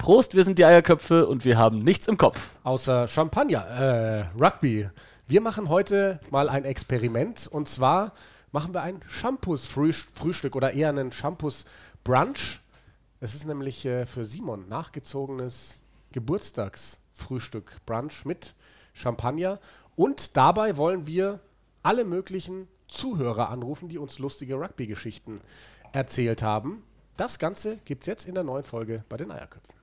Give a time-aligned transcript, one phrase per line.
[0.00, 2.56] Prost, wir sind die Eierköpfe und wir haben nichts im Kopf.
[2.62, 4.88] Außer Champagner, äh, Rugby.
[5.28, 8.14] Wir machen heute mal ein Experiment und zwar
[8.50, 12.60] machen wir ein Shampoos-Frühstück oder eher einen Shampoos-Brunch.
[13.20, 18.54] Es ist nämlich äh, für Simon nachgezogenes Geburtstagsfrühstück, Brunch mit
[18.94, 19.60] Champagner.
[19.96, 21.40] Und dabei wollen wir
[21.82, 25.42] alle möglichen Zuhörer anrufen, die uns lustige Rugby-Geschichten
[25.92, 26.84] erzählt haben.
[27.18, 29.79] Das Ganze gibt es jetzt in der neuen Folge bei den Eierköpfen.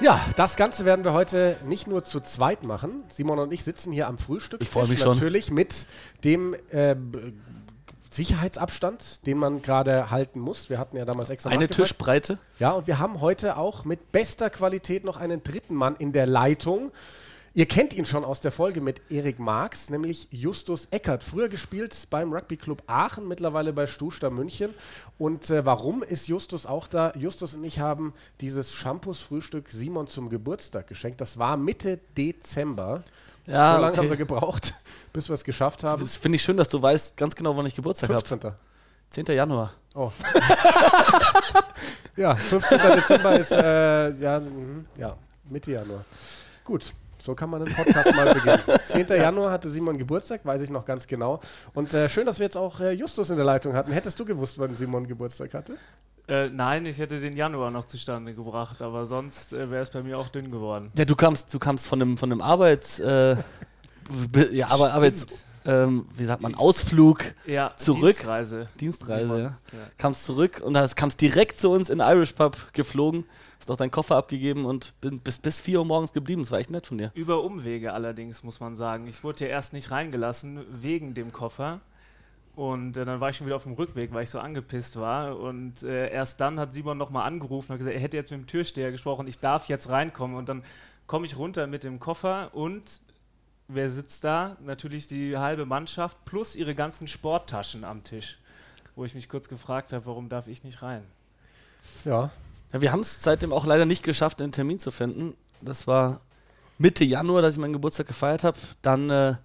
[0.00, 3.02] Ja, das Ganze werden wir heute nicht nur zu zweit machen.
[3.08, 4.62] Simon und ich sitzen hier am Frühstück.
[4.62, 5.12] Ich freu mich schon.
[5.12, 5.86] Natürlich mit
[6.24, 6.94] dem äh,
[8.10, 10.70] Sicherheitsabstand, den man gerade halten muss.
[10.70, 11.88] Wir hatten ja damals extra Eine nachgefragt.
[11.88, 12.38] Tischbreite.
[12.58, 16.26] Ja, und wir haben heute auch mit bester Qualität noch einen dritten Mann in der
[16.26, 16.90] Leitung.
[17.58, 21.24] Ihr kennt ihn schon aus der Folge mit Erik Marx, nämlich Justus Eckert.
[21.24, 24.72] Früher gespielt beim Rugby Club Aachen, mittlerweile bei Stuster München.
[25.18, 27.12] Und äh, warum ist Justus auch da?
[27.16, 31.20] Justus und ich haben dieses Shampoos-Frühstück Simon zum Geburtstag geschenkt.
[31.20, 33.02] Das war Mitte Dezember.
[33.44, 34.02] Ja, so lange okay.
[34.02, 34.74] haben wir gebraucht,
[35.12, 36.00] bis wir es geschafft haben.
[36.00, 38.24] Das finde ich schön, dass du weißt ganz genau, wann ich Geburtstag habe.
[38.24, 38.52] 15.
[39.10, 39.34] 10.
[39.34, 39.72] Januar.
[39.96, 40.12] Oh.
[42.16, 42.78] ja, 15.
[42.78, 45.16] Dezember ist äh, ja, mhm, ja,
[45.50, 46.04] Mitte Januar.
[46.62, 48.60] Gut, so kann man den Podcast mal beginnen.
[48.86, 49.06] 10.
[49.08, 51.40] Januar hatte Simon Geburtstag, weiß ich noch ganz genau.
[51.74, 53.92] Und äh, schön, dass wir jetzt auch äh, Justus in der Leitung hatten.
[53.92, 55.76] Hättest du gewusst, wann Simon Geburtstag hatte?
[56.28, 60.02] Äh, nein, ich hätte den Januar noch zustande gebracht, aber sonst äh, wäre es bei
[60.02, 60.90] mir auch dünn geworden.
[60.94, 63.34] Ja, du kamst, du kamst von einem, von einem Arbeits, äh,
[64.52, 68.14] ja, aber Arbeits, ähm, wie sagt man, Ausflug, Ja, Zurück.
[68.14, 68.66] Dienstreise.
[68.80, 69.42] Dienstreise, ja.
[69.44, 69.58] Ja.
[69.98, 73.24] Kamst zurück und hast, kamst direkt zu uns in Irish Pub geflogen,
[73.60, 76.40] hast auch deinen Koffer abgegeben und bin, bis, bis 4 Uhr morgens geblieben.
[76.42, 77.12] Das war echt nett von dir.
[77.14, 79.06] Über Umwege allerdings, muss man sagen.
[79.06, 81.80] Ich wurde ja erst nicht reingelassen wegen dem Koffer.
[82.56, 85.38] Und äh, dann war ich schon wieder auf dem Rückweg, weil ich so angepisst war.
[85.38, 88.40] Und äh, erst dann hat Simon nochmal angerufen und hat gesagt, er hätte jetzt mit
[88.40, 90.36] dem Türsteher gesprochen, ich darf jetzt reinkommen.
[90.36, 90.64] Und dann
[91.06, 93.00] komme ich runter mit dem Koffer und
[93.68, 94.56] wer sitzt da?
[94.64, 98.38] Natürlich die halbe Mannschaft plus ihre ganzen Sporttaschen am Tisch.
[98.96, 101.04] Wo ich mich kurz gefragt habe, warum darf ich nicht rein?
[102.04, 102.30] Ja.
[102.72, 105.34] Ja, wir haben es seitdem auch leider nicht geschafft, einen Termin zu finden.
[105.62, 106.20] Das war
[106.76, 108.58] Mitte Januar, dass ich meinen Geburtstag gefeiert habe.
[108.82, 109.36] Dann äh,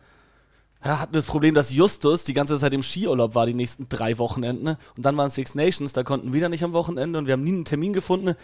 [0.84, 3.88] ja, hatten wir das Problem, dass Justus die ganze Zeit im Skiurlaub war, die nächsten
[3.88, 4.64] drei Wochenenden.
[4.66, 4.78] ne?
[4.98, 7.44] Und dann waren Six Nations, da konnten wir wieder nicht am Wochenende und wir haben
[7.44, 8.36] nie einen Termin gefunden.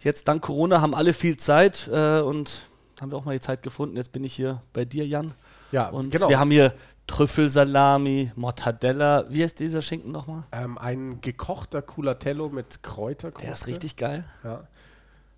[0.00, 2.66] Jetzt dank Corona haben alle viel Zeit äh, und
[3.00, 3.96] haben wir auch mal die Zeit gefunden.
[3.96, 5.32] Jetzt bin ich hier bei dir, Jan.
[5.72, 6.28] Ja, Und genau.
[6.28, 6.72] wir haben hier
[7.06, 9.24] Trüffelsalami, Mortadella.
[9.28, 10.44] Wie heißt dieser Schinken nochmal?
[10.52, 13.44] ähm, ein gekochter Culatello mit Kräuterkruste.
[13.46, 14.24] Der ist richtig geil.
[14.42, 14.64] Ja.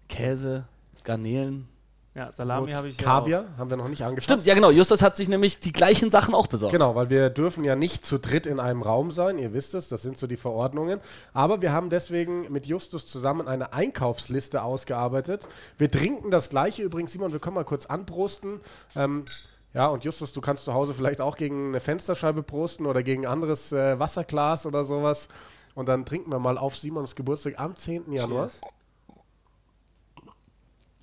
[0.08, 0.64] Käse,
[1.04, 1.68] Garnelen.
[2.16, 4.24] Ja, Salami habe ich ja Kaviar haben wir noch nicht angefasst.
[4.24, 4.70] Stimmt, ja genau.
[4.70, 6.72] Justus hat sich nämlich die gleichen Sachen auch besorgt.
[6.72, 9.88] Genau, weil wir dürfen ja nicht zu dritt in einem Raum sein, ihr wisst es,
[9.88, 10.98] das sind so die Verordnungen.
[11.34, 15.46] Aber wir haben deswegen mit Justus zusammen eine Einkaufsliste ausgearbeitet.
[15.76, 18.60] Wir trinken das gleiche übrigens, Simon, wir können mal kurz anprosten.
[18.94, 19.26] Ähm,
[19.74, 23.26] ja, und Justus, du kannst zu Hause vielleicht auch gegen eine Fensterscheibe prosten oder gegen
[23.26, 25.28] ein anderes äh, Wasserglas oder sowas.
[25.74, 28.10] Und dann trinken wir mal auf Simons Geburtstag am 10.
[28.10, 28.46] Januar.
[28.46, 28.60] Cheers.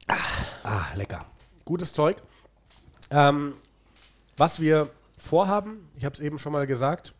[0.07, 1.25] Ah, lecker.
[1.65, 2.17] Gutes Zeug.
[3.11, 3.53] Ähm,
[4.37, 7.13] was wir vorhaben, ich habe es eben schon mal gesagt,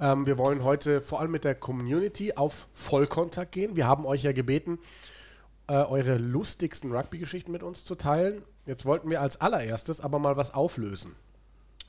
[0.00, 3.76] ähm, wir wollen heute vor allem mit der Community auf Vollkontakt gehen.
[3.76, 4.78] Wir haben euch ja gebeten,
[5.68, 8.42] äh, eure lustigsten Rugby-Geschichten mit uns zu teilen.
[8.66, 11.14] Jetzt wollten wir als allererstes aber mal was auflösen.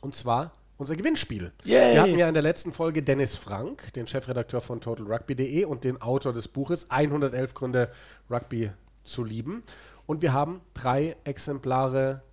[0.01, 1.51] Und zwar unser Gewinnspiel.
[1.65, 1.93] Yay.
[1.93, 6.01] Wir hatten ja in der letzten Folge Dennis Frank, den Chefredakteur von TotalRugby.de und den
[6.01, 7.91] Autor des Buches 111 Gründe
[8.29, 8.71] Rugby
[9.03, 9.63] zu lieben.
[10.05, 12.23] Und wir haben drei Exemplare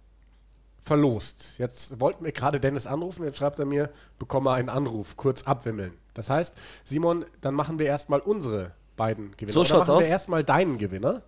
[0.81, 1.55] verlost.
[1.59, 5.93] Jetzt wollten wir gerade Dennis anrufen, jetzt schreibt er mir, bekomme einen Anruf, kurz abwimmeln.
[6.15, 6.55] Das heißt,
[6.85, 9.53] Simon, dann machen wir erstmal unsere beiden Gewinner.
[9.53, 10.11] So Oder schaut's machen wir aus.
[10.11, 11.23] erstmal deinen Gewinner.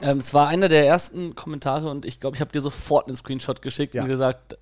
[0.00, 3.16] Ähm, es war einer der ersten Kommentare und ich glaube, ich habe dir sofort einen
[3.16, 4.02] Screenshot geschickt Ja.
[4.02, 4.58] und gesagt,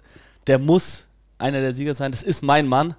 [0.47, 1.09] der muss
[1.39, 2.13] einer der Sieger sein.
[2.13, 2.95] Das ist mein Mann.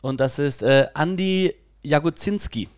[0.00, 2.68] Und das ist äh, Andy Jagozinski.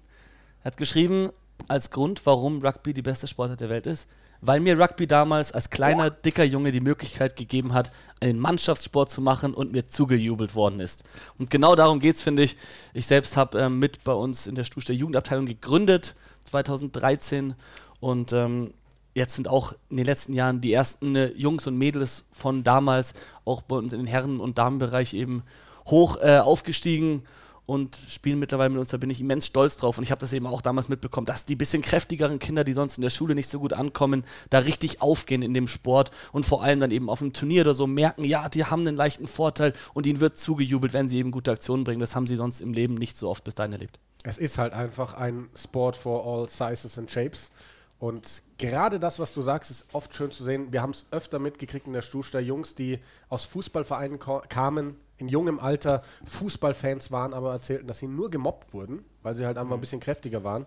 [0.63, 1.31] Er hat geschrieben,
[1.69, 4.09] als Grund, warum Rugby die beste Sportart der Welt ist,
[4.41, 7.91] weil mir Rugby damals als kleiner, dicker Junge die Möglichkeit gegeben hat,
[8.21, 11.05] einen Mannschaftssport zu machen und mir zugejubelt worden ist.
[11.39, 12.57] Und genau darum geht es, finde ich.
[12.95, 16.15] Ich selbst habe ähm, mit bei uns in der Stuster Jugendabteilung gegründet,
[16.45, 17.55] 2013.
[18.01, 18.73] Und ähm,
[19.15, 23.15] jetzt sind auch in den letzten Jahren die ersten äh, Jungs und Mädels von damals
[23.45, 25.43] auch bei uns in den Herren- und Damenbereich eben
[25.87, 27.25] hoch äh, aufgestiegen.
[27.71, 28.91] Und spielen mittlerweile mit uns.
[28.91, 29.97] Da bin ich immens stolz drauf.
[29.97, 32.99] Und ich habe das eben auch damals mitbekommen, dass die bisschen kräftigeren Kinder, die sonst
[32.99, 36.65] in der Schule nicht so gut ankommen, da richtig aufgehen in dem Sport und vor
[36.65, 39.73] allem dann eben auf einem Turnier oder so merken, ja, die haben einen leichten Vorteil
[39.95, 42.01] und ihnen wird zugejubelt, wenn sie eben gute Aktionen bringen.
[42.01, 44.01] Das haben sie sonst im Leben nicht so oft bis dahin erlebt.
[44.25, 47.53] Es ist halt einfach ein Sport for all sizes and shapes.
[48.01, 50.73] Und gerade das, was du sagst, ist oft schön zu sehen.
[50.73, 52.41] Wir haben es öfter mitgekriegt in der Stuhlster.
[52.41, 58.31] Jungs, die aus Fußballvereinen kamen, in jungem Alter Fußballfans waren, aber erzählten, dass sie nur
[58.31, 60.67] gemobbt wurden, weil sie halt einfach ein bisschen kräftiger waren.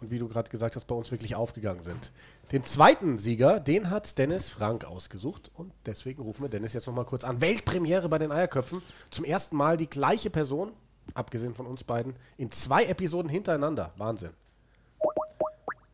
[0.00, 2.10] Und wie du gerade gesagt hast, bei uns wirklich aufgegangen sind.
[2.52, 5.50] Den zweiten Sieger, den hat Dennis Frank ausgesucht.
[5.54, 7.40] Und deswegen rufen wir Dennis jetzt nochmal kurz an.
[7.40, 8.82] Weltpremiere bei den Eierköpfen.
[9.10, 10.72] Zum ersten Mal die gleiche Person,
[11.14, 13.92] abgesehen von uns beiden, in zwei Episoden hintereinander.
[13.96, 14.32] Wahnsinn.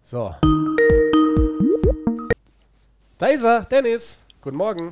[0.02, 0.35] So.
[3.19, 4.23] Da ist er, Dennis.
[4.41, 4.91] Guten Morgen.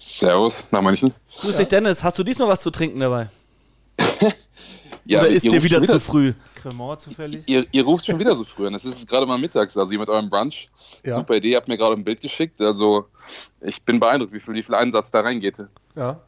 [0.00, 1.12] Servus, nach München.
[1.40, 2.02] Grüß dich, Dennis.
[2.02, 3.28] Hast du diesmal was zu trinken dabei?
[5.04, 6.32] ja, Oder ist dir wieder, wieder, zu früh?
[6.54, 7.46] Cremant zufällig?
[7.46, 8.72] Ihr, ihr, ruft schon wieder so früh an.
[8.72, 10.70] Es ist gerade mal mittags, also ihr mit eurem Brunch.
[11.04, 11.16] Ja.
[11.16, 12.62] Super Idee, ihr habt mir gerade ein Bild geschickt.
[12.62, 13.08] Also
[13.60, 15.56] ich bin beeindruckt, wie viel, wie viel Einsatz da reingeht.
[15.94, 16.20] Ja.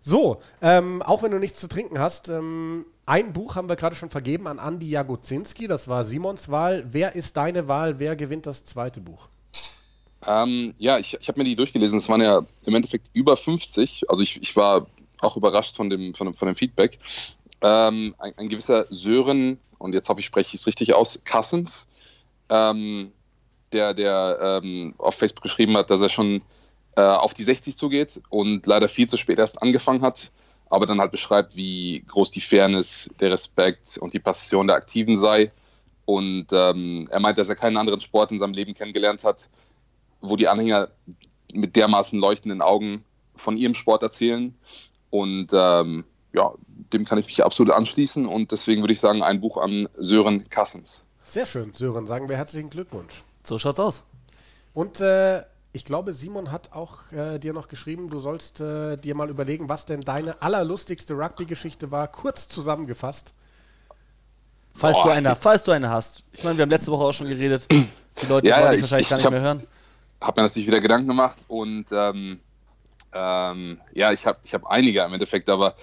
[0.00, 3.96] So, ähm, auch wenn du nichts zu trinken hast, ähm, ein Buch haben wir gerade
[3.96, 6.86] schon vergeben an Andi Jagozinski, das war Simons Wahl.
[6.90, 7.98] Wer ist deine Wahl?
[7.98, 9.28] Wer gewinnt das zweite Buch?
[10.26, 11.98] Ähm, ja, ich, ich habe mir die durchgelesen.
[11.98, 14.04] Es waren ja im Endeffekt über 50.
[14.08, 14.86] Also ich, ich war
[15.20, 16.98] auch überrascht von dem, von von dem Feedback.
[17.60, 21.86] Ähm, ein, ein, gewisser Sören, und jetzt hoffe ich, spreche ich es richtig aus, Kassens,
[22.50, 23.12] ähm,
[23.72, 26.42] der, der ähm, auf Facebook geschrieben hat, dass er schon
[26.96, 30.30] äh, auf die 60 zugeht und leider viel zu spät erst angefangen hat,
[30.68, 35.16] aber dann halt beschreibt, wie groß die Fairness, der Respekt und die Passion der Aktiven
[35.16, 35.50] sei.
[36.04, 39.48] Und ähm, er meint, dass er keinen anderen Sport in seinem Leben kennengelernt hat,
[40.20, 40.88] wo die Anhänger
[41.52, 43.04] mit dermaßen leuchtenden Augen
[43.36, 44.54] von ihrem Sport erzählen.
[45.10, 46.52] Und ähm, ja,
[46.92, 48.26] dem kann ich mich absolut anschließen.
[48.26, 51.04] Und deswegen würde ich sagen, ein Buch an Sören Kassens.
[51.22, 52.06] Sehr schön, Sören.
[52.06, 53.22] Sagen wir herzlichen Glückwunsch.
[53.42, 54.02] So schaut's aus.
[54.72, 59.16] Und äh, ich glaube, Simon hat auch äh, dir noch geschrieben, du sollst äh, dir
[59.16, 63.32] mal überlegen, was denn deine allerlustigste Rugby-Geschichte war, kurz zusammengefasst.
[64.76, 66.24] Falls du, eine, falls du eine hast.
[66.32, 67.68] Ich meine, wir haben letzte Woche auch schon geredet.
[67.70, 69.62] Die Leute ja, wollen ja, dich wahrscheinlich ich, gar nicht hab, mehr hören
[70.24, 72.40] habe mir natürlich wieder Gedanken gemacht und ähm,
[73.12, 75.74] ähm, ja, ich habe ich hab einige im Endeffekt, aber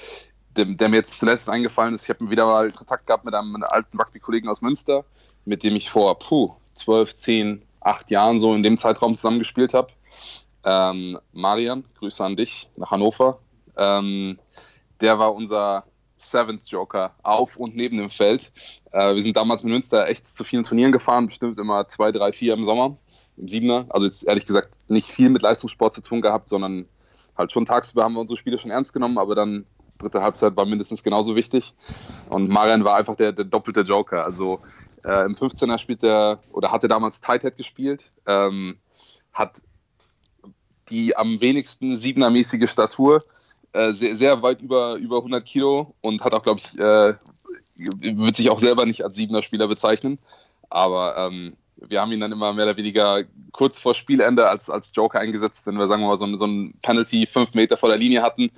[0.55, 3.55] der, der, mir jetzt zuletzt eingefallen ist, ich habe wieder mal Kontakt gehabt mit einem
[3.69, 5.05] alten Rugby-Kollegen aus Münster,
[5.45, 9.93] mit dem ich vor puh, 12, 10, 8 Jahren so in dem Zeitraum zusammengespielt habe.
[10.65, 13.39] Ähm, Marian, Grüße an dich nach Hannover.
[13.77, 14.39] Ähm,
[14.99, 15.85] der war unser
[16.17, 18.51] Seventh Joker auf und neben dem Feld.
[18.91, 22.31] Äh, wir sind damals mit Münster echt zu vielen Turnieren gefahren, bestimmt immer zwei, drei,
[22.33, 22.97] vier im Sommer
[23.41, 23.85] im Siebener.
[23.89, 26.85] Also jetzt ehrlich gesagt nicht viel mit Leistungssport zu tun gehabt, sondern
[27.37, 29.65] halt schon tagsüber haben wir unsere Spiele schon ernst genommen, aber dann
[29.97, 31.73] dritte Halbzeit war mindestens genauso wichtig.
[32.29, 34.25] Und Marian war einfach der, der doppelte Joker.
[34.25, 34.59] Also
[35.03, 38.77] äh, im 15er spielt er oder hatte damals Tight Head gespielt, ähm,
[39.33, 39.61] hat
[40.89, 43.23] die am wenigsten Siebener-mäßige Statur,
[43.73, 47.13] äh, sehr, sehr weit über, über 100 Kilo und hat auch, glaube ich, äh,
[48.01, 50.19] wird sich auch selber nicht als Siebener-Spieler bezeichnen.
[50.69, 51.55] Aber ähm,
[51.87, 55.65] wir haben ihn dann immer mehr oder weniger kurz vor Spielende als, als Joker eingesetzt,
[55.67, 58.51] wenn wir, sagen wir mal, so so ein Penalty fünf Meter vor der Linie hatten.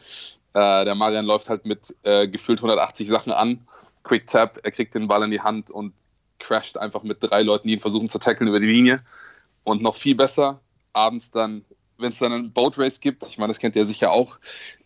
[0.54, 3.68] Äh, der Marian läuft halt mit äh, gefühlt 180 Sachen an.
[4.04, 5.94] Quick Tap, er kriegt den Ball in die Hand und
[6.40, 9.00] crasht einfach mit drei Leuten, die ihn versuchen zu tackeln über die Linie.
[9.64, 10.60] Und noch viel besser,
[10.92, 11.64] abends dann,
[11.98, 14.38] wenn es dann ein Boat Race gibt, ich meine, das kennt ihr sicher auch,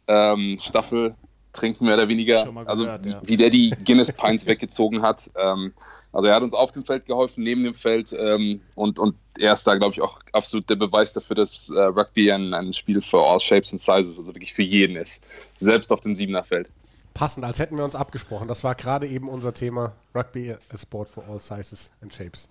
[0.08, 1.16] ähm, Staffel
[1.58, 3.22] trinken mehr oder weniger, also gehört, ja.
[3.24, 5.30] wie der die Guinness Pines weggezogen hat.
[5.36, 5.74] Ähm,
[6.14, 9.54] also er hat uns auf dem Feld geholfen, neben dem Feld ähm, und, und er
[9.54, 13.02] ist da, glaube ich, auch absolut der Beweis dafür, dass äh, Rugby ein, ein Spiel
[13.02, 15.22] für all shapes and sizes, also wirklich für jeden ist,
[15.60, 16.70] selbst auf dem Siebener Feld.
[17.14, 18.48] Passend, als hätten wir uns abgesprochen.
[18.48, 22.48] Das war gerade eben unser Thema Rugby, a sport for all sizes and shapes.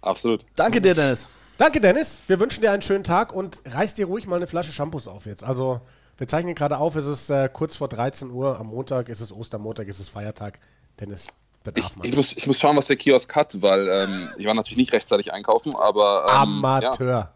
[0.00, 0.44] Absolut.
[0.54, 1.28] Danke dir, Dennis.
[1.58, 2.20] Danke, Dennis.
[2.26, 5.26] Wir wünschen dir einen schönen Tag und reiß dir ruhig mal eine Flasche Shampoos auf
[5.26, 5.44] jetzt.
[5.44, 5.80] Also
[6.16, 9.32] wir zeichnen gerade auf, es ist äh, kurz vor 13 Uhr am Montag, es ist
[9.32, 10.60] Ostermontag, es ist Feiertag.
[11.00, 11.28] Dennis,
[11.74, 14.76] ich, ich, muss, ich muss schauen, was der Kiosk hat, weil ähm, ich war natürlich
[14.76, 16.26] nicht rechtzeitig einkaufen, aber.
[16.28, 17.08] Ähm, Amateur.
[17.08, 17.32] Ja.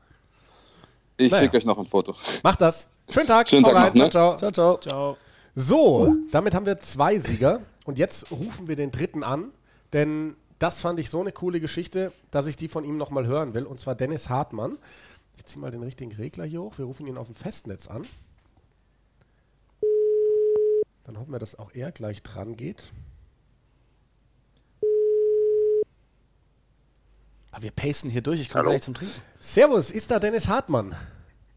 [1.16, 1.42] Ich naja.
[1.42, 2.14] schicke euch noch ein Foto.
[2.42, 2.88] Macht das.
[3.10, 3.48] Schönen Tag.
[3.48, 4.10] Schönen Tag noch, ne?
[4.10, 4.52] ciao, ciao.
[4.52, 5.16] ciao, ciao.
[5.54, 7.62] So, damit haben wir zwei Sieger.
[7.86, 9.50] Und jetzt rufen wir den dritten an,
[9.94, 13.54] denn das fand ich so eine coole Geschichte, dass ich die von ihm nochmal hören
[13.54, 13.64] will.
[13.64, 14.76] Und zwar Dennis Hartmann.
[15.36, 16.74] Ich ziehe mal den richtigen Regler hier hoch.
[16.76, 18.02] Wir rufen ihn auf dem Festnetz an.
[21.08, 22.92] Dann hoffen wir, dass auch er gleich dran geht.
[27.50, 29.14] Aber wir pacen hier durch, ich komme gleich zum Trinken.
[29.40, 30.94] Servus, ist da Dennis Hartmann?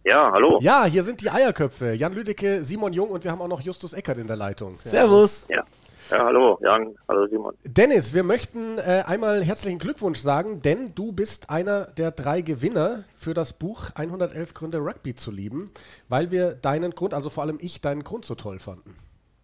[0.06, 0.60] Ja, hallo.
[0.62, 1.92] Ja, hier sind die Eierköpfe.
[1.92, 4.74] Jan Lüdecke, Simon Jung und wir haben auch noch Justus Eckert in der Leitung.
[4.74, 5.48] Servus.
[5.50, 5.62] Ja.
[6.10, 7.54] Ja, hallo Jan, hallo Simon.
[7.66, 13.04] Dennis, wir möchten äh, einmal herzlichen Glückwunsch sagen, denn du bist einer der drei Gewinner
[13.16, 15.72] für das Buch 111 Gründe Rugby zu lieben,
[16.08, 18.96] weil wir deinen Grund, also vor allem ich, deinen Grund so toll fanden.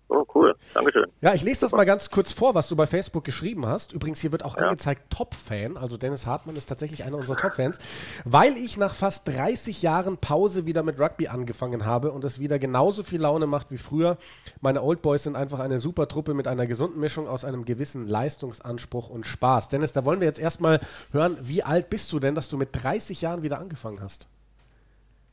[0.09, 0.55] Oh, cool.
[0.73, 1.05] Dankeschön.
[1.19, 3.91] Ja, ich lese das mal ganz kurz vor, was du bei Facebook geschrieben hast.
[3.91, 4.63] Übrigens, hier wird auch Ja.
[4.67, 5.75] angezeigt Top-Fan.
[5.75, 7.77] Also Dennis Hartmann ist tatsächlich einer unserer Top-Fans.
[8.23, 12.57] Weil ich nach fast 30 Jahren Pause wieder mit Rugby angefangen habe und es wieder
[12.57, 14.17] genauso viel Laune macht wie früher.
[14.61, 18.07] Meine Old Boys sind einfach eine super Truppe mit einer gesunden Mischung aus einem gewissen
[18.07, 19.67] Leistungsanspruch und Spaß.
[19.67, 20.79] Dennis, da wollen wir jetzt erstmal
[21.11, 24.29] hören, wie alt bist du denn, dass du mit 30 Jahren wieder angefangen hast?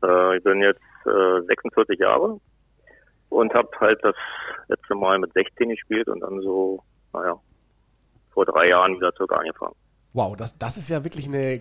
[0.03, 2.41] Äh, ich bin jetzt äh, 46 Jahre
[3.29, 4.15] und habe halt das
[4.69, 7.39] letzte Mal mit 16 gespielt und dann so, naja,
[8.33, 9.75] vor drei Jahren wieder circa angefangen.
[10.13, 11.61] Wow, das, das ist ja wirklich eine.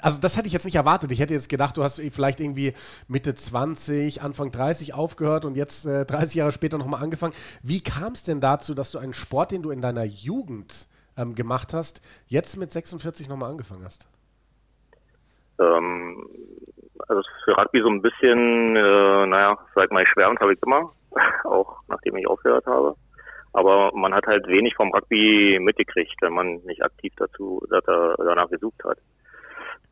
[0.00, 1.10] Also, das hätte ich jetzt nicht erwartet.
[1.10, 2.72] Ich hätte jetzt gedacht, du hast vielleicht irgendwie
[3.08, 7.34] Mitte 20, Anfang 30 aufgehört und jetzt äh, 30 Jahre später nochmal angefangen.
[7.62, 11.34] Wie kam es denn dazu, dass du einen Sport, den du in deiner Jugend ähm,
[11.34, 14.08] gemacht hast, jetzt mit 46 nochmal angefangen hast?
[15.58, 16.28] Ähm,
[17.08, 20.92] also für Rugby so ein bisschen, äh, naja, sag mal, schwärmt habe ich immer,
[21.44, 22.94] auch nachdem ich aufgehört habe.
[23.52, 28.14] Aber man hat halt wenig vom Rugby mitgekriegt, wenn man nicht aktiv dazu da- da-
[28.18, 28.98] danach gesucht hat.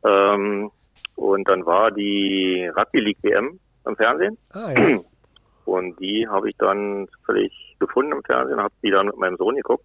[0.04, 0.70] Ähm,
[1.16, 4.98] und dann war die Rugby League WM im Fernsehen Ah, ja.
[5.64, 9.56] und die habe ich dann völlig gefunden im Fernsehen, habe die dann mit meinem Sohn
[9.56, 9.84] geguckt.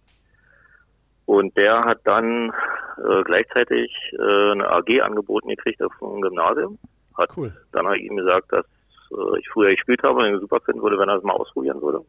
[1.24, 2.52] Und der hat dann
[2.98, 6.78] äh, gleichzeitig äh, eine AG angeboten gekriegt auf dem Gymnasium.
[7.16, 7.52] Hat Cool.
[7.72, 8.66] dann habe ich ihm gesagt, dass
[9.12, 11.80] äh, ich früher gespielt habe und ihn super finden würde, wenn er es mal ausprobieren
[11.80, 12.04] würde.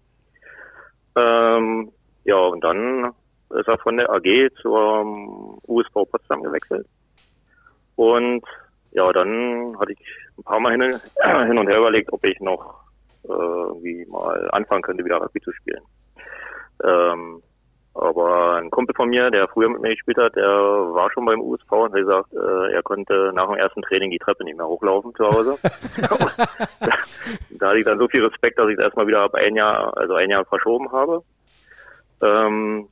[1.15, 1.91] Ähm,
[2.23, 3.11] ja, und dann
[3.49, 6.87] ist er von der AG zur USV Potsdam gewechselt.
[7.95, 8.43] Und
[8.91, 9.99] ja, dann hatte ich
[10.37, 10.81] ein paar Mal hin,
[11.47, 12.83] hin und her überlegt, ob ich noch
[13.23, 15.81] äh, irgendwie mal anfangen könnte, wieder Rugby zu spielen.
[16.83, 17.41] Ähm,
[17.95, 21.41] aber ein Kumpel von mir, der früher mit mir gespielt hat, der war schon beim
[21.41, 24.67] USV und hat gesagt, äh, er konnte nach dem ersten Training die Treppe nicht mehr
[24.67, 25.57] hochlaufen zu Hause.
[27.59, 29.95] da hatte ich dann so viel Respekt, dass ich es erstmal wieder ab ein Jahr,
[29.95, 31.21] also ein Jahr verschoben habe.
[32.21, 32.87] Ähm,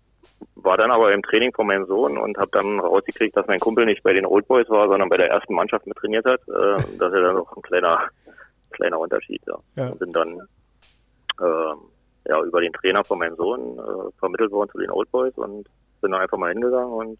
[0.55, 3.85] war dann aber im Training von meinem Sohn und habe dann rausgekriegt, dass mein Kumpel
[3.85, 6.41] nicht bei den Old Boys war, sondern bei der ersten Mannschaft mit trainiert hat.
[6.47, 8.07] Äh, das ist ja dann noch ein kleiner,
[8.71, 9.41] kleiner Unterschied.
[9.47, 9.57] Ja.
[9.75, 9.89] Ja.
[9.89, 10.41] Und bin dann
[11.41, 11.77] ähm,
[12.27, 15.67] ja, über den Trainer von meinem Sohn äh, vermittelt worden zu den Old Boys und
[16.01, 17.19] bin dann einfach mal hingegangen und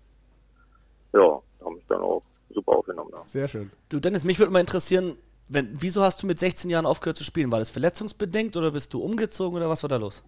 [1.14, 3.12] ja, haben mich dann auch super aufgenommen.
[3.14, 3.22] Ja.
[3.26, 3.72] Sehr schön.
[3.90, 5.18] Du, Dennis, mich würde mal interessieren,
[5.50, 7.52] wenn, wieso hast du mit 16 Jahren aufgehört zu spielen?
[7.52, 10.24] War das verletzungsbedingt oder bist du umgezogen oder was war da los?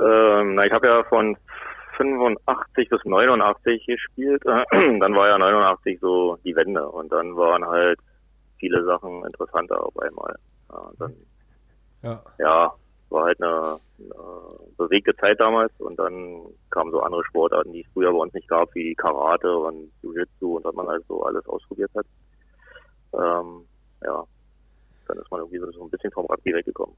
[0.00, 1.36] Ähm, na, ich habe ja von
[1.96, 4.42] 85 bis 89 gespielt.
[4.70, 7.98] dann war ja 89 so die Wende und dann waren halt
[8.58, 10.36] viele Sachen interessanter auf einmal.
[10.70, 11.14] Ja, dann,
[12.02, 12.22] Ja.
[12.38, 12.74] ja,
[13.10, 14.14] war halt eine, eine
[14.76, 18.48] bewegte Zeit damals und dann kamen so andere Sportarten, die es früher bei uns nicht
[18.48, 22.06] gab, wie Karate und Jiu-Jitsu und was man halt so alles ausprobiert hat.
[23.14, 23.64] Ähm,
[24.02, 24.24] ja,
[25.06, 26.94] dann ist man irgendwie so ein bisschen vom Rugby weggekommen.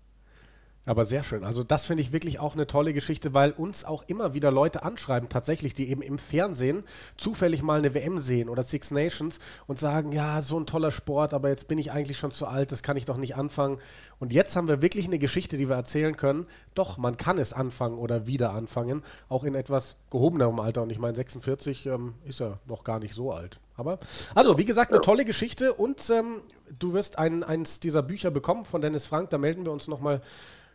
[0.91, 1.45] Aber sehr schön.
[1.45, 4.83] Also das finde ich wirklich auch eine tolle Geschichte, weil uns auch immer wieder Leute
[4.83, 6.83] anschreiben, tatsächlich, die eben im Fernsehen
[7.17, 11.33] zufällig mal eine WM sehen oder Six Nations und sagen, ja, so ein toller Sport,
[11.33, 13.79] aber jetzt bin ich eigentlich schon zu alt, das kann ich doch nicht anfangen.
[14.19, 16.45] Und jetzt haben wir wirklich eine Geschichte, die wir erzählen können.
[16.75, 20.83] Doch, man kann es anfangen oder wieder anfangen, auch in etwas gehobenerem Alter.
[20.83, 23.61] Und ich meine, 46 ähm, ist ja noch gar nicht so alt.
[23.77, 23.99] Aber,
[24.35, 26.43] also, wie gesagt, eine tolle Geschichte und ähm,
[26.79, 29.31] du wirst ein, eins dieser Bücher bekommen von Dennis Frank.
[29.31, 30.21] Da melden wir uns nochmal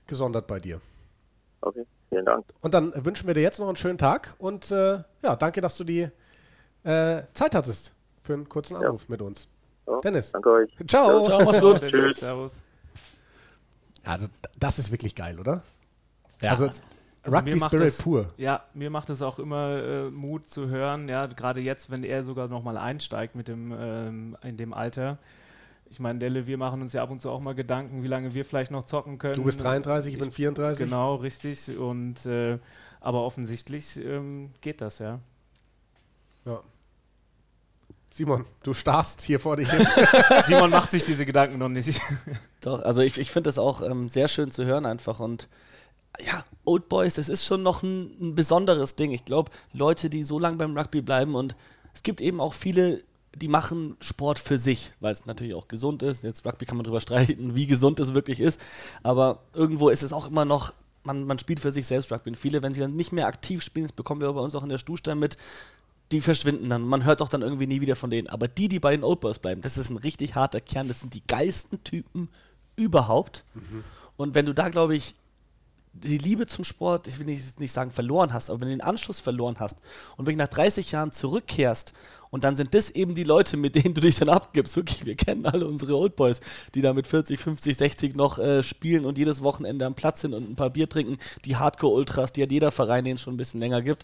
[0.08, 0.82] gesondert bei dir.
[1.62, 2.46] Okay, vielen Dank.
[2.62, 5.78] Und dann wünschen wir dir jetzt noch einen schönen Tag und äh, ja, danke, dass
[5.78, 6.10] du die
[6.84, 9.48] äh, Zeit hattest für einen kurzen Anruf mit uns.
[9.88, 10.32] Ja, Dennis.
[10.32, 10.70] Danke euch.
[10.88, 11.24] Ciao.
[11.24, 11.82] Ciao, mach's gut.
[11.84, 12.18] Tschüss.
[12.18, 12.64] Servus.
[14.04, 14.28] Also,
[14.60, 15.64] das ist wirklich geil, oder?
[16.42, 16.70] Ja, also,
[17.26, 18.34] also- Rugby mir macht Spirit das, pur.
[18.38, 22.24] Ja, mir macht es auch immer äh, Mut zu hören, ja, gerade jetzt, wenn er
[22.24, 25.18] sogar nochmal einsteigt mit dem, ähm, in dem Alter.
[25.90, 28.34] Ich meine, Delle, wir machen uns ja ab und zu auch mal Gedanken, wie lange
[28.34, 29.36] wir vielleicht noch zocken können.
[29.36, 30.86] Du bist 33, ich bin 34.
[30.86, 31.78] Genau, richtig.
[31.78, 32.58] Und äh,
[33.02, 35.20] aber offensichtlich ähm, geht das, ja.
[36.46, 36.62] Ja.
[38.12, 39.86] Simon, du starrst hier vor dich hin.
[40.46, 42.02] Simon macht sich diese Gedanken noch nicht.
[42.62, 45.48] Doch, also ich, ich finde das auch ähm, sehr schön zu hören einfach und
[46.24, 49.12] ja, Old Boys, das ist schon noch ein, ein besonderes Ding.
[49.12, 51.56] Ich glaube, Leute, die so lange beim Rugby bleiben und
[51.94, 53.04] es gibt eben auch viele,
[53.36, 56.24] die machen Sport für sich, weil es natürlich auch gesund ist.
[56.24, 58.60] Jetzt Rugby kann man drüber streiten, wie gesund es wirklich ist,
[59.04, 62.32] aber irgendwo ist es auch immer noch, man, man spielt für sich selbst Rugby.
[62.32, 64.64] Und viele, wenn sie dann nicht mehr aktiv spielen, das bekommen wir bei uns auch
[64.64, 65.38] in der Stuhlstein mit,
[66.12, 66.82] die verschwinden dann.
[66.82, 68.28] Man hört auch dann irgendwie nie wieder von denen.
[68.28, 70.88] Aber die, die bei den Old Boys bleiben, das ist ein richtig harter Kern.
[70.88, 72.30] Das sind die geilsten Typen
[72.76, 73.44] überhaupt.
[74.18, 75.16] Und wenn du da, glaube ich,
[76.04, 78.82] die Liebe zum Sport, ich will nicht, nicht sagen verloren hast, aber wenn du den
[78.82, 79.78] Anschluss verloren hast
[80.18, 81.94] und wirklich nach 30 Jahren zurückkehrst
[82.36, 84.76] und dann sind das eben die Leute, mit denen du dich dann abgibst.
[84.76, 86.42] Wirklich, wir kennen alle unsere Oldboys,
[86.74, 90.34] die da mit 40, 50, 60 noch äh, spielen und jedes Wochenende am Platz sind
[90.34, 91.18] und ein paar Bier trinken.
[91.46, 94.04] Die Hardcore-Ultras, die hat jeder Verein, den es schon ein bisschen länger gibt.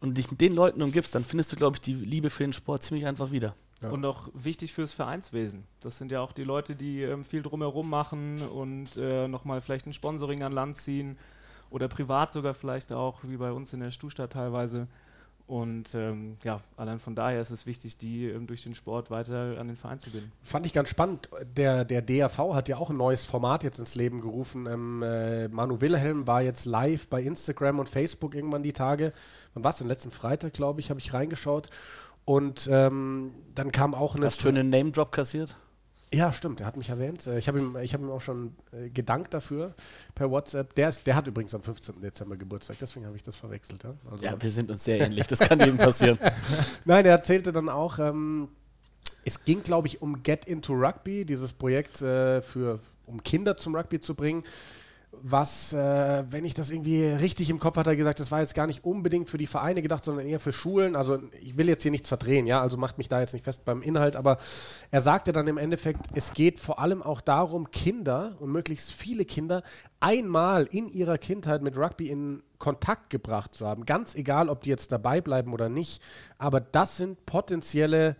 [0.00, 2.52] Und dich mit den Leuten umgibst, dann findest du, glaube ich, die Liebe für den
[2.52, 3.54] Sport ziemlich einfach wieder.
[3.82, 3.90] Ja.
[3.90, 5.64] Und auch wichtig fürs Vereinswesen.
[5.80, 9.86] Das sind ja auch die Leute, die ähm, viel drumherum machen und äh, nochmal vielleicht
[9.86, 11.18] ein Sponsoring an Land ziehen
[11.70, 14.86] oder privat sogar vielleicht auch, wie bei uns in der Stuhlstadt teilweise.
[15.46, 19.58] Und ähm, ja, allein von daher ist es wichtig, die ähm, durch den Sport weiter
[19.58, 20.32] an den Verein zu binden.
[20.42, 21.28] Fand ich ganz spannend.
[21.56, 24.66] Der, der DRV hat ja auch ein neues Format jetzt ins Leben gerufen.
[24.66, 29.12] Ähm, äh, Manu Wilhelm war jetzt live bei Instagram und Facebook irgendwann die Tage.
[29.54, 29.88] Wann war es denn?
[29.88, 31.70] Letzten Freitag, glaube ich, habe ich reingeschaut.
[32.24, 34.26] Und ähm, dann kam auch eine.
[34.26, 35.56] Hast du einen Name-Drop kassiert?
[36.14, 37.26] Ja, stimmt, er hat mich erwähnt.
[37.26, 39.74] Äh, ich habe ihm, hab ihm auch schon äh, gedankt dafür
[40.14, 40.74] per WhatsApp.
[40.74, 42.00] Der, ist, der hat übrigens am 15.
[42.02, 43.82] Dezember Geburtstag, deswegen habe ich das verwechselt.
[43.82, 46.18] Ja, also ja wir sind uns sehr ähnlich, das kann jedem passieren.
[46.84, 48.48] Nein, er erzählte dann auch, ähm,
[49.24, 53.74] es ging, glaube ich, um Get into Rugby, dieses Projekt äh, für, um Kinder zum
[53.74, 54.44] Rugby zu bringen
[55.20, 58.66] was, äh, wenn ich das irgendwie richtig im Kopf hatte, gesagt, das war jetzt gar
[58.66, 60.96] nicht unbedingt für die Vereine gedacht, sondern eher für Schulen.
[60.96, 63.64] Also ich will jetzt hier nichts verdrehen, ja, also macht mich da jetzt nicht fest
[63.64, 64.38] beim Inhalt, aber
[64.90, 69.24] er sagte dann im Endeffekt, es geht vor allem auch darum, Kinder und möglichst viele
[69.24, 69.62] Kinder
[70.00, 73.84] einmal in ihrer Kindheit mit Rugby in Kontakt gebracht zu haben.
[73.84, 76.02] Ganz egal, ob die jetzt dabei bleiben oder nicht,
[76.38, 78.16] aber das sind potenzielle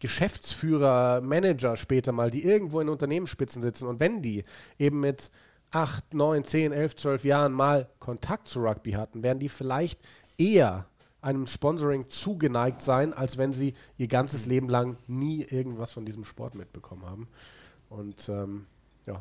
[0.00, 4.44] Geschäftsführer, Manager später mal, die irgendwo in Unternehmensspitzen sitzen und wenn die
[4.78, 5.30] eben mit
[5.70, 10.00] 8, 9, 10, 11, 12 Jahren mal Kontakt zu Rugby hatten, werden die vielleicht
[10.38, 10.86] eher
[11.22, 16.24] einem Sponsoring zugeneigt sein, als wenn sie ihr ganzes Leben lang nie irgendwas von diesem
[16.24, 17.28] Sport mitbekommen haben.
[17.88, 18.66] Und ähm,
[19.06, 19.20] ja,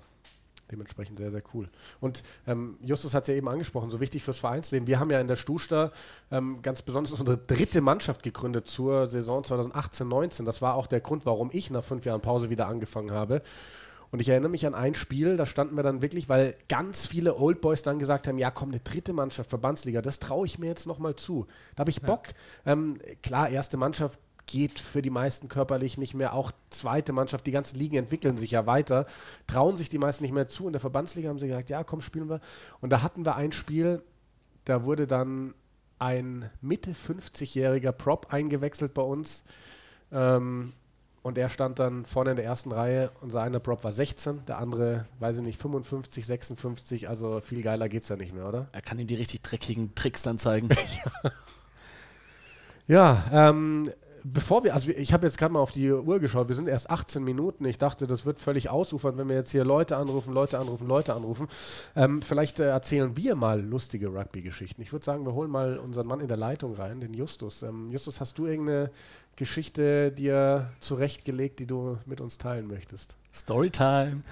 [0.72, 1.70] dementsprechend sehr, sehr cool.
[2.00, 4.88] Und ähm, Justus hat es ja eben angesprochen, so wichtig fürs Vereinsleben.
[4.88, 5.92] Wir haben ja in der Stuster
[6.32, 10.46] ähm, ganz besonders unsere dritte Mannschaft gegründet zur Saison 2018-19.
[10.46, 13.42] Das war auch der Grund, warum ich nach fünf Jahren Pause wieder angefangen habe.
[14.12, 17.36] Und ich erinnere mich an ein Spiel, da standen wir dann wirklich, weil ganz viele
[17.36, 20.68] Old Boys dann gesagt haben, ja komm, eine dritte Mannschaft, Verbandsliga, das traue ich mir
[20.68, 21.46] jetzt nochmal zu.
[21.76, 22.30] Da habe ich Bock.
[22.66, 22.74] Ja.
[22.74, 26.34] Ähm, klar, erste Mannschaft geht für die meisten körperlich nicht mehr.
[26.34, 29.06] Auch zweite Mannschaft, die ganzen Ligen entwickeln sich ja weiter,
[29.46, 30.66] trauen sich die meisten nicht mehr zu.
[30.66, 32.42] In der Verbandsliga haben sie gesagt, ja komm, spielen wir.
[32.82, 34.02] Und da hatten wir ein Spiel,
[34.66, 35.54] da wurde dann
[36.00, 39.44] ein Mitte 50-jähriger Prop eingewechselt bei uns.
[40.12, 40.74] Ähm,
[41.22, 43.12] und er stand dann vorne in der ersten Reihe.
[43.22, 47.10] Unser einer Prop war 16, der andere, weiß ich nicht, 55, 56.
[47.10, 48.70] Also viel geiler geht's ja nicht mehr, oder?
[48.72, 50.70] Er kann ihm die richtig dreckigen Tricks dann zeigen.
[52.88, 53.92] ja, ähm,
[54.34, 56.90] bevor wir, also ich habe jetzt gerade mal auf die Uhr geschaut, wir sind erst
[56.90, 57.66] 18 Minuten.
[57.66, 61.14] Ich dachte, das wird völlig ausufern, wenn wir jetzt hier Leute anrufen, Leute anrufen, Leute
[61.14, 61.48] anrufen.
[61.96, 64.82] Ähm, vielleicht äh, erzählen wir mal lustige Rugby-Geschichten.
[64.82, 67.64] Ich würde sagen, wir holen mal unseren Mann in der Leitung rein, den Justus.
[67.64, 68.92] Ähm, Justus, hast du irgendeine
[69.36, 73.16] Geschichte dir zurechtgelegt, die du mit uns teilen möchtest?
[73.34, 74.22] Storytime.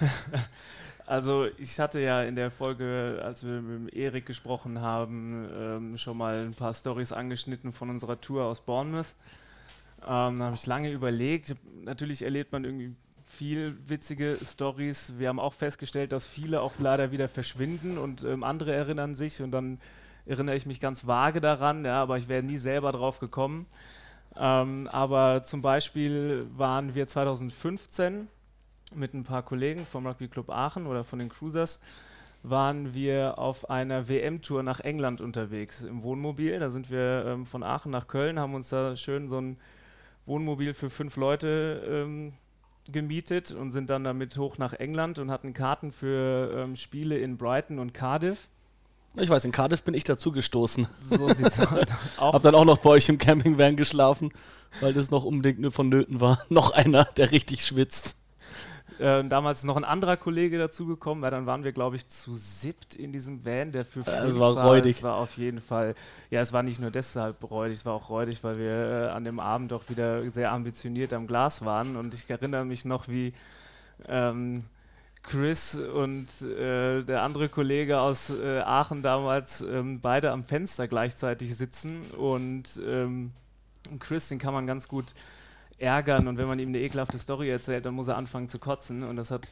[1.08, 6.18] Also ich hatte ja in der Folge, als wir mit Erik gesprochen haben, ähm, schon
[6.18, 9.14] mal ein paar Stories angeschnitten von unserer Tour aus Bournemouth.
[10.06, 11.54] Ähm, da habe ich lange überlegt.
[11.84, 15.14] Natürlich erlebt man irgendwie viel witzige Stories.
[15.18, 19.42] Wir haben auch festgestellt, dass viele auch leider wieder verschwinden und ähm, andere erinnern sich
[19.42, 19.78] und dann
[20.26, 23.66] erinnere ich mich ganz vage daran, ja, aber ich wäre nie selber drauf gekommen.
[24.36, 28.28] Ähm, aber zum Beispiel waren wir 2015
[28.94, 31.80] mit ein paar Kollegen vom Rugby Club Aachen oder von den Cruisers
[32.42, 36.58] waren wir auf einer WM-Tour nach England unterwegs im Wohnmobil.
[36.58, 39.58] Da sind wir ähm, von Aachen nach Köln, haben uns da schön so ein
[40.28, 42.34] Wohnmobil für fünf Leute ähm,
[42.90, 47.36] gemietet und sind dann damit hoch nach England und hatten Karten für ähm, Spiele in
[47.36, 48.48] Brighton und Cardiff.
[49.16, 50.86] Ich weiß, in Cardiff bin ich dazu gestoßen.
[51.10, 51.58] So sieht's
[52.18, 52.34] aus.
[52.34, 54.30] Hab dann auch noch bei euch im Campingvan geschlafen,
[54.80, 56.44] weil das noch unbedingt nur vonnöten war.
[56.50, 58.16] noch einer, der richtig schwitzt.
[58.98, 62.94] Äh, damals noch ein anderer Kollege dazugekommen, weil dann waren wir, glaube ich, zu siebt
[62.94, 64.64] in diesem Van, der für ja, Es war.
[64.64, 64.96] räudig.
[64.96, 65.94] Es war auf jeden Fall,
[66.30, 69.24] ja, es war nicht nur deshalb räudig, es war auch räudig, weil wir äh, an
[69.24, 71.96] dem Abend doch wieder sehr ambitioniert am Glas waren.
[71.96, 73.32] Und ich erinnere mich noch, wie
[74.08, 74.64] ähm,
[75.22, 81.56] Chris und äh, der andere Kollege aus äh, Aachen damals ähm, beide am Fenster gleichzeitig
[81.56, 82.02] sitzen.
[82.16, 83.32] Und ähm,
[84.00, 85.04] Chris, den kann man ganz gut
[85.78, 89.02] ärgern und wenn man ihm eine ekelhafte Story erzählt, dann muss er anfangen zu kotzen
[89.02, 89.46] und das hat,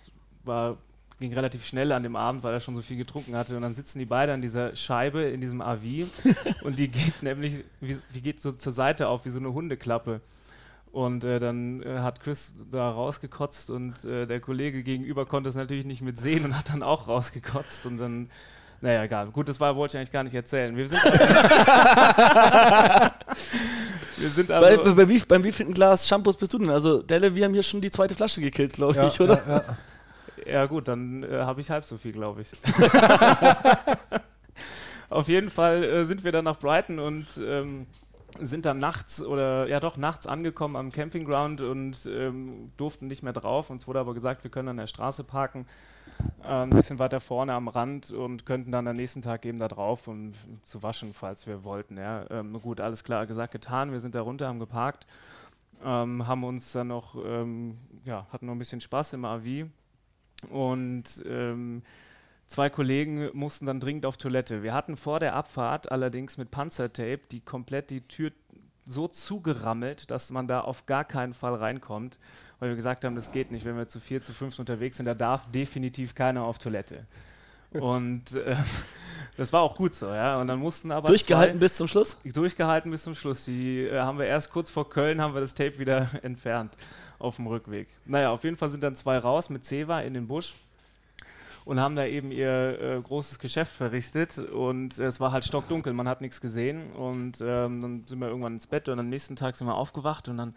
[0.45, 0.77] war,
[1.21, 3.75] ging relativ schnell an dem Abend, weil er schon so viel getrunken hatte und dann
[3.75, 5.83] sitzen die beide an dieser Scheibe in diesem AV
[6.63, 10.21] und die geht nämlich, wie, die geht so zur Seite auf wie so eine Hundeklappe.
[10.93, 15.55] Und äh, dann äh, hat Chris da rausgekotzt und äh, der Kollege gegenüber konnte es
[15.55, 17.85] natürlich nicht mit sehen und hat dann auch rausgekotzt.
[17.85, 18.31] Und dann
[18.81, 19.27] Naja, egal.
[19.27, 20.75] Gut, das war, wollte ich eigentlich gar nicht erzählen.
[20.75, 20.99] Wir sind,
[24.17, 26.71] wir sind also, bei, bei, wie, beim wievielten Glas Shampoos bist du denn?
[26.71, 29.43] Also, Delle, wir haben hier schon die zweite Flasche gekillt, glaube ich, oder?
[29.47, 29.77] Ja, ja.
[30.47, 32.53] Ja, gut, dann äh, habe ich halb so viel, glaube ich.
[35.09, 37.87] Auf jeden Fall äh, sind wir dann nach Brighton und ähm,
[38.39, 43.33] sind dann nachts oder ja doch nachts angekommen am Campingground und ähm, durften nicht mehr
[43.33, 43.71] drauf.
[43.71, 45.67] Uns wurde aber gesagt, wir können an der Straße parken,
[46.43, 50.07] ein bisschen weiter vorne am Rand und könnten dann am nächsten Tag eben da drauf,
[50.09, 51.97] um zu waschen, falls wir wollten.
[51.97, 52.25] Ja.
[52.31, 53.93] Ähm, gut, alles klar gesagt, getan.
[53.93, 55.07] Wir sind da runter, haben geparkt,
[55.85, 59.67] ähm, haben uns dann noch, ähm, ja, hatten noch ein bisschen Spaß im AV
[60.51, 61.83] und ähm,
[62.47, 64.63] zwei Kollegen mussten dann dringend auf Toilette.
[64.63, 68.31] Wir hatten vor der Abfahrt allerdings mit Panzertape die komplett die Tür
[68.85, 72.19] so zugerammelt, dass man da auf gar keinen Fall reinkommt,
[72.59, 75.07] weil wir gesagt haben, das geht nicht, wenn wir zu vier, zu fünf unterwegs sind,
[75.07, 77.07] da darf definitiv keiner auf Toilette.
[77.73, 78.57] Und äh,
[79.37, 80.37] das war auch gut so, ja.
[80.41, 82.19] Und dann mussten aber Durchgehalten zwei, bis zum Schluss?
[82.25, 83.45] Durchgehalten bis zum Schluss.
[83.45, 86.73] Die äh, haben wir erst kurz vor Köln haben wir das Tape wieder entfernt
[87.19, 87.89] auf dem Rückweg.
[88.07, 90.55] Naja, auf jeden Fall sind dann zwei raus mit Ceva in den Busch
[91.67, 95.93] und haben da eben ihr äh, großes Geschäft verrichtet und äh, es war halt stockdunkel,
[95.93, 99.35] man hat nichts gesehen und ähm, dann sind wir irgendwann ins Bett und am nächsten
[99.35, 100.55] Tag sind wir aufgewacht und dann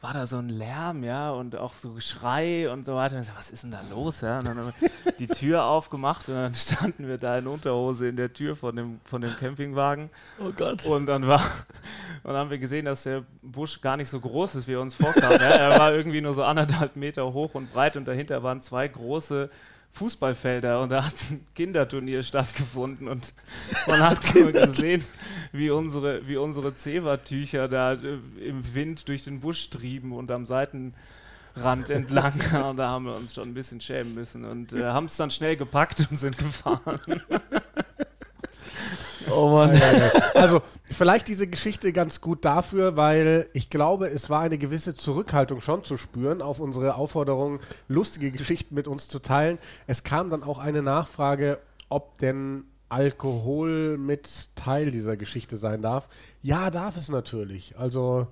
[0.00, 3.16] war da so ein Lärm, ja, und auch so Geschrei und so weiter.
[3.16, 4.38] Und so, was ist denn da los, ja?
[4.38, 8.16] Und dann haben wir die Tür aufgemacht und dann standen wir da in Unterhose in
[8.16, 10.10] der Tür von dem, von dem Campingwagen.
[10.38, 10.84] Oh Gott.
[10.84, 11.40] Und dann war,
[12.22, 14.80] und dann haben wir gesehen, dass der Busch gar nicht so groß ist, wie er
[14.80, 15.32] uns vorkam.
[15.32, 15.38] ja?
[15.38, 19.48] Er war irgendwie nur so anderthalb Meter hoch und breit und dahinter waren zwei große
[19.94, 23.32] Fußballfelder und da hat ein Kinderturnier stattgefunden und
[23.86, 25.04] man hat gesehen,
[25.52, 30.46] wie unsere, wie unsere Zewa-Tücher da äh, im Wind durch den Busch trieben und am
[30.46, 32.32] Seitenrand entlang.
[32.68, 35.30] und da haben wir uns schon ein bisschen schämen müssen und äh, haben es dann
[35.30, 37.00] schnell gepackt und sind gefahren.
[39.30, 39.80] Oh Mann.
[40.34, 45.60] Also, vielleicht diese Geschichte ganz gut dafür, weil ich glaube, es war eine gewisse Zurückhaltung
[45.60, 49.58] schon zu spüren auf unsere Aufforderung, lustige Geschichten mit uns zu teilen.
[49.86, 51.58] Es kam dann auch eine Nachfrage,
[51.88, 56.08] ob denn Alkohol mit Teil dieser Geschichte sein darf.
[56.42, 57.76] Ja, darf es natürlich.
[57.78, 58.26] Also,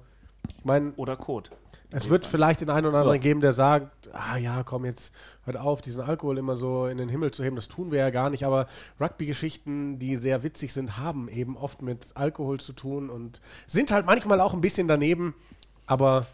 [0.48, 0.92] ich meine.
[0.96, 1.50] Oder Code.
[1.92, 3.22] Es wird vielleicht den einen oder anderen ja.
[3.22, 7.08] geben, der sagt, ah ja, komm jetzt, hört auf, diesen Alkohol immer so in den
[7.08, 8.66] Himmel zu heben, das tun wir ja gar nicht, aber
[9.00, 14.06] Rugby-Geschichten, die sehr witzig sind, haben eben oft mit Alkohol zu tun und sind halt
[14.06, 15.34] manchmal auch ein bisschen daneben,
[15.86, 16.26] aber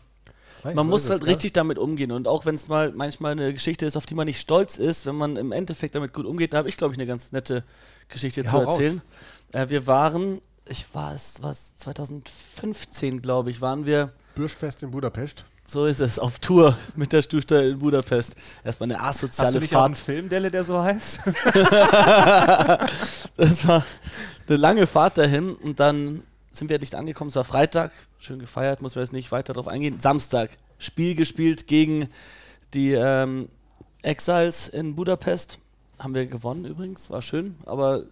[0.74, 3.96] man muss halt richtig damit umgehen und auch wenn es mal manchmal eine Geschichte ist,
[3.96, 6.68] auf die man nicht stolz ist, wenn man im Endeffekt damit gut umgeht, da habe
[6.68, 7.64] ich glaube ich eine ganz nette
[8.08, 9.02] Geschichte ja, zu erzählen.
[9.52, 15.44] Äh, wir waren, ich war es, was 2015 glaube ich, waren wir Bürstfest in Budapest.
[15.70, 18.34] So ist es, auf Tour mit der Stuhlsteuer in Budapest.
[18.64, 19.82] Erstmal eine asoziale Hast du nicht Fahrt.
[19.82, 21.20] Auch einen Film, Delle, der so heißt?
[23.36, 23.84] das war
[24.48, 27.28] eine lange Fahrt dahin und dann sind wir nicht angekommen.
[27.28, 30.00] Es war Freitag, schön gefeiert, muss man jetzt nicht weiter darauf eingehen.
[30.00, 32.08] Samstag, Spiel gespielt gegen
[32.72, 33.50] die ähm,
[34.00, 35.58] Exiles in Budapest.
[35.98, 38.04] Haben wir gewonnen übrigens, war schön, aber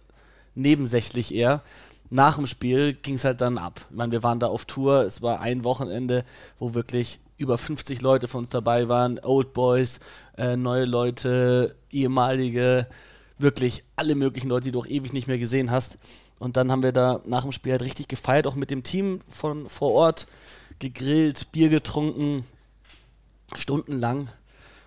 [0.53, 1.63] nebensächlich eher
[2.11, 3.81] nach dem Spiel ging es halt dann ab.
[3.89, 6.23] Ich meine, wir waren da auf Tour, es war ein Wochenende,
[6.59, 9.99] wo wirklich über 50 Leute von uns dabei waren, Old Boys,
[10.37, 12.87] äh, neue Leute, ehemalige,
[13.37, 15.97] wirklich alle möglichen Leute, die du auch ewig nicht mehr gesehen hast.
[16.39, 19.21] Und dann haben wir da nach dem Spiel halt richtig gefeiert, auch mit dem Team
[19.27, 20.27] von vor Ort,
[20.79, 22.45] gegrillt, Bier getrunken,
[23.55, 24.27] stundenlang.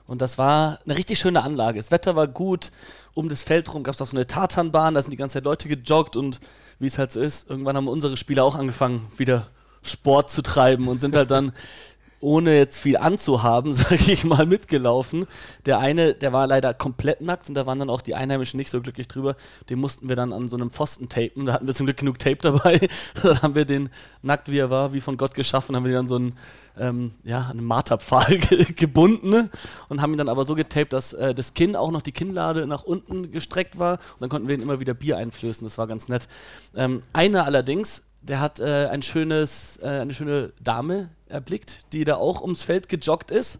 [0.06, 1.78] Und das war eine richtig schöne Anlage.
[1.78, 2.72] Das Wetter war gut.
[3.14, 5.44] Um das Feld rum gab es auch so eine Tatanbahn, da sind die ganze Zeit
[5.44, 6.40] Leute gejoggt und
[6.78, 9.48] wie es halt so ist, irgendwann haben unsere Spieler auch angefangen, wieder
[9.82, 11.52] Sport zu treiben und sind halt dann
[12.20, 15.26] ohne jetzt viel anzuhaben, sage ich mal, mitgelaufen.
[15.66, 18.70] Der eine, der war leider komplett nackt und da waren dann auch die Einheimischen nicht
[18.70, 19.36] so glücklich drüber.
[19.68, 21.46] Den mussten wir dann an so einem Pfosten tapen.
[21.46, 22.88] Da hatten wir zum Glück genug Tape dabei.
[23.22, 23.90] dann haben wir den
[24.22, 26.36] nackt, wie er war, wie von Gott geschaffen, haben wir dann so einen,
[26.78, 29.50] ähm, ja, einen Marterpfahl ge gebunden
[29.88, 32.66] und haben ihn dann aber so getaped, dass äh, das Kinn auch noch die Kinnlade
[32.66, 33.94] nach unten gestreckt war.
[33.94, 35.66] Und dann konnten wir ihn immer wieder Bier einflößen.
[35.66, 36.28] Das war ganz nett.
[36.76, 42.16] Ähm, einer allerdings, der hat äh, ein schönes, äh, eine schöne Dame erblickt, die da
[42.16, 43.58] auch ums Feld gejoggt ist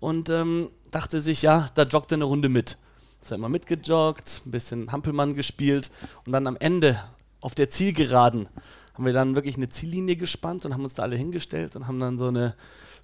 [0.00, 2.76] und ähm, dachte sich, ja, da joggt er eine Runde mit.
[3.20, 5.90] Ist er immer mitgejoggt, ein bisschen Hampelmann gespielt
[6.26, 7.00] und dann am Ende
[7.40, 8.48] auf der Zielgeraden
[8.94, 11.98] haben wir dann wirklich eine Ziellinie gespannt und haben uns da alle hingestellt und haben
[11.98, 12.54] dann so eine,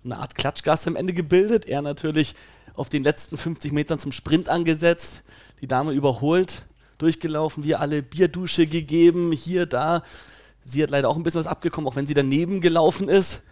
[0.05, 1.67] eine Art Klatschgasse am Ende gebildet.
[1.67, 2.35] Er natürlich
[2.75, 5.23] auf den letzten 50 Metern zum Sprint angesetzt,
[5.61, 6.63] die Dame überholt,
[6.99, 10.03] durchgelaufen, wir alle Bierdusche gegeben, hier, da.
[10.69, 13.43] Sie hat leider auch ein bisschen was abgekommen, auch wenn sie daneben gelaufen ist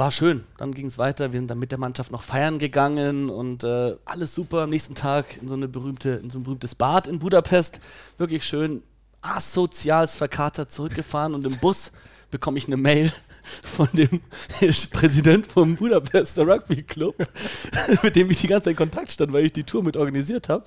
[0.00, 0.44] war schön.
[0.56, 1.32] Dann ging es weiter.
[1.32, 4.62] Wir sind dann mit der Mannschaft noch feiern gegangen und äh, alles super.
[4.62, 7.80] Am nächsten Tag in so, eine berühmte, in so ein berühmtes Bad in Budapest.
[8.16, 8.82] Wirklich schön
[9.20, 11.92] asozials verkatert zurückgefahren und im Bus
[12.30, 13.12] bekomme ich eine Mail
[13.62, 14.22] von dem
[14.90, 17.16] Präsident vom Budapester Rugby Club,
[18.02, 20.48] mit dem ich die ganze Zeit in Kontakt stand, weil ich die Tour mit organisiert
[20.48, 20.64] habe.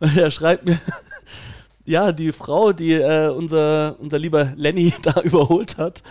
[0.00, 0.78] Und er schreibt mir,
[1.86, 6.02] ja, die Frau, die äh, unser, unser lieber Lenny da überholt hat,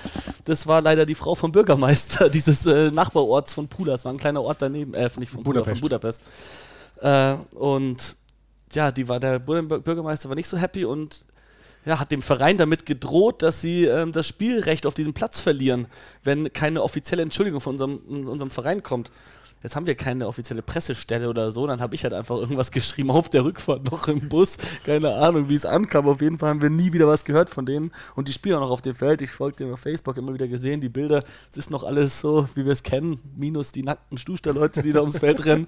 [0.45, 3.91] das war leider die Frau vom Bürgermeister dieses äh, Nachbarorts von Pula.
[3.91, 6.21] Das war ein kleiner Ort daneben, äh, nicht von Pula, von Budapest.
[7.01, 8.15] Äh, und
[8.73, 11.25] ja, die war, der Bürgermeister war nicht so happy und
[11.85, 15.88] ja, hat dem Verein damit gedroht, dass sie ähm, das Spielrecht auf diesem Platz verlieren,
[16.23, 19.11] wenn keine offizielle Entschuldigung von unserem, unserem Verein kommt
[19.65, 23.10] jetzt haben wir keine offizielle Pressestelle oder so, dann habe ich halt einfach irgendwas geschrieben
[23.10, 24.58] auf der Rückfahrt noch im Bus.
[24.86, 26.08] Keine Ahnung, wie es ankam.
[26.08, 28.62] Auf jeden Fall haben wir nie wieder was gehört von denen und die spielen auch
[28.62, 29.23] noch auf dem Feld.
[29.23, 31.23] Ich folge denen auf Facebook immer wieder gesehen, die Bilder.
[31.49, 35.01] Es ist noch alles so, wie wir es kennen, minus die nackten Stuster-Leute, die da
[35.01, 35.67] ums Feld rennen.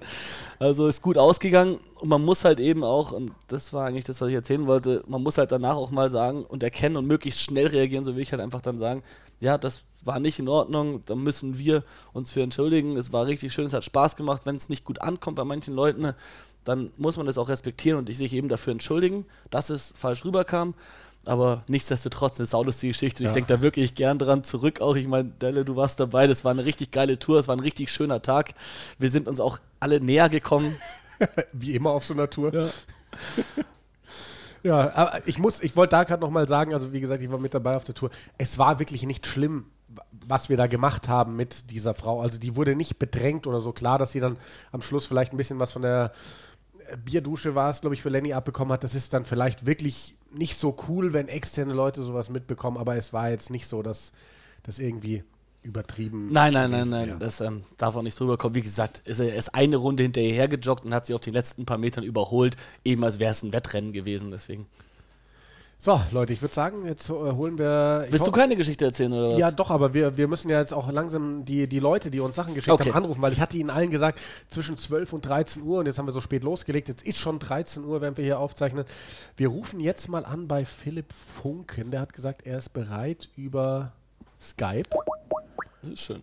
[0.60, 4.20] Also ist gut ausgegangen und man muss halt eben auch, und das war eigentlich das,
[4.20, 7.40] was ich erzählen wollte, man muss halt danach auch mal sagen und erkennen und möglichst
[7.40, 9.02] schnell reagieren, so wie ich halt einfach dann sagen,
[9.40, 12.96] ja, das war nicht in Ordnung, da müssen wir uns für entschuldigen.
[12.96, 14.42] Es war richtig schön, es hat Spaß gemacht.
[14.44, 16.14] Wenn es nicht gut ankommt bei manchen Leuten,
[16.64, 20.74] dann muss man das auch respektieren und sich eben dafür entschuldigen, dass es falsch rüberkam.
[21.24, 23.22] Aber nichtsdestotrotz eine saulustige Geschichte.
[23.22, 23.28] Ja.
[23.28, 24.80] Ich denke da wirklich gern dran zurück.
[24.80, 26.26] Auch ich meine, Delle, du warst dabei.
[26.26, 27.38] Das war eine richtig geile Tour.
[27.38, 28.54] Es war ein richtig schöner Tag.
[28.98, 30.76] Wir sind uns auch alle näher gekommen.
[31.52, 32.54] Wie immer auf so einer Tour.
[32.54, 32.66] Ja.
[34.62, 37.38] ja, aber ich muss, ich wollte da gerade nochmal sagen, also wie gesagt, ich war
[37.38, 38.10] mit dabei auf der Tour.
[38.36, 39.66] Es war wirklich nicht schlimm,
[40.10, 42.20] was wir da gemacht haben mit dieser Frau.
[42.20, 43.72] Also die wurde nicht bedrängt oder so.
[43.72, 44.36] Klar, dass sie dann
[44.72, 46.12] am Schluss vielleicht ein bisschen was von der
[46.88, 48.84] äh, Bierdusche war es, glaube ich, für Lenny abbekommen hat.
[48.84, 53.12] Das ist dann vielleicht wirklich nicht so cool, wenn externe Leute sowas mitbekommen, aber es
[53.12, 54.12] war jetzt nicht so, dass
[54.62, 55.24] das irgendwie
[55.68, 56.32] übertrieben.
[56.32, 58.54] Nein, nein, nein, nein, das ähm, darf auch nicht drüber kommen.
[58.54, 61.66] Wie gesagt, ist er ist eine Runde hinterher gejoggt und hat sie auf den letzten
[61.66, 64.66] paar Metern überholt, eben als wäre es ein Wettrennen gewesen, deswegen.
[65.80, 68.06] So, Leute, ich würde sagen, jetzt äh, holen wir.
[68.10, 69.38] Willst du keine Geschichte erzählen oder was?
[69.38, 72.34] Ja, doch, aber wir, wir müssen ja jetzt auch langsam die, die Leute, die uns
[72.34, 72.88] Sachen geschickt okay.
[72.88, 75.96] haben, anrufen, weil ich hatte ihnen allen gesagt, zwischen 12 und 13 Uhr und jetzt
[75.98, 76.88] haben wir so spät losgelegt.
[76.88, 78.86] Jetzt ist schon 13 Uhr, wenn wir hier aufzeichnen.
[79.36, 81.92] Wir rufen jetzt mal an bei Philipp Funken.
[81.92, 83.92] Der hat gesagt, er ist bereit über
[84.40, 84.88] Skype.
[85.82, 86.22] Das ist schön.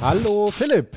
[0.00, 0.88] Hallo Philipp.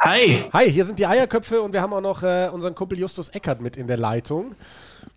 [0.00, 0.44] Hi.
[0.52, 3.60] Hi, hier sind die Eierköpfe und wir haben auch noch äh, unseren Kumpel Justus Eckert
[3.60, 4.56] mit in der Leitung.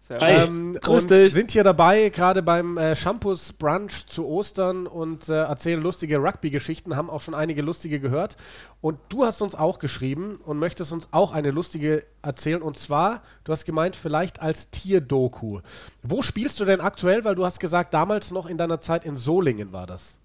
[0.09, 0.43] Hi.
[0.43, 1.33] Ähm, Grüß dich.
[1.33, 6.95] sind hier dabei, gerade beim äh, Shampoos Brunch zu Ostern und äh, erzählen lustige Rugby-Geschichten,
[6.95, 8.37] haben auch schon einige lustige gehört.
[8.81, 12.61] Und du hast uns auch geschrieben und möchtest uns auch eine lustige erzählen.
[12.61, 15.59] Und zwar, du hast gemeint, vielleicht als Tierdoku.
[16.03, 17.23] Wo spielst du denn aktuell?
[17.23, 20.17] Weil du hast gesagt, damals noch in deiner Zeit in Solingen war das.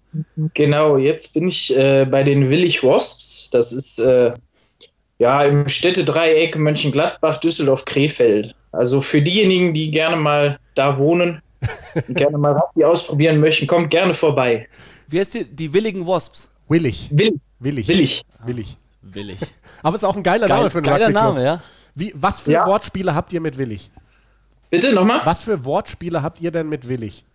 [0.53, 3.49] Genau, jetzt bin ich äh, bei den Willig Wasps.
[3.49, 4.33] Das ist äh,
[5.17, 8.55] ja im Städtedreieck Mönchengladbach, Düsseldorf, Krefeld.
[8.73, 11.41] Also für diejenigen, die gerne mal da wohnen
[11.95, 14.67] und gerne mal Rugby ausprobieren möchten, kommt gerne vorbei.
[15.07, 15.45] Wie heißt die?
[15.45, 16.49] Die Willigen Wasps?
[16.67, 17.09] Willig.
[17.11, 17.39] Willig.
[17.59, 17.87] Willig.
[17.87, 18.23] Willig.
[18.45, 18.77] Willig.
[19.01, 19.39] Willig.
[19.83, 21.61] Aber es ist auch ein geiler Geil, Name für einen Geiler Name, ja.
[21.95, 22.65] Wie, was für ja.
[22.65, 23.91] Wortspiele habt ihr mit Willig?
[24.71, 25.21] Bitte nochmal?
[25.23, 27.25] Was für Wortspiele habt ihr denn mit Willig?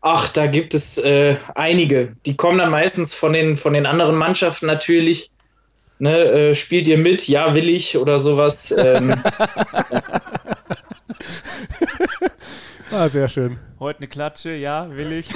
[0.00, 2.14] Ach, da gibt es äh, einige.
[2.24, 5.30] Die kommen dann meistens von den, von den anderen Mannschaften natürlich.
[5.98, 7.26] Ne, äh, spielt ihr mit?
[7.28, 8.74] Ja, will ich oder sowas.
[8.78, 9.14] Ähm.
[12.92, 13.58] ah, sehr schön.
[13.80, 15.30] Heute eine Klatsche, ja, will ich.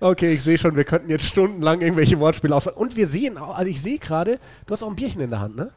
[0.00, 2.78] okay, ich sehe schon, wir könnten jetzt stundenlang irgendwelche Wortspiele ausfallen.
[2.78, 5.40] Und wir sehen auch, also ich sehe gerade, du hast auch ein Bierchen in der
[5.40, 5.72] Hand, ne?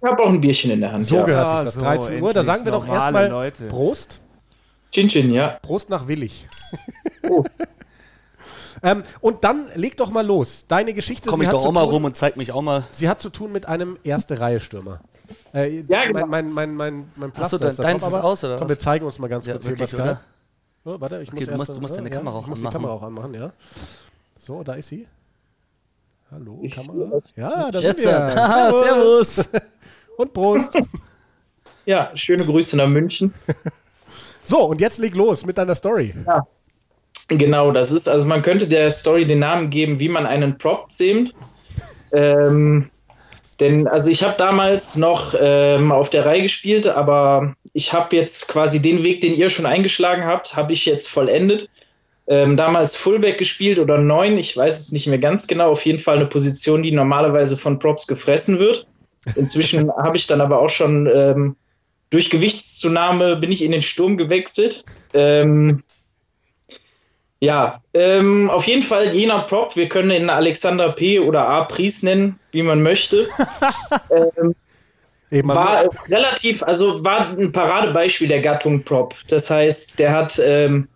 [0.00, 1.04] Ich habe auch ein Bierchen in der Hand.
[1.04, 1.24] So ja.
[1.24, 1.74] gehört sich das.
[1.74, 2.32] So, 13 Uhr.
[2.32, 3.66] Da sagen wir doch erstmal Leute.
[3.66, 4.22] Prost.
[4.92, 5.58] Chin Chin, ja.
[5.60, 6.46] Prost nach Willig.
[7.22, 7.66] Prost.
[8.82, 10.66] Ähm, und dann leg doch mal los.
[10.68, 11.28] Deine Geschichte.
[11.28, 12.84] Komm ich doch auch mal rum und zeig mich auch mal.
[12.90, 15.00] Sie hat zu tun mit einem Erste-Reihe-Stürmer.
[15.52, 16.26] Äh, ja, genau.
[16.26, 19.18] Mein, mein, mein, mein, Pflaster Achso, ist deins ist aus, oder Komm, wir zeigen uns
[19.18, 20.18] mal ganz ja, kurz wirklich, hier bei
[20.84, 22.62] Oh, warte, ich okay, muss du, musst, du musst deine ja, Kamera auch anmachen.
[22.62, 23.52] die Kamera auch anmachen, ja.
[24.38, 25.06] So, da ist sie.
[26.30, 27.20] Hallo, ich Kamera.
[27.36, 28.04] Ja, da sind wir.
[28.84, 29.50] Servus.
[30.16, 30.78] Und Prost.
[31.86, 33.32] ja, schöne Grüße nach München.
[34.44, 36.14] So, und jetzt leg los mit deiner Story.
[36.26, 36.46] Ja.
[37.28, 40.90] Genau, das ist, also man könnte der Story den Namen geben, wie man einen Prop
[40.90, 41.34] zähmt.
[42.12, 42.90] Ähm,
[43.60, 48.48] denn, also ich habe damals noch ähm, auf der Reihe gespielt, aber ich habe jetzt
[48.48, 51.68] quasi den Weg, den ihr schon eingeschlagen habt, habe ich jetzt vollendet.
[52.28, 55.72] Ähm, damals Fullback gespielt oder neun, ich weiß es nicht mehr ganz genau.
[55.72, 58.86] Auf jeden Fall eine Position, die normalerweise von Props gefressen wird.
[59.34, 61.56] Inzwischen habe ich dann aber auch schon ähm,
[62.10, 64.84] durch Gewichtszunahme bin ich in den Sturm gewechselt.
[65.14, 65.82] Ähm,
[67.40, 69.76] ja, ähm, auf jeden Fall jener Prop.
[69.76, 71.20] Wir können ihn Alexander P.
[71.20, 71.64] oder A.
[71.64, 73.28] Pries nennen, wie man möchte.
[74.10, 74.54] ähm,
[75.30, 79.14] Eben war äh, relativ, also war ein Paradebeispiel der Gattung Prop.
[79.28, 80.88] Das heißt, der hat ähm,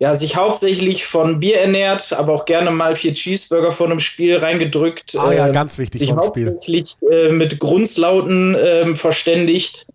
[0.00, 4.38] ja, sich hauptsächlich von Bier ernährt, aber auch gerne mal vier Cheeseburger vor einem Spiel
[4.38, 5.14] reingedrückt.
[5.18, 6.48] ah ja, äh, ganz wichtig sich vom Spiel.
[6.48, 9.86] hauptsächlich äh, mit Grunzlauten ähm, verständigt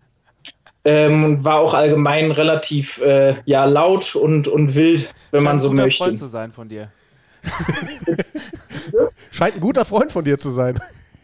[0.86, 5.60] ähm, und war auch allgemein relativ äh, ja, laut und, und wild, wenn man Scheint
[5.60, 6.04] so ein guter möchte.
[6.04, 6.92] Freund zu sein von dir.
[9.32, 10.78] Scheint ein guter Freund von dir zu sein.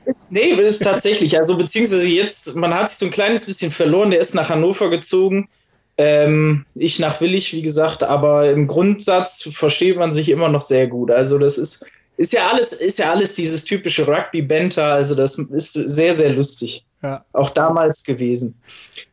[0.04, 1.36] Ist, nee, ist tatsächlich.
[1.36, 4.10] Also, beziehungsweise jetzt, man hat sich so ein kleines bisschen verloren.
[4.10, 5.48] Der ist nach Hannover gezogen.
[5.96, 10.88] Ähm, ich nach Willig, wie gesagt, aber im Grundsatz versteht man sich immer noch sehr
[10.88, 11.12] gut.
[11.12, 14.86] Also, das ist, ist ja alles, ist ja alles dieses typische Rugby-Banter.
[14.86, 16.84] Also, das ist sehr, sehr lustig.
[17.02, 17.24] Ja.
[17.32, 18.60] Auch damals gewesen.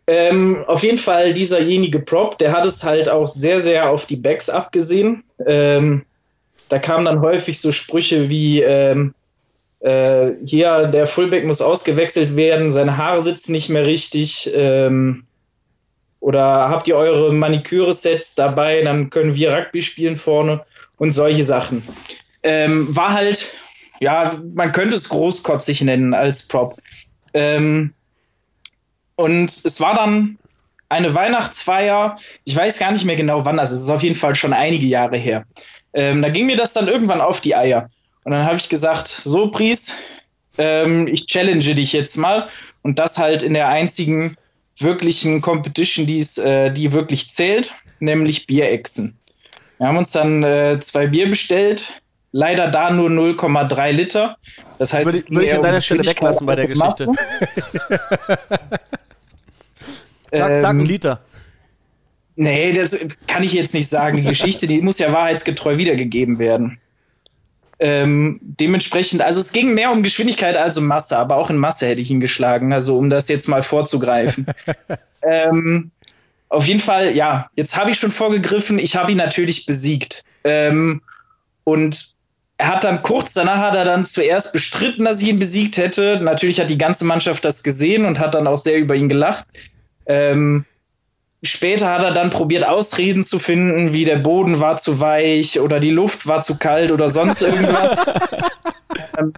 [0.10, 4.16] Ähm, auf jeden Fall dieserjenige Prop, der hat es halt auch sehr, sehr auf die
[4.16, 5.24] Backs abgesehen.
[5.46, 6.04] Ähm,
[6.70, 9.14] da kamen dann häufig so Sprüche wie, ähm,
[9.82, 14.50] äh, hier, der Fullback muss ausgewechselt werden, seine Haare sitzen nicht mehr richtig.
[14.56, 15.26] Ähm,
[16.22, 20.66] oder habt ihr eure Maniküre-Sets dabei, dann können wir Rugby spielen vorne
[20.98, 21.84] und solche Sachen.
[22.42, 23.54] Ähm, war halt,
[24.00, 26.76] ja, man könnte es großkotzig nennen als Prop.
[27.36, 27.94] Ähm,
[29.20, 30.38] und es war dann
[30.88, 34.34] eine Weihnachtsfeier, ich weiß gar nicht mehr genau wann, also es ist auf jeden Fall
[34.34, 35.44] schon einige Jahre her.
[35.92, 37.90] Ähm, da ging mir das dann irgendwann auf die Eier.
[38.24, 39.98] Und dann habe ich gesagt, so Priest,
[40.58, 42.48] ähm, ich challenge dich jetzt mal.
[42.82, 44.38] Und das halt in der einzigen
[44.78, 49.18] wirklichen Competition, die's, äh, die wirklich zählt, nämlich Bierechsen.
[49.80, 52.02] Wir haben uns dann äh, zwei Bier bestellt,
[52.32, 54.38] leider da nur 0,3 Liter.
[54.78, 57.12] Das heißt, Würde, würde ich an deiner Stelle weglassen bei der Geschichte.
[60.32, 61.22] Sag, sag einen Ähm, Liter.
[62.36, 64.18] Nee, das kann ich jetzt nicht sagen.
[64.18, 66.80] Die Geschichte, die muss ja wahrheitsgetreu wiedergegeben werden.
[67.80, 71.88] Ähm, dementsprechend, also es ging mehr um Geschwindigkeit als um Masse, aber auch in Masse
[71.88, 74.46] hätte ich ihn geschlagen, also um das jetzt mal vorzugreifen.
[75.22, 75.92] ähm,
[76.50, 80.24] auf jeden Fall, ja, jetzt habe ich schon vorgegriffen, ich habe ihn natürlich besiegt.
[80.44, 81.02] Ähm,
[81.64, 82.16] und
[82.58, 86.20] er hat dann kurz danach hat er dann zuerst bestritten, dass ich ihn besiegt hätte.
[86.22, 89.46] Natürlich hat die ganze Mannschaft das gesehen und hat dann auch sehr über ihn gelacht.
[90.10, 90.66] Ähm,
[91.44, 95.80] später hat er dann probiert, Ausreden zu finden, wie der Boden war zu weich oder
[95.80, 98.06] die Luft war zu kalt oder sonst irgendwas.
[99.18, 99.32] ähm,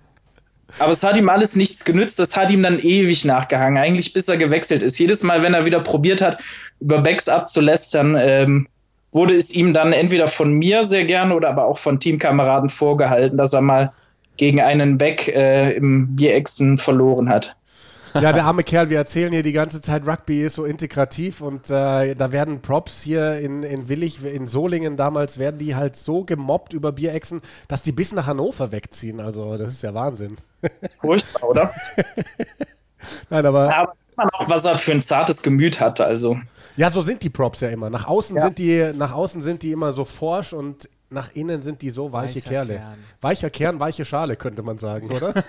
[0.79, 2.17] aber es hat ihm alles nichts genützt.
[2.17, 4.97] Das hat ihm dann ewig nachgehangen, eigentlich bis er gewechselt ist.
[4.97, 6.39] Jedes Mal, wenn er wieder probiert hat,
[6.79, 8.67] über Backs abzulästern, ähm,
[9.11, 13.37] wurde es ihm dann entweder von mir sehr gerne oder aber auch von Teamkameraden vorgehalten,
[13.37, 13.91] dass er mal
[14.37, 17.55] gegen einen Back äh, im Bierechsen verloren hat.
[18.13, 21.69] Ja, der arme Kerl, wir erzählen hier die ganze Zeit, Rugby ist so integrativ und
[21.69, 26.23] äh, da werden Props hier in, in Willig, in Solingen damals, werden die halt so
[26.23, 29.19] gemobbt über Bierechsen, dass die bis nach Hannover wegziehen.
[29.19, 30.37] Also, das ist ja Wahnsinn.
[30.99, 31.73] Furchtbar, oder?
[33.29, 36.01] Nein, aber Ja, aber sieht man auch, was er für ein zartes Gemüt hat.
[36.01, 36.37] Also,
[36.77, 37.89] ja, so sind die Props ja immer.
[37.89, 38.43] Nach außen, Ja.
[38.43, 42.11] sind, die, nach außen sind die immer so forsch und nach innen sind die so
[42.13, 42.75] weiche Weicher Kerle.
[42.75, 42.97] Kern.
[43.21, 45.33] Weicher Kern, weiche Schale, könnte man sagen, oder?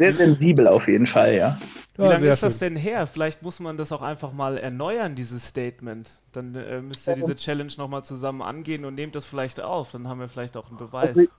[0.00, 1.58] sehr sensibel auf jeden Fall, ja.
[1.98, 2.74] Wie Ja, lange ist das schön.
[2.74, 3.06] denn her?
[3.06, 6.20] Vielleicht muss man das auch einfach mal erneuern, dieses Statement.
[6.32, 9.92] Dann äh, müsst ihr diese Challenge nochmal zusammen angehen und nehmt das vielleicht auf.
[9.92, 11.16] Dann haben wir vielleicht auch einen Beweis.
[11.16, 11.30] Also,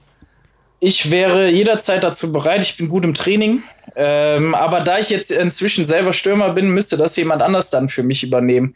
[0.80, 2.64] Ich wäre jederzeit dazu bereit.
[2.64, 3.64] Ich bin gut im Training.
[3.96, 8.04] Ähm, aber da ich jetzt inzwischen selber Stürmer bin, müsste das jemand anders dann für
[8.04, 8.76] mich übernehmen.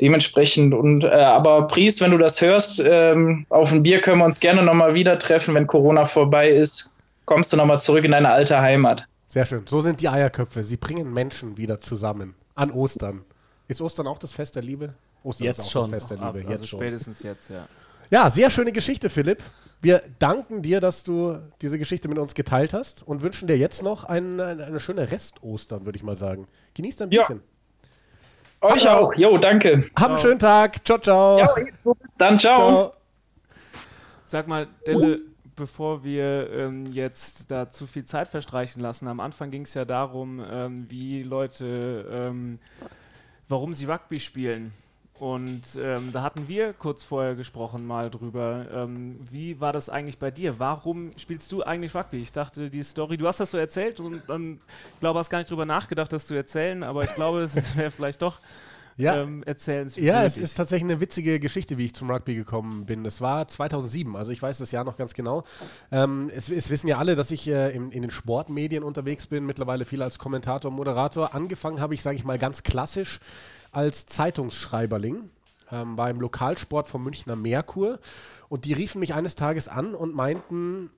[0.00, 4.24] Dementsprechend und äh, aber Priest, wenn du das hörst, ähm, auf ein Bier können wir
[4.24, 6.92] uns gerne nochmal wieder treffen, wenn Corona vorbei ist.
[7.26, 9.06] Kommst du nochmal zurück in deine alte Heimat.
[9.34, 9.64] Sehr schön.
[9.66, 10.62] So sind die Eierköpfe.
[10.62, 12.36] Sie bringen Menschen wieder zusammen.
[12.54, 13.24] An Ostern.
[13.66, 14.94] Ist Ostern auch das Fest der Liebe?
[15.24, 15.90] Ostern Jetzt ist auch schon.
[15.90, 16.46] das Fest der Ab, Liebe.
[16.48, 16.78] also Jetzt schon.
[16.78, 17.66] spätestens jetzt, ja.
[18.12, 19.42] Ja, sehr schöne Geschichte, Philipp.
[19.82, 23.82] Wir danken dir, dass du diese Geschichte mit uns geteilt hast und wünschen dir jetzt
[23.82, 26.46] noch ein, eine, eine schöne Rest-Ostern, würde ich mal sagen.
[26.74, 27.26] Genieß dein Ja.
[27.26, 27.42] Bierchen.
[28.60, 29.06] Euch Hallo.
[29.08, 29.14] auch.
[29.16, 29.84] Jo, danke.
[29.98, 30.86] Hab einen schönen Tag.
[30.86, 31.38] Ciao, ciao.
[31.40, 32.38] Ja, bis dann.
[32.38, 32.38] Ciao.
[32.38, 32.92] ciao.
[34.26, 35.18] Sag mal, Delle,
[35.56, 39.84] bevor wir ähm, jetzt da zu viel Zeit verstreichen lassen, am Anfang ging es ja
[39.84, 42.58] darum, ähm, wie Leute, ähm,
[43.48, 44.72] warum sie Rugby spielen.
[45.18, 48.66] Und ähm, da hatten wir kurz vorher gesprochen mal drüber.
[48.72, 50.58] Ähm, wie war das eigentlich bei dir?
[50.58, 52.20] Warum spielst du eigentlich Rugby?
[52.20, 54.60] Ich dachte, die Story, du hast das so erzählt und dann,
[54.94, 57.92] ich glaube, hast gar nicht drüber nachgedacht, das zu erzählen, aber ich glaube, es wäre
[57.92, 58.40] vielleicht doch
[58.96, 59.22] Ja.
[59.22, 60.06] ähm, erzählenswürdig.
[60.06, 63.04] Ja, es ist tatsächlich eine witzige Geschichte, wie ich zum Rugby gekommen bin.
[63.04, 65.44] Es war 2007, also ich weiß das Jahr noch ganz genau.
[65.90, 69.46] Ähm, es, es wissen ja alle, dass ich äh, in, in den Sportmedien unterwegs bin,
[69.46, 71.34] mittlerweile viel als Kommentator, Moderator.
[71.34, 73.20] Angefangen habe ich, sage ich mal, ganz klassisch
[73.72, 75.30] als Zeitungsschreiberling
[75.72, 77.98] ähm, beim Lokalsport vom Münchner Merkur.
[78.48, 80.90] Und die riefen mich eines Tages an und meinten,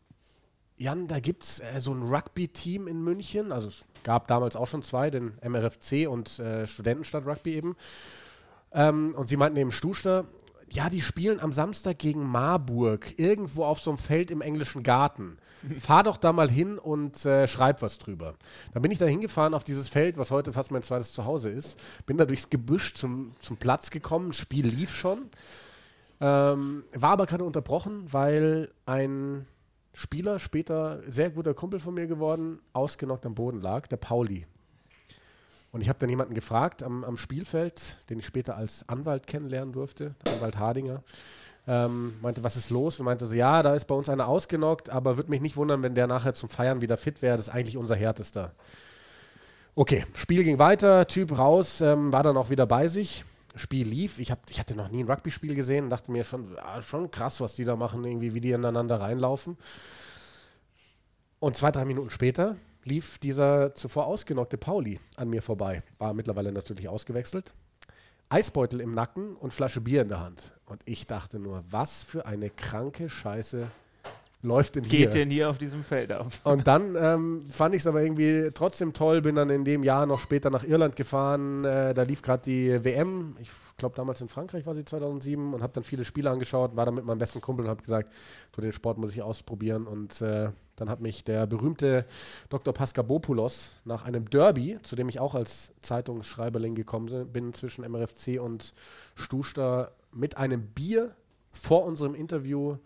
[0.79, 3.53] Jan, da gibt es äh, so ein Rugby-Team in München.
[3.53, 7.77] Also es gab damals auch schon zwei, den MRFC und äh, Studentenstadt Rugby eben.
[8.73, 10.27] Ähm, und sie meinten eben Stuster,
[10.71, 15.39] ja, die spielen am Samstag gegen Marburg, irgendwo auf so einem Feld im englischen Garten.
[15.79, 18.35] Fahr doch da mal hin und äh, schreib was drüber.
[18.75, 21.79] Dann bin ich da hingefahren auf dieses Feld, was heute fast mein zweites Zuhause ist.
[22.05, 25.31] Bin da durchs Gebüsch zum, zum Platz gekommen, das Spiel lief schon.
[26.21, 29.47] Ähm, war aber gerade unterbrochen, weil ein
[29.99, 34.47] Spieler, später sehr guter Kumpel von mir geworden, ausgenockt am Boden lag, der Pauli.
[35.73, 39.73] Und ich habe dann jemanden gefragt am, am, Spielfeld, den ich später als Anwalt kennenlernen
[39.73, 41.03] durfte, Anwalt Hardinger,
[41.67, 43.01] ähm, meinte, was ist los?
[43.01, 45.83] Und meinte so, ja, da ist bei uns einer ausgenockt, aber würde mich nicht wundern,
[45.83, 47.39] wenn der nachher zum Feiern wieder fit wäre.
[47.39, 48.53] Das ist eigentlich unser härtester.
[49.75, 53.25] Okay, Spiel ging weiter, Typ raus, ähm, war dann auch wieder bei sich.
[53.57, 54.19] Spiel lief.
[54.19, 57.11] Ich, hab, ich hatte noch nie ein Rugby-Spiel gesehen und dachte mir schon, ah, schon
[57.11, 59.57] krass, was die da machen, irgendwie, wie die ineinander reinlaufen.
[61.39, 65.83] Und zwei, drei Minuten später lief dieser zuvor ausgenockte Pauli an mir vorbei.
[65.99, 67.53] War mittlerweile natürlich ausgewechselt.
[68.29, 70.53] Eisbeutel im Nacken und Flasche Bier in der Hand.
[70.67, 73.69] Und ich dachte nur, was für eine kranke Scheiße
[74.43, 75.09] läuft denn Geht hier?
[75.11, 76.41] denn hier auf diesem Feld auf?
[76.45, 80.07] Und dann ähm, fand ich es aber irgendwie trotzdem toll, bin dann in dem Jahr
[80.07, 81.65] noch später nach Irland gefahren.
[81.65, 85.63] Äh, da lief gerade die WM, ich glaube damals in Frankreich war sie 2007 und
[85.63, 88.13] habe dann viele Spiele angeschaut, war dann mit meinem besten Kumpel und habe gesagt,
[88.53, 89.87] du, den Sport muss ich ausprobieren.
[89.87, 92.05] Und äh, dann hat mich der berühmte
[92.51, 92.73] Dr.
[92.73, 98.75] Paskabopoulos nach einem Derby, zu dem ich auch als Zeitungsschreiberling gekommen bin, zwischen MRFC und
[99.15, 101.15] Stuster, mit einem Bier
[101.53, 102.77] vor unserem Interview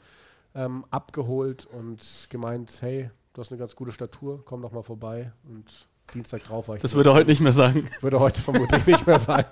[0.55, 5.33] ähm, abgeholt und gemeint, hey, du hast eine ganz gute Statur, komm doch mal vorbei.
[5.45, 6.83] Und Dienstag drauf war ich.
[6.83, 7.89] Das würde er heute nicht mehr sagen.
[8.01, 9.45] Würde heute vermutlich nicht mehr sein.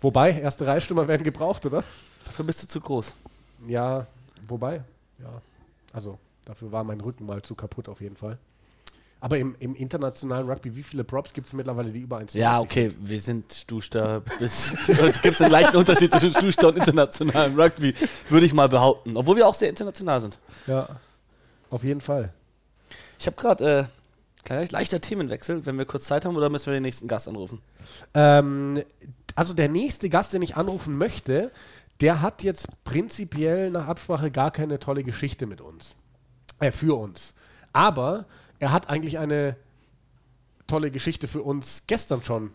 [0.00, 1.84] Wobei, erste Reihstürmer werden gebraucht, oder?
[2.24, 3.14] Dafür bist du zu groß.
[3.68, 4.06] Ja,
[4.48, 4.82] wobei,
[5.20, 5.40] ja.
[5.92, 8.38] Also, dafür war mein Rücken mal zu kaputt auf jeden Fall.
[9.18, 12.60] Aber im, im internationalen Rugby, wie viele Props gibt es mittlerweile, die über 1 Ja,
[12.60, 14.74] okay, wir sind Stuster bis.
[14.88, 17.94] Es gibt einen leichten Unterschied zwischen Stuster und internationalem Rugby,
[18.28, 19.16] würde ich mal behaupten.
[19.16, 20.38] Obwohl wir auch sehr international sind.
[20.66, 20.88] Ja,
[21.70, 22.32] auf jeden Fall.
[23.18, 23.88] Ich habe gerade
[24.48, 27.60] äh, leichter Themenwechsel, wenn wir kurz Zeit haben, oder müssen wir den nächsten Gast anrufen?
[28.14, 28.82] Ähm,
[29.34, 31.50] also der nächste Gast, den ich anrufen möchte,
[32.00, 35.94] der hat jetzt prinzipiell nach Absprache gar keine tolle Geschichte mit uns.
[36.60, 37.34] Äh, für uns.
[37.72, 38.26] Aber
[38.58, 39.56] er hat eigentlich eine
[40.66, 42.52] tolle Geschichte für uns gestern schon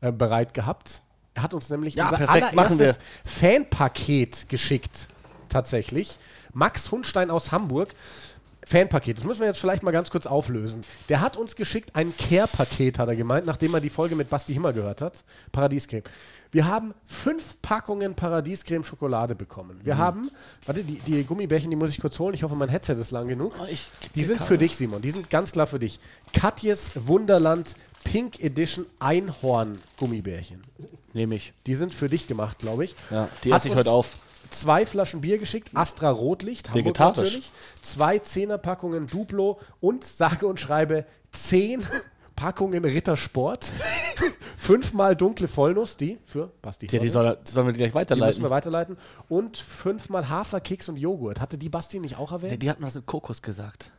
[0.00, 1.02] äh, bereit gehabt.
[1.34, 5.08] Er hat uns nämlich Ja, unser allererstes Fanpaket geschickt.
[5.48, 6.18] Tatsächlich.
[6.52, 7.94] Max Hundstein aus Hamburg.
[8.66, 9.18] Fanpaket.
[9.18, 10.82] Das müssen wir jetzt vielleicht mal ganz kurz auflösen.
[11.08, 14.52] Der hat uns geschickt ein Care-Paket, hat er gemeint, nachdem er die Folge mit Basti
[14.52, 15.24] Himmer gehört hat.
[15.50, 16.04] Paradiescreme.
[16.52, 19.78] Wir haben fünf Packungen Paradiescreme Schokolade bekommen.
[19.78, 19.86] Mhm.
[19.86, 20.30] Wir haben,
[20.66, 22.34] warte, die, die Gummibärchen, die muss ich kurz holen.
[22.34, 23.54] Ich hoffe, mein Headset ist lang genug.
[23.60, 23.66] Oh,
[24.14, 25.02] Die sind für dich, Simon.
[25.02, 25.98] Die sind ganz klar für dich.
[26.32, 30.60] Katjes Wunderland Pink Edition Einhorn Gummibärchen.
[31.14, 31.52] Nehme ich.
[31.66, 32.94] Die sind für dich gemacht, glaube ich.
[33.10, 34.16] Ja, die Hat esse ich heute auf.
[34.52, 37.18] Zwei Flaschen Bier geschickt, Astra Rotlicht, Hamburg Vegetarisch.
[37.18, 37.50] natürlich.
[37.80, 41.84] Zwei Zehnerpackungen Duplo und sage und schreibe zehn
[42.36, 43.72] Packungen Rittersport.
[44.56, 46.86] Fünfmal dunkle Vollnuss, die für Basti.
[46.90, 48.42] Ja, die, soll, die sollen wir gleich die müssen weiterleiten.
[48.42, 48.96] wir weiterleiten.
[49.28, 51.40] Und fünfmal Haferkeks und Joghurt.
[51.40, 52.62] Hatte die Basti nicht auch erwähnt?
[52.62, 53.90] die hatten was mit Kokos gesagt.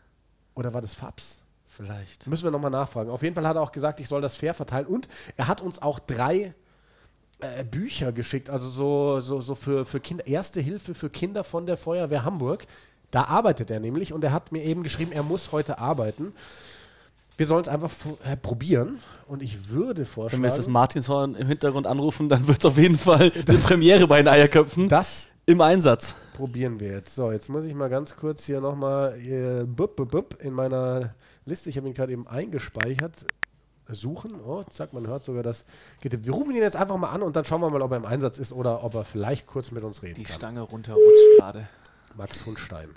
[0.55, 1.41] Oder war das Fabs?
[1.67, 2.27] Vielleicht.
[2.27, 3.09] Müssen wir nochmal nachfragen.
[3.09, 4.85] Auf jeden Fall hat er auch gesagt, ich soll das fair verteilen.
[4.85, 6.53] Und er hat uns auch drei
[7.43, 11.65] äh, Bücher geschickt, also so, so, so für, für Kinder, Erste Hilfe für Kinder von
[11.65, 12.65] der Feuerwehr Hamburg.
[13.11, 16.33] Da arbeitet er nämlich und er hat mir eben geschrieben, er muss heute arbeiten.
[17.37, 17.91] Wir sollen es einfach
[18.25, 22.47] äh, probieren und ich würde Wenn vorschlagen, wir jetzt das Martinshorn im Hintergrund anrufen, dann
[22.47, 26.15] wird es auf jeden Fall eine Premiere bei den Eierköpfen das im Einsatz.
[26.33, 27.15] probieren wir jetzt.
[27.15, 31.15] So, jetzt muss ich mal ganz kurz hier nochmal äh, bup, bup, bup, in meiner
[31.45, 33.25] Liste, ich habe ihn gerade eben eingespeichert,
[33.89, 34.39] suchen.
[34.45, 35.65] Oh, zack, man hört sogar das.
[36.01, 38.05] Wir rufen ihn jetzt einfach mal an und dann schauen wir mal, ob er im
[38.05, 40.35] Einsatz ist oder ob er vielleicht kurz mit uns reden Die kann.
[40.37, 41.67] Stange runterrutscht gerade.
[42.15, 42.89] Max Hundstein.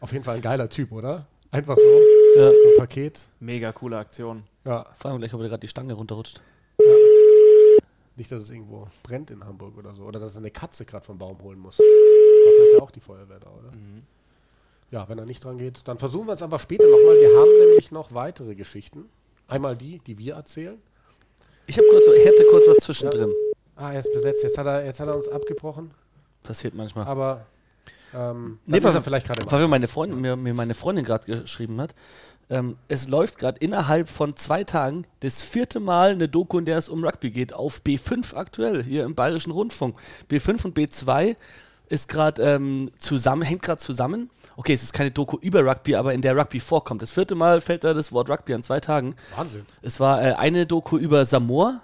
[0.00, 1.26] Auf jeden Fall ein geiler Typ, oder?
[1.50, 2.00] Einfach so,
[2.36, 2.50] Ja.
[2.50, 3.28] so ein Paket.
[3.40, 4.44] Mega coole Aktion.
[4.64, 4.86] Ja.
[4.96, 6.40] Fragen wir gleich, ob er gerade die Stange runterrutscht.
[8.16, 10.02] Nicht, dass es irgendwo brennt in Hamburg oder so.
[10.04, 11.76] Oder dass er eine Katze gerade vom Baum holen muss.
[11.78, 13.72] Dafür ist ja auch die Feuerwehr da, oder?
[14.90, 17.16] Ja, wenn er nicht dran geht, dann versuchen wir es einfach später nochmal.
[17.20, 19.08] Wir haben nämlich noch weitere Geschichten.
[19.50, 20.78] Einmal die, die wir erzählen.
[21.66, 23.32] Ich, kurz, ich hätte kurz was zwischendrin.
[23.76, 24.42] Ah, er ist besetzt.
[24.42, 25.90] Jetzt hat er, jetzt hat er uns abgebrochen.
[26.42, 27.06] Passiert manchmal.
[27.06, 27.46] Aber
[28.14, 31.26] ähm, Nee, weil- er vielleicht gerade Weil mir meine Freundin, mir, mir meine Freundin gerade
[31.26, 31.94] geschrieben hat,
[32.50, 36.78] ähm, es läuft gerade innerhalb von zwei Tagen das vierte Mal eine Doku, in der
[36.78, 39.96] es um Rugby geht, auf B5 aktuell, hier im Bayerischen Rundfunk.
[40.28, 41.36] B5 und B2
[41.90, 44.30] ist gerade ähm, zusammen, hängt gerade zusammen.
[44.56, 47.02] Okay, es ist keine Doku über Rugby, aber in der Rugby vorkommt.
[47.02, 49.14] Das vierte Mal fällt da das Wort Rugby an zwei Tagen.
[49.36, 49.66] Wahnsinn.
[49.82, 51.80] Es war äh, eine Doku über Samoa.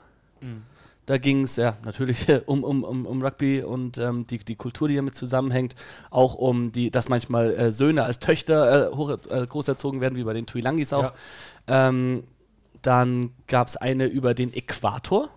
[1.07, 4.89] Da ging es ja natürlich um, um, um, um Rugby und ähm, die, die Kultur,
[4.89, 5.75] die damit zusammenhängt.
[6.11, 10.25] Auch um die, dass manchmal äh, Söhne als Töchter äh, hoch, äh, großerzogen werden, wie
[10.25, 11.13] bei den Tuilangis auch.
[11.67, 12.25] Ähm,
[12.83, 15.29] dann gab es eine über den Äquator.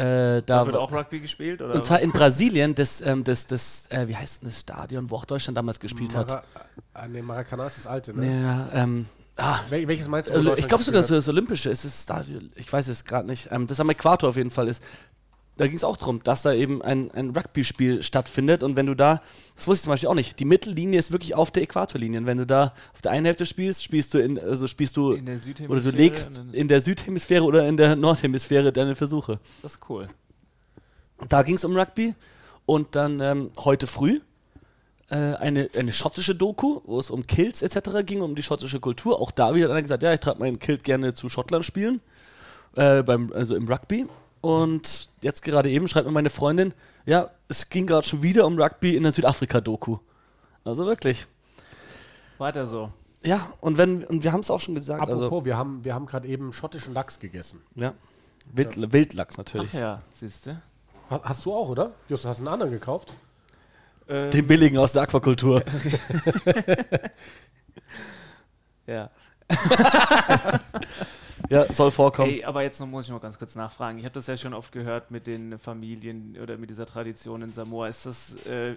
[0.00, 1.60] Äh, da Da wird auch Rugby gespielt?
[1.60, 5.10] Oder und zwar in Brasilien, das, ähm, das, das äh, wie heißt denn das Stadion,
[5.10, 6.28] wo auch Deutschland damals gespielt hat?
[6.28, 6.42] Mara
[6.94, 8.42] ah, nee, Maracanã ist das alte, ne?
[8.42, 10.34] Ja, ähm, ah, Wel welches meinst du?
[10.34, 12.50] äh, ich glaube sogar das Olympische ist das Stadion.
[12.56, 13.48] Ich weiß es gerade nicht.
[13.50, 14.82] Ähm, das am Äquator auf jeden Fall ist.
[15.60, 18.94] Da ging es auch darum, dass da eben ein, ein Rugby-Spiel stattfindet und wenn du
[18.94, 19.20] da,
[19.56, 22.20] das wusste ich zum Beispiel auch nicht, die Mittellinie ist wirklich auf der Äquatorlinie.
[22.20, 25.12] Und wenn du da auf der einen Hälfte spielst, spielst du in, also spielst du
[25.12, 25.70] in der Südhemisphäre?
[25.70, 29.38] oder du legst in der Südhemisphäre oder in der Nordhemisphäre deine Versuche.
[29.60, 30.08] Das ist cool.
[31.28, 32.14] Da ging es um Rugby
[32.64, 34.22] und dann ähm, heute früh
[35.10, 38.06] äh, eine, eine schottische Doku, wo es um Kilts etc.
[38.06, 39.20] ging, um die schottische Kultur.
[39.20, 42.00] Auch da wieder hat einer gesagt, ja, ich trage meinen Kilt gerne zu Schottland spielen,
[42.76, 44.06] äh, beim, also im Rugby.
[44.40, 46.72] Und jetzt gerade eben schreibt mir meine Freundin,
[47.06, 49.98] ja, es ging gerade schon wieder um Rugby in der Südafrika-Doku.
[50.64, 51.26] Also wirklich.
[52.38, 52.90] Weiter so.
[53.22, 55.94] Ja, und wenn, und wir haben es auch schon gesagt, Apropos, also, wir haben, wir
[55.94, 57.60] haben gerade eben schottischen Lachs gegessen.
[57.74, 57.92] ja.
[58.52, 59.70] Wild, Wildlachs natürlich.
[59.74, 60.60] Ach ja, siehst du.
[61.10, 61.92] Ha- Hast du auch, oder?
[62.08, 63.12] Justus, hast du einen anderen gekauft?
[64.08, 65.62] Ähm, Den billigen aus der Aquakultur.
[68.86, 69.10] ja.
[71.48, 72.30] ja, soll vorkommen.
[72.30, 73.98] Ey, aber jetzt noch muss ich noch ganz kurz nachfragen.
[73.98, 77.52] Ich habe das ja schon oft gehört mit den Familien oder mit dieser Tradition in
[77.52, 77.88] Samoa.
[77.88, 78.74] Ist das, äh,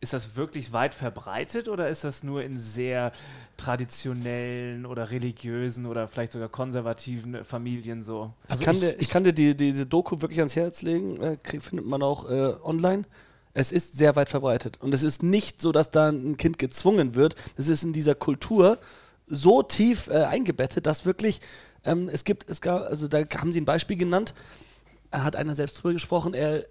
[0.00, 3.12] ist das wirklich weit verbreitet oder ist das nur in sehr
[3.56, 8.32] traditionellen oder religiösen oder vielleicht sogar konservativen Familien so?
[8.52, 11.60] ich, kann dir, ich kann dir die, die, diese Doku wirklich ans Herz legen, äh,
[11.60, 13.04] findet man auch äh, online.
[13.54, 14.78] Es ist sehr weit verbreitet.
[14.80, 17.36] Und es ist nicht so, dass da ein Kind gezwungen wird.
[17.56, 18.78] Es ist in dieser Kultur
[19.26, 21.40] so tief äh, eingebettet, dass wirklich,
[21.84, 24.34] ähm, es gibt, es gab, also da haben sie ein Beispiel genannt,
[25.10, 26.66] er hat einer selbst drüber gesprochen, er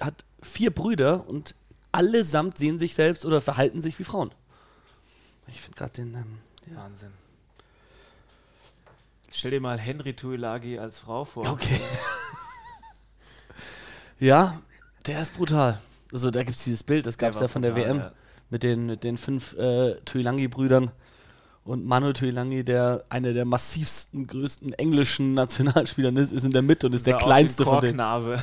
[0.00, 1.54] hat vier Brüder und
[1.92, 4.32] allesamt sehen sich selbst oder verhalten sich wie Frauen.
[5.46, 6.38] Ich finde gerade den, ähm,
[6.68, 6.76] ja.
[6.76, 7.12] Wahnsinn.
[9.30, 11.50] Stell dir mal Henry Tuilagi als Frau vor.
[11.50, 11.80] Okay.
[14.18, 14.60] ja,
[15.06, 15.80] der ist brutal.
[16.12, 18.12] Also da gibt es dieses Bild, das gab es ja von der brutal, WM ja.
[18.50, 20.92] mit den, mit den fünf äh, Tuilangi-Brüdern
[21.64, 26.86] und Manu Tuilangi, der einer der massivsten, größten englischen Nationalspielern ist, ist in der Mitte
[26.86, 28.00] und ist der wie kleinste von denen.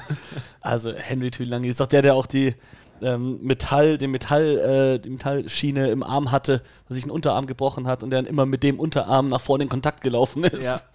[0.62, 2.56] Also Henry Tuilangi ist doch der, der auch die
[3.02, 7.88] ähm, Metall, den Metall, äh, die Metallschiene im Arm hatte, dass sich ein Unterarm gebrochen
[7.88, 10.64] hat und der dann immer mit dem Unterarm nach vorne in Kontakt gelaufen ist.
[10.64, 10.82] Ja.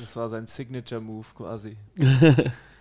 [0.00, 1.76] Das war sein Signature-Move quasi.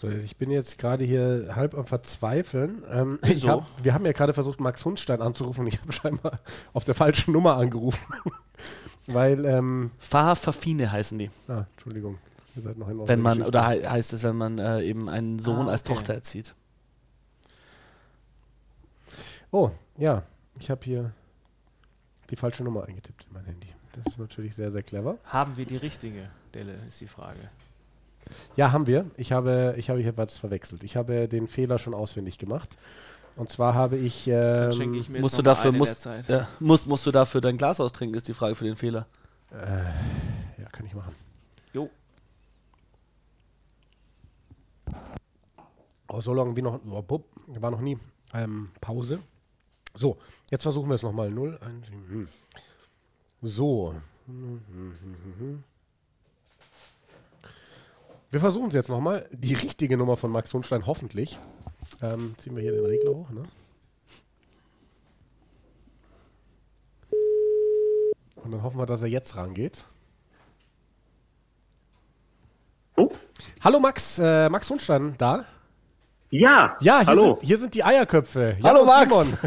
[0.00, 2.82] So, ich bin jetzt gerade hier halb am Verzweifeln.
[2.90, 3.48] Ähm, ich Wieso?
[3.48, 6.38] hab, wir haben ja gerade versucht, Max Hundstein anzurufen und ich habe scheinbar
[6.72, 8.06] auf der falschen Nummer angerufen.
[9.08, 11.30] Weil, ähm, Fa Fafine heißen die.
[11.48, 12.18] ah, Entschuldigung,
[12.54, 13.48] ihr seid noch in Wenn man, Geschichte.
[13.58, 15.94] oder hei- heißt es, wenn man äh, eben einen Sohn Ah, als okay.
[15.94, 16.54] Tochter erzieht.
[19.50, 20.22] Oh, ja,
[20.60, 21.12] ich habe hier
[22.30, 23.68] die falsche Nummer eingetippt in mein Handy.
[23.94, 25.18] Das ist natürlich sehr, sehr clever.
[25.24, 27.38] Haben wir die richtige, Delle, ist die Frage.
[28.56, 29.06] Ja, haben wir.
[29.16, 30.84] Ich habe, ich habe hier was verwechselt.
[30.84, 32.76] Ich habe den Fehler schon ausfindig gemacht.
[33.36, 34.26] Und zwar habe ich.
[34.26, 38.16] Ähm, ich mir musst du dafür, musst, ja, musst, musst du dafür dein Glas austrinken,
[38.16, 39.06] ist die Frage für den Fehler.
[39.52, 41.14] äh, ja, kann ich machen.
[41.72, 41.88] Jo.
[46.08, 46.80] Oh, so lange wie noch.
[46.90, 47.96] Oh, bup, war noch nie
[48.34, 49.20] ähm, Pause.
[49.94, 50.16] So,
[50.50, 51.30] jetzt versuchen wir es nochmal.
[51.30, 52.08] 0, 1, 7.
[52.08, 52.28] hm.
[53.42, 53.94] So.
[58.30, 59.26] Wir versuchen es jetzt nochmal.
[59.32, 61.38] Die richtige Nummer von Max Hundstein, hoffentlich.
[62.02, 63.30] Ähm, ziehen wir hier den Regler hoch.
[63.30, 63.42] Ne?
[68.36, 69.84] Und dann hoffen wir, dass er jetzt rangeht.
[72.96, 73.10] Oh.
[73.62, 75.46] Hallo Max, äh, Max Hundstein da?
[76.30, 77.36] Ja, Ja, hier, hallo.
[77.40, 78.56] Sind, hier sind die Eierköpfe.
[78.58, 79.10] Jan Hallo, Max.
[79.10, 79.38] Simon.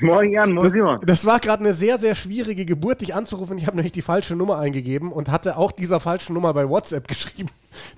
[0.00, 1.00] Moin Jan, moin Das, Simon.
[1.06, 3.56] das war gerade eine sehr, sehr schwierige Geburt, dich anzurufen.
[3.56, 7.08] Ich habe nämlich die falsche Nummer eingegeben und hatte auch dieser falschen Nummer bei WhatsApp
[7.08, 7.48] geschrieben,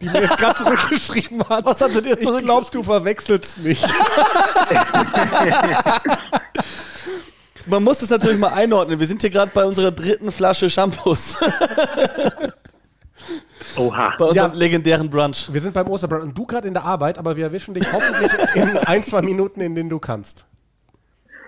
[0.00, 1.64] die mir jetzt gerade zurückgeschrieben hat.
[1.64, 3.84] Was hat er dir Ich glaube, du verwechselst mich.
[7.66, 9.00] Man muss das natürlich mal einordnen.
[9.00, 11.36] Wir sind hier gerade bei unserer dritten Flasche Shampoos.
[13.76, 14.14] Oha.
[14.18, 15.52] Bei unserem ja, legendären Brunch.
[15.52, 18.32] Wir sind beim Osterbrunch und du gerade in der Arbeit, aber wir erwischen dich hoffentlich
[18.54, 20.46] in ein, zwei Minuten, in denen du kannst.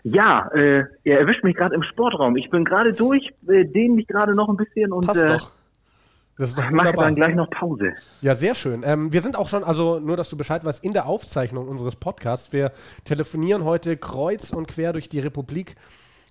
[0.05, 2.37] Ja, äh, er erwischt mich gerade im Sportraum.
[2.37, 5.53] Ich bin gerade durch, äh, dehne mich gerade noch ein bisschen und Passt äh, doch.
[6.37, 7.93] Das ist doch mache dann gleich noch Pause.
[8.21, 8.83] Ja, sehr schön.
[8.85, 11.97] Ähm, wir sind auch schon, also nur, dass du Bescheid weißt, in der Aufzeichnung unseres
[11.97, 12.53] Podcasts.
[12.53, 12.73] Wir
[13.05, 15.77] telefonieren heute kreuz und quer durch die Republik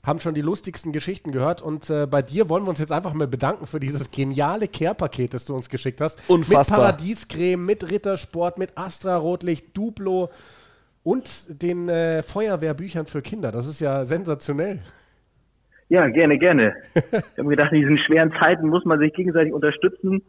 [0.06, 3.14] haben schon die lustigsten Geschichten gehört und äh, bei dir wollen wir uns jetzt einfach
[3.14, 6.30] mal bedanken für dieses geniale Care-Paket, das du uns geschickt hast.
[6.30, 6.78] Unfassbar.
[6.78, 10.30] Mit Paradiescreme, mit Rittersport, mit Astra Rotlicht, Duplo
[11.04, 13.52] und den äh, Feuerwehrbüchern für Kinder.
[13.52, 14.80] Das ist ja sensationell.
[15.88, 16.76] Ja, gerne, gerne.
[16.96, 20.22] ich habe gedacht, in diesen schweren Zeiten muss man sich gegenseitig unterstützen.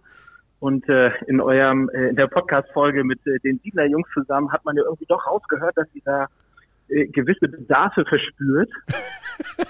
[0.60, 4.64] Und äh, in eurem äh, in der Podcast-Folge mit äh, den Siedler Jungs zusammen hat
[4.64, 6.26] man ja irgendwie doch rausgehört, dass sie da
[6.88, 8.70] äh, gewisse Bedarfe verspürt.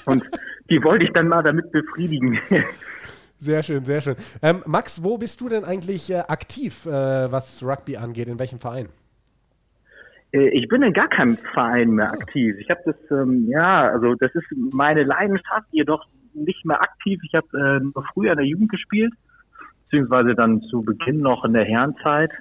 [0.04, 0.24] Und
[0.70, 2.38] die wollte ich dann mal damit befriedigen.
[3.38, 4.16] Sehr schön, sehr schön.
[4.42, 8.28] Ähm, Max, wo bist du denn eigentlich äh, aktiv, äh, was Rugby angeht?
[8.28, 8.88] In welchem Verein?
[10.32, 12.56] Äh, ich bin in gar keinem Verein mehr aktiv.
[12.58, 17.20] Ich habe das, ähm, ja, also das ist meine Leidenschaft, jedoch nicht mehr aktiv.
[17.24, 19.12] Ich habe äh, nur früher in der Jugend gespielt,
[19.84, 22.32] beziehungsweise dann zu Beginn noch in der Herrenzeit.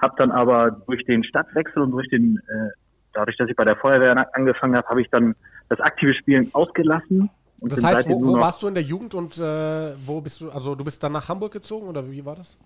[0.00, 2.70] Habe dann aber durch den Stadtwechsel und durch den äh,
[3.16, 5.34] dadurch, dass ich bei der Feuerwehr angefangen habe, habe ich dann
[5.68, 7.30] das aktive Spielen ausgelassen.
[7.60, 10.74] das heißt, wo, wo warst du in der Jugend und äh, wo bist du, also
[10.74, 12.58] du bist dann nach Hamburg gezogen oder wie war das?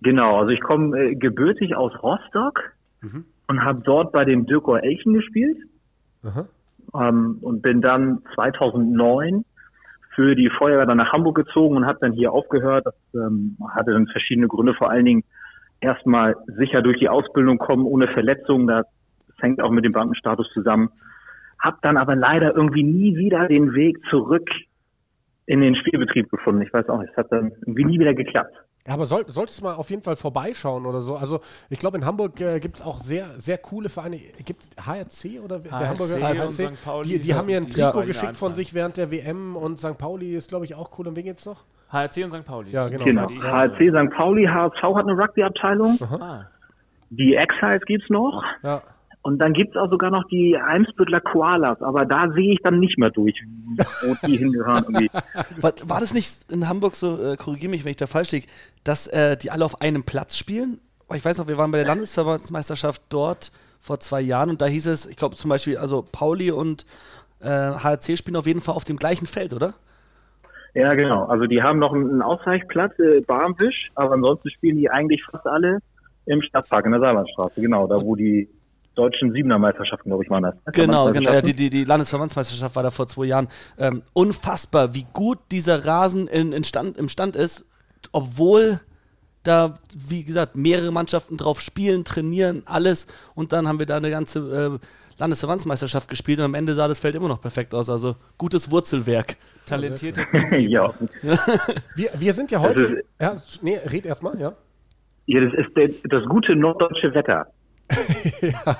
[0.00, 3.24] Genau, also ich komme äh, gebürtig aus Rostock mhm.
[3.48, 5.58] und habe dort bei dem Dirko Elchen gespielt
[6.94, 9.44] ähm, und bin dann 2009
[10.14, 12.84] für die Feuerwehr dann nach Hamburg gezogen und habe dann hier aufgehört.
[12.84, 15.24] Das ähm, hatte dann verschiedene Gründe, vor allen Dingen
[15.80, 18.66] erstmal sicher durch die Ausbildung kommen ohne Verletzungen.
[18.66, 18.82] Da
[19.40, 20.90] hängt auch mit dem Bankenstatus zusammen.
[21.62, 24.48] Hab dann aber leider irgendwie nie wieder den Weg zurück
[25.46, 26.62] in den Spielbetrieb gefunden.
[26.62, 28.54] Ich weiß auch nicht, es hat dann irgendwie nie wieder geklappt.
[28.86, 31.14] Ja, aber soll, solltest du mal auf jeden Fall vorbeischauen oder so.
[31.14, 31.40] Also
[31.70, 34.18] ich glaube, in Hamburg äh, gibt es auch sehr, sehr coole Vereine.
[34.44, 36.84] Gibt es HRC oder HRC der Hamburger HRC?
[36.84, 39.78] Pauli, die, die haben mir ein Trikot ja, geschickt von sich während der WM und
[39.78, 39.98] St.
[39.98, 41.06] Pauli ist, glaube ich, auch cool.
[41.06, 41.64] Und wen gibt es noch?
[41.90, 42.44] HRC und St.
[42.44, 42.70] Pauli.
[42.72, 43.04] Ja, genau.
[43.04, 43.28] genau.
[43.28, 44.16] HRC, St.
[44.16, 45.98] Pauli, HSV hat eine Rugby-Abteilung.
[47.10, 48.42] Die Exiles gibt es noch.
[48.64, 48.82] Ja.
[49.22, 52.98] Und dann gibt's auch sogar noch die Eimsbüttler Koalas, aber da sehe ich dann nicht
[52.98, 53.40] mehr durch,
[54.02, 54.84] wo die hingehören.
[55.60, 58.48] war, war, das nicht in Hamburg so, äh, korrigiere mich, wenn ich da falsch liege,
[58.82, 60.80] dass äh, die alle auf einem Platz spielen?
[61.14, 64.86] Ich weiß noch, wir waren bei der Landesverbandsmeisterschaft dort vor zwei Jahren und da hieß
[64.86, 66.84] es, ich glaube zum Beispiel, also Pauli und
[67.40, 69.74] äh, HRC spielen auf jeden Fall auf dem gleichen Feld, oder?
[70.74, 71.26] Ja, genau.
[71.26, 75.78] Also die haben noch einen Ausweichplatz, äh, Barmwisch, aber ansonsten spielen die eigentlich fast alle
[76.26, 78.48] im Stadtpark in der Saarlandstraße, genau, da wo die
[78.94, 80.54] deutschen Siebener-Meisterschaften, glaube ich, waren das.
[80.72, 81.32] Genau, genau.
[81.32, 83.48] Ja, die, die, die Landesverbandsmeisterschaft war da vor zwei Jahren.
[83.78, 87.64] Ähm, unfassbar, wie gut dieser Rasen in, in Stand, im Stand ist,
[88.12, 88.80] obwohl
[89.42, 89.74] da,
[90.08, 93.06] wie gesagt, mehrere Mannschaften drauf spielen, trainieren, alles.
[93.34, 94.86] Und dann haben wir da eine ganze äh,
[95.18, 97.90] Landesverbandsmeisterschaft gespielt und am Ende sah das Feld immer noch perfekt aus.
[97.90, 99.36] Also gutes Wurzelwerk.
[99.66, 100.26] Talentierte
[100.58, 100.92] Ja.
[101.96, 103.04] wir, wir sind ja heute.
[103.20, 104.54] ja, nee, red erstmal, ja.
[105.26, 107.46] Ja, das ist der, das gute norddeutsche Wetter.
[108.40, 108.76] ja.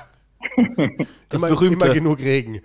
[1.29, 1.85] Das immer, berühmte.
[1.85, 2.61] Immer genug Regen.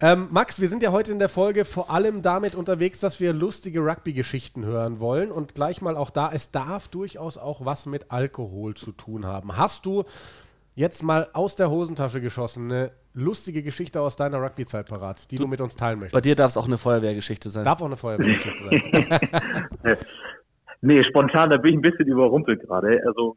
[0.00, 3.32] Ähm, Max, wir sind ja heute in der Folge vor allem damit unterwegs, dass wir
[3.32, 8.10] lustige Rugby-Geschichten hören wollen und gleich mal auch da, es darf durchaus auch was mit
[8.10, 9.56] Alkohol zu tun haben.
[9.56, 10.04] Hast du
[10.74, 15.44] jetzt mal aus der Hosentasche geschossen eine lustige Geschichte aus deiner Rugby-Zeit parat, die du,
[15.44, 16.14] du, mit uns teilen möchtest?
[16.14, 17.64] Bei dir darf es auch eine Feuerwehrgeschichte sein.
[17.64, 18.62] Darf auch eine Feuerwehrgeschichte
[19.82, 19.96] sein.
[20.82, 23.00] nee, spontan, da bin ich ein bisschen überrumpelt gerade.
[23.06, 23.36] Also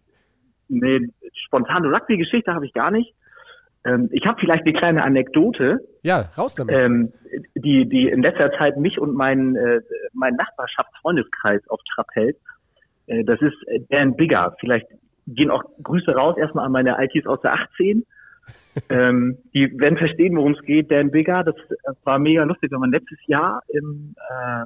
[0.69, 1.09] eine
[1.45, 3.13] spontane Rugby-Geschichte habe ich gar nicht.
[3.85, 5.79] Ähm, ich habe vielleicht eine kleine Anekdote.
[6.03, 6.81] Ja, raus damit.
[6.81, 7.13] Ähm,
[7.55, 9.81] die, die in letzter Zeit mich und meinen äh,
[10.13, 12.37] mein Nachbarschaftsfreundeskreis auf Trab hält.
[13.07, 13.55] Äh, das ist
[13.89, 14.55] Dan Bigger.
[14.59, 14.87] Vielleicht
[15.27, 18.05] gehen auch Grüße raus erstmal an meine ITs aus der 18.
[18.89, 20.91] ähm, die werden verstehen, worum es geht.
[20.91, 21.55] Dan Bigger, das
[22.03, 24.63] war mega lustig, wenn man letztes Jahr im, äh,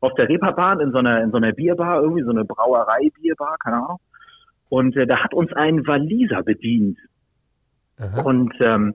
[0.00, 3.76] auf der Reeperbahn in so einer in so einer Bierbar, irgendwie so eine Brauerei-Bierbar, keine
[3.76, 4.00] Ahnung,
[4.74, 6.98] und äh, da hat uns ein Waliser bedient.
[7.96, 8.22] Aha.
[8.22, 8.92] Und ähm,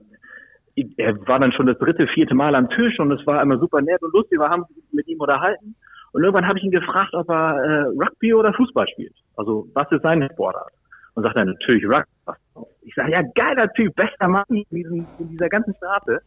[0.98, 3.80] er war dann schon das dritte, vierte Mal am Tisch und es war immer super
[3.80, 4.38] nett und lustig.
[4.38, 5.74] Wir haben uns mit ihm unterhalten.
[6.12, 9.14] Und irgendwann habe ich ihn gefragt, ob er äh, Rugby oder Fußball spielt.
[9.36, 10.70] Also was ist seine Sportart?
[11.14, 12.66] Und sagt er natürlich Rugby.
[12.82, 16.20] Ich sage, ja, geiler Typ, bester Mann in, diesem, in dieser ganzen Straße.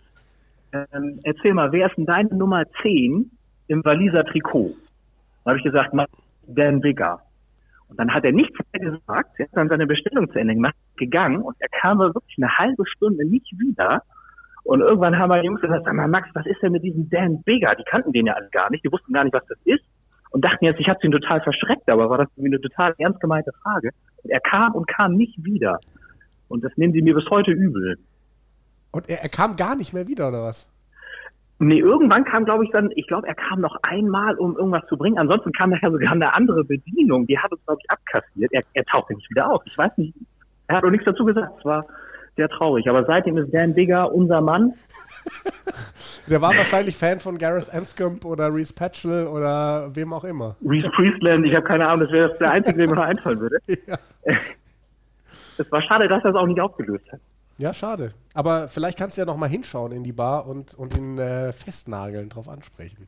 [0.72, 3.30] Ähm, erzähl mal, wer ist denn deine Nummer 10
[3.68, 4.74] im Waliser Trikot?
[5.43, 5.93] Da habe ich gesagt,
[6.47, 7.22] Dan Bigger.
[7.94, 10.74] Und dann hat er nichts mehr gesagt, er hat dann seine Bestellung zu Ende gemacht,
[10.98, 14.02] gegangen und er kam wirklich eine halbe Stunde nicht wieder.
[14.64, 17.44] Und irgendwann haben meine Jungs gesagt, sag mal, Max, was ist denn mit diesem Dan
[17.44, 17.76] Bigger?
[17.76, 19.84] Die kannten den ja alle gar nicht, die wussten gar nicht, was das ist.
[20.32, 23.20] und dachten jetzt, ich habe ihn total verschreckt, aber war das irgendwie eine total ernst
[23.20, 23.91] gemeinte Frage.
[24.24, 25.80] Und er kam und kam nicht wieder.
[26.48, 28.00] Und das nehmen sie mir bis heute übel.
[28.89, 30.72] Und er, er kam gar nicht mehr wieder, oder was?
[31.60, 34.97] Nee, irgendwann kam, glaube ich, dann, ich glaube, er kam noch einmal, um irgendwas zu
[34.97, 35.18] bringen.
[35.18, 38.51] Ansonsten kam nachher sogar eine andere Bedienung, die hat uns, glaube ich, abkassiert.
[38.51, 39.62] Er, er tauchte nicht wieder auf.
[39.66, 40.14] Ich weiß nicht,
[40.68, 41.54] er hat auch nichts dazu gesagt.
[41.60, 41.86] Es war
[42.36, 42.88] sehr traurig.
[42.89, 44.74] Aber seitdem ist Dan Bigger unser Mann.
[46.28, 50.56] Der war wahrscheinlich Fan von Gareth Anscombe oder Reese Patchell oder wem auch immer.
[50.66, 53.58] Reese Priestland, ich habe keine Ahnung, das wäre der einzige, der mir noch einfallen würde.
[53.88, 53.97] Ja.
[55.58, 57.20] Es war schade, dass er es auch nicht aufgelöst hat.
[57.58, 58.14] Ja, schade.
[58.34, 61.54] Aber vielleicht kannst du ja noch mal hinschauen in die Bar und, und ihn äh,
[61.54, 63.08] festnageln, drauf ansprechen.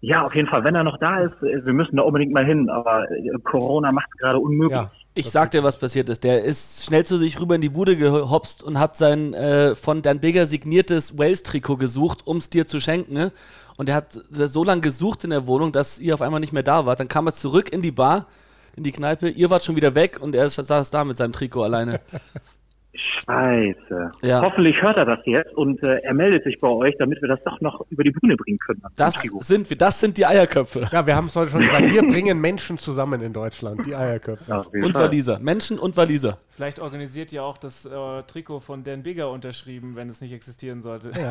[0.00, 2.44] Ja, auf jeden Fall, wenn er noch da ist, äh, wir müssen da unbedingt mal
[2.44, 4.76] hin, aber äh, Corona macht es gerade unmöglich.
[4.76, 4.90] Ja.
[5.14, 6.24] Ich sag dir, was passiert ist.
[6.24, 10.00] Der ist schnell zu sich rüber in die Bude gehopst und hat sein äh, von
[10.00, 13.12] Dan Bigger signiertes Wales-Trikot gesucht, um es dir zu schenken.
[13.12, 13.30] Ne?
[13.76, 16.62] Und er hat so lange gesucht in der Wohnung, dass ihr auf einmal nicht mehr
[16.62, 16.98] da wart.
[16.98, 18.26] Dann kam er zurück in die Bar,
[18.74, 19.28] in die Kneipe.
[19.28, 22.00] Ihr wart schon wieder weg und er saß da mit seinem Trikot alleine.
[22.94, 24.12] Scheiße.
[24.22, 24.42] Ja.
[24.42, 27.40] Hoffentlich hört er das jetzt und äh, er meldet sich bei euch, damit wir das
[27.42, 28.82] doch noch über die Bühne bringen können.
[28.96, 30.86] Das sind wir, das sind die Eierköpfe.
[30.92, 31.90] Ja, wir haben es heute schon gesagt.
[31.90, 34.44] Wir bringen Menschen zusammen in Deutschland, die Eierköpfe.
[34.46, 34.94] Ja, Und.
[34.94, 35.38] Waliser.
[35.38, 36.38] Menschen und Waliser.
[36.50, 40.82] Vielleicht organisiert ihr auch das äh, Trikot von Dan Bigger unterschrieben, wenn es nicht existieren
[40.82, 41.12] sollte.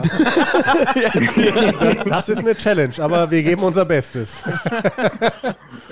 [2.07, 4.43] Das ist eine Challenge, aber wir geben unser Bestes.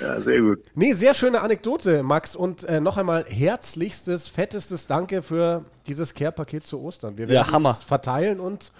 [0.00, 0.58] Ja, sehr gut.
[0.74, 2.34] Nee, sehr schöne Anekdote, Max.
[2.34, 7.16] Und äh, noch einmal herzlichstes, fettestes Danke für dieses Care-Paket zu Ostern.
[7.16, 7.70] Wir Ja, werden Hammer.
[7.70, 8.72] es verteilen und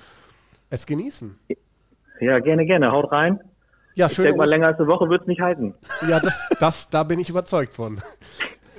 [0.71, 1.39] es genießen.
[2.21, 2.93] Ja, gerne, gerne.
[2.93, 3.41] Haut rein.
[3.95, 5.75] Ja, denke mal, länger als eine Woche wird es nicht halten.
[6.09, 8.01] Ja, das, das, da bin ich überzeugt von.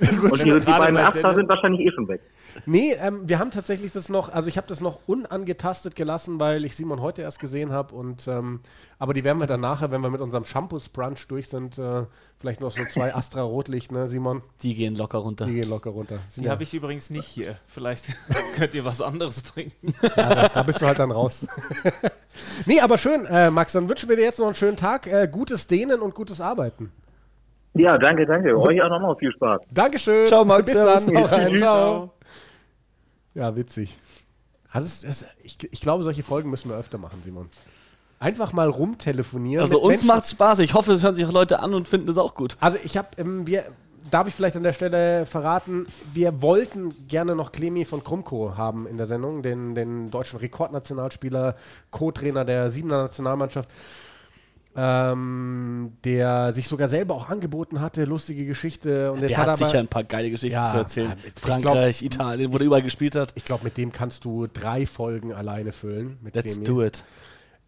[0.00, 2.20] Und die, die beiden Delle- sind wahrscheinlich eh schon weg.
[2.66, 6.64] Nee, ähm, wir haben tatsächlich das noch, also ich habe das noch unangetastet gelassen, weil
[6.64, 8.60] ich Simon heute erst gesehen habe und ähm,
[8.98, 12.04] aber die werden wir dann nachher, wenn wir mit unserem Shampoos-Brunch durch sind, äh,
[12.38, 14.42] vielleicht noch so zwei Astra Rotlicht, ne, Simon?
[14.62, 15.46] Die gehen locker runter.
[15.46, 16.18] Die gehen locker runter.
[16.36, 17.56] Die ja, habe ich übrigens nicht hier.
[17.66, 18.06] Vielleicht
[18.56, 19.94] könnt ihr was anderes trinken.
[20.14, 21.46] da bist du halt dann raus.
[22.66, 25.28] nee, aber schön, äh, Max, dann wünschen wir dir jetzt noch einen schönen Tag, äh,
[25.30, 26.92] gutes Dehnen und gutes Arbeiten.
[27.74, 28.58] Ja, danke, danke.
[28.58, 29.62] Euch auch nochmal viel Spaß.
[29.70, 30.26] Dankeschön.
[30.26, 31.24] Ciao, Max, Bis dann.
[31.24, 31.48] rein.
[31.50, 31.60] Tschüss.
[31.60, 32.12] Ciao.
[33.34, 33.98] Ja, witzig.
[34.68, 37.48] Hat es, es, ich, ich glaube, solche Folgen müssen wir öfter machen, Simon.
[38.18, 39.62] Einfach mal rumtelefonieren.
[39.62, 40.06] Also uns Menschen.
[40.06, 40.60] macht's Spaß.
[40.60, 42.56] Ich hoffe, es hören sich auch Leute an und finden es auch gut.
[42.60, 43.64] Also ich habe, ähm, wir,
[44.10, 48.86] darf ich vielleicht an der Stelle verraten, wir wollten gerne noch Clemi von Krumko haben
[48.86, 51.56] in der Sendung, den, den deutschen Rekordnationalspieler,
[51.90, 53.68] Co-Trainer der Siebener Nationalmannschaft,
[54.76, 59.12] ähm, der sich sogar selber auch angeboten hatte, lustige Geschichte.
[59.12, 61.12] Und Der hat hat aber, sicher ein paar geile Geschichten Ja, zu erzählen.
[61.36, 63.32] Frankreich, Italien, wo der überall gespielt hat.
[63.34, 66.16] ich glaube, mit dem kannst du drei Folgen alleine füllen.
[66.22, 66.64] Mit Let's Clemi.
[66.66, 67.04] do it.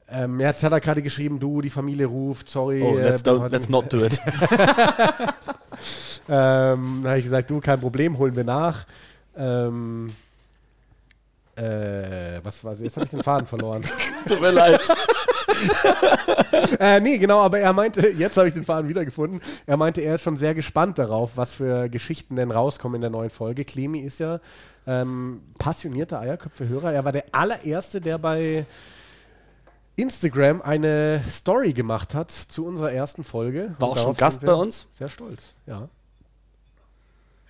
[0.09, 2.83] Ähm, jetzt hat er gerade geschrieben, du, die Familie ruft, sorry.
[2.83, 4.21] Oh, äh, let's, bin don't, let's not do it.
[6.29, 8.87] Ähm, da habe ich gesagt, du, kein Problem, holen wir nach.
[9.37, 10.07] Ähm,
[11.57, 13.83] äh, was war Jetzt habe ich den Faden verloren.
[14.29, 14.81] Tut mir leid.
[16.81, 19.41] äh, nee, genau, aber er meinte, jetzt habe ich den Faden wiedergefunden.
[19.67, 23.11] Er meinte, er ist schon sehr gespannt darauf, was für Geschichten denn rauskommen in der
[23.11, 23.65] neuen Folge.
[23.65, 24.41] Clemi ist ja
[24.87, 26.93] ähm, passionierter Eierköpfe-Hörer.
[26.93, 28.67] Er war der allererste, der bei
[29.97, 33.75] Instagram eine Story gemacht hat zu unserer ersten Folge.
[33.79, 34.91] War auch schon Gast bei uns.
[34.93, 35.89] Sehr stolz, ja.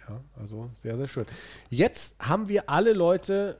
[0.09, 1.27] Ja, also sehr, sehr schön.
[1.71, 3.59] Jetzt haben wir alle Leute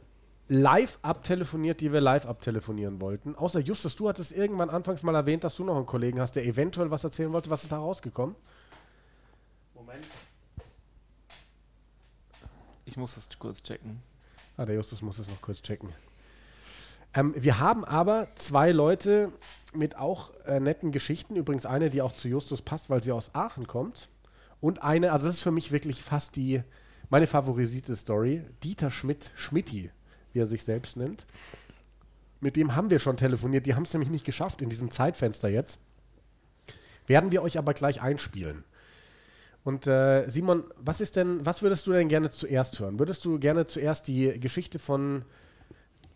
[0.49, 3.35] live abtelefoniert, die wir live abtelefonieren wollten.
[3.35, 6.45] Außer Justus, du hattest irgendwann anfangs mal erwähnt, dass du noch einen Kollegen hast, der
[6.45, 7.51] eventuell was erzählen wollte.
[7.51, 8.35] Was ist da rausgekommen?
[9.75, 10.05] Moment.
[12.85, 14.01] Ich muss das kurz checken.
[14.57, 15.89] Ah, der Justus muss es noch kurz checken.
[17.15, 19.33] Ähm, wir haben aber zwei Leute
[19.73, 21.37] mit auch äh, netten Geschichten.
[21.37, 24.09] Übrigens eine, die auch zu Justus passt, weil sie aus Aachen kommt.
[24.61, 26.63] Und eine, also das ist für mich wirklich fast die,
[27.09, 28.43] meine favorisierte Story.
[28.63, 29.91] Dieter Schmidt, Schmidti,
[30.35, 31.25] wie er sich selbst nennt.
[32.41, 33.65] Mit dem haben wir schon telefoniert.
[33.65, 35.79] Die haben es nämlich nicht geschafft in diesem Zeitfenster jetzt.
[37.07, 38.65] Werden wir euch aber gleich einspielen.
[39.63, 42.99] Und äh, Simon, was ist denn, was würdest du denn gerne zuerst hören?
[42.99, 45.25] Würdest du gerne zuerst die Geschichte von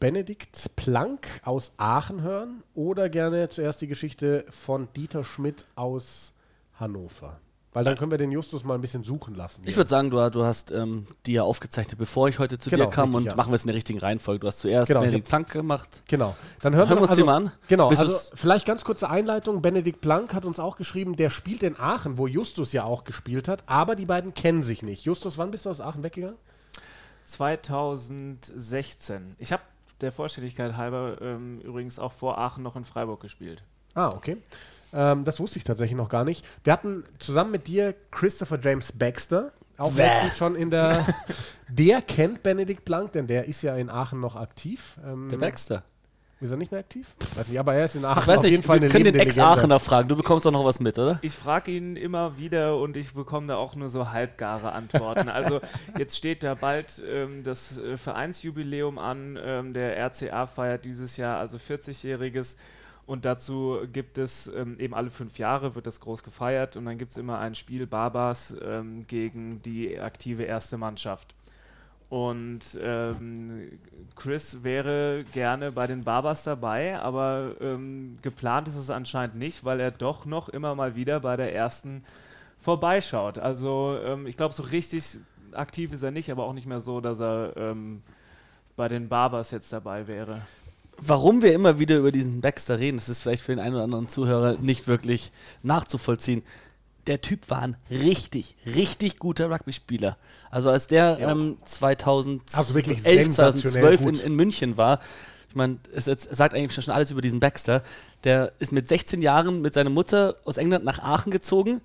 [0.01, 6.35] Benedikt Planck aus Aachen hören oder gerne zuerst die Geschichte von Dieter Schmidt aus
[6.75, 7.41] Hannover?
[7.75, 9.61] Weil dann können wir den Justus mal ein bisschen suchen lassen.
[9.67, 12.87] Ich würde sagen, du, du hast ähm, die ja aufgezeichnet, bevor ich heute zu Genau,
[12.87, 13.35] dir kam richtig, und ja.
[13.37, 14.41] machen wir es in der richtigen Reihenfolge.
[14.41, 16.03] Du hast zuerst Genau, Benedikt Planck gemacht.
[16.09, 16.35] Genau.
[16.63, 17.53] Dann hören, Hören wir uns die mal an.
[17.69, 19.61] Genau, also vielleicht ganz kurze Einleitung.
[19.61, 23.49] Benedikt Planck hat uns auch geschrieben, der spielt in Aachen, wo Justus ja auch gespielt
[23.49, 25.05] hat, aber die beiden kennen sich nicht.
[25.05, 26.39] Justus, wann bist du aus Aachen weggegangen?
[27.27, 29.37] 2016.
[29.39, 29.63] Ich habe
[30.01, 33.63] der Vollständigkeit halber ähm, übrigens auch vor Aachen noch in Freiburg gespielt.
[33.95, 34.39] Ah, okay.
[34.93, 36.47] Ähm, das wusste ich tatsächlich noch gar nicht.
[36.65, 40.03] Wir hatten zusammen mit dir Christopher James Baxter, auch Bäh.
[40.03, 41.05] letztens schon in der.
[41.69, 44.97] der kennt Benedikt Blank, denn der ist ja in Aachen noch aktiv.
[45.07, 45.83] Ähm, Der Baxter.
[46.41, 47.17] Ist er nicht mehr aktiv?
[47.35, 49.05] Weiß nicht, aber er ist in Aachen Ich weiß auf jeden nicht, Fall wir können
[49.05, 49.17] den.
[49.17, 50.09] Ex-Aachener fragen.
[50.09, 51.19] Du bekommst doch noch was mit, oder?
[51.23, 55.29] Ich frage ihn immer wieder und ich bekomme da auch nur so halbgare Antworten.
[55.39, 55.61] Also
[55.99, 59.37] jetzt steht da bald ähm, das äh, Vereinsjubiläum an.
[59.43, 62.55] Ähm, der RCA feiert dieses Jahr also 40-jähriges
[63.09, 66.99] und dazu gibt es ähm, eben alle fünf Jahre wird das groß gefeiert und dann
[66.99, 71.35] gibt es immer ein Spiel Barbas ähm, gegen die aktive erste Mannschaft.
[72.11, 73.79] Und ähm,
[74.15, 79.81] Chris wäre gerne bei den Barbers dabei, aber ähm, geplant ist es anscheinend nicht, weil
[79.81, 82.05] er doch noch immer mal wieder bei der ersten
[82.59, 83.39] vorbeischaut.
[83.39, 85.17] Also ähm, ich glaube, so richtig
[85.53, 88.03] aktiv ist er nicht, aber auch nicht mehr so, dass er ähm,
[88.77, 90.43] bei den Barbers jetzt dabei wäre.
[91.01, 93.85] Warum wir immer wieder über diesen Baxter reden, das ist vielleicht für den einen oder
[93.85, 95.33] anderen Zuhörer nicht wirklich
[95.63, 96.43] nachzuvollziehen.
[97.07, 100.17] Der Typ war ein richtig, richtig guter Rugby-Spieler.
[100.51, 104.99] Also als der ähm, 2011, Also wirklich 2012 sensationell in, in München war,
[105.49, 107.83] ich meine, es, es sagt eigentlich schon alles über diesen Baxter.
[108.25, 111.81] Der ist mit 16 Jahren mit seiner Mutter aus England nach Aachen gezogen,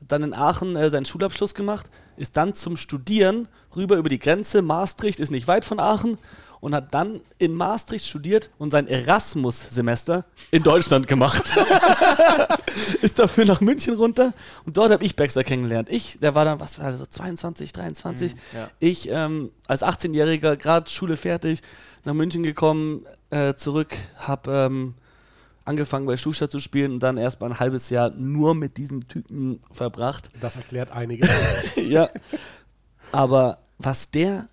[0.00, 4.18] hat dann in Aachen äh, seinen Schulabschluss gemacht, ist dann zum Studieren rüber über die
[4.18, 4.62] Grenze.
[4.62, 6.16] Maastricht ist nicht weit von Aachen
[6.62, 11.42] und hat dann in Maastricht studiert und sein Erasmus-Semester in Deutschland gemacht.
[13.02, 14.32] ist dafür nach München runter
[14.64, 15.88] und dort habe ich Baxter kennengelernt.
[15.90, 18.32] Ich, der war dann, was war das, so 22, 23.
[18.54, 18.70] ja.
[18.78, 21.62] Ich ähm, als 18-Jähriger, gerade Schule fertig,
[22.04, 24.94] nach München gekommen, äh, zurück, habe ähm,
[25.64, 29.08] angefangen bei Schuster zu spielen und dann erst mal ein halbes Jahr nur mit diesem
[29.08, 30.28] Typen verbracht.
[30.40, 31.28] Das erklärt einiges.
[31.74, 32.08] ja.
[33.10, 34.46] Aber was der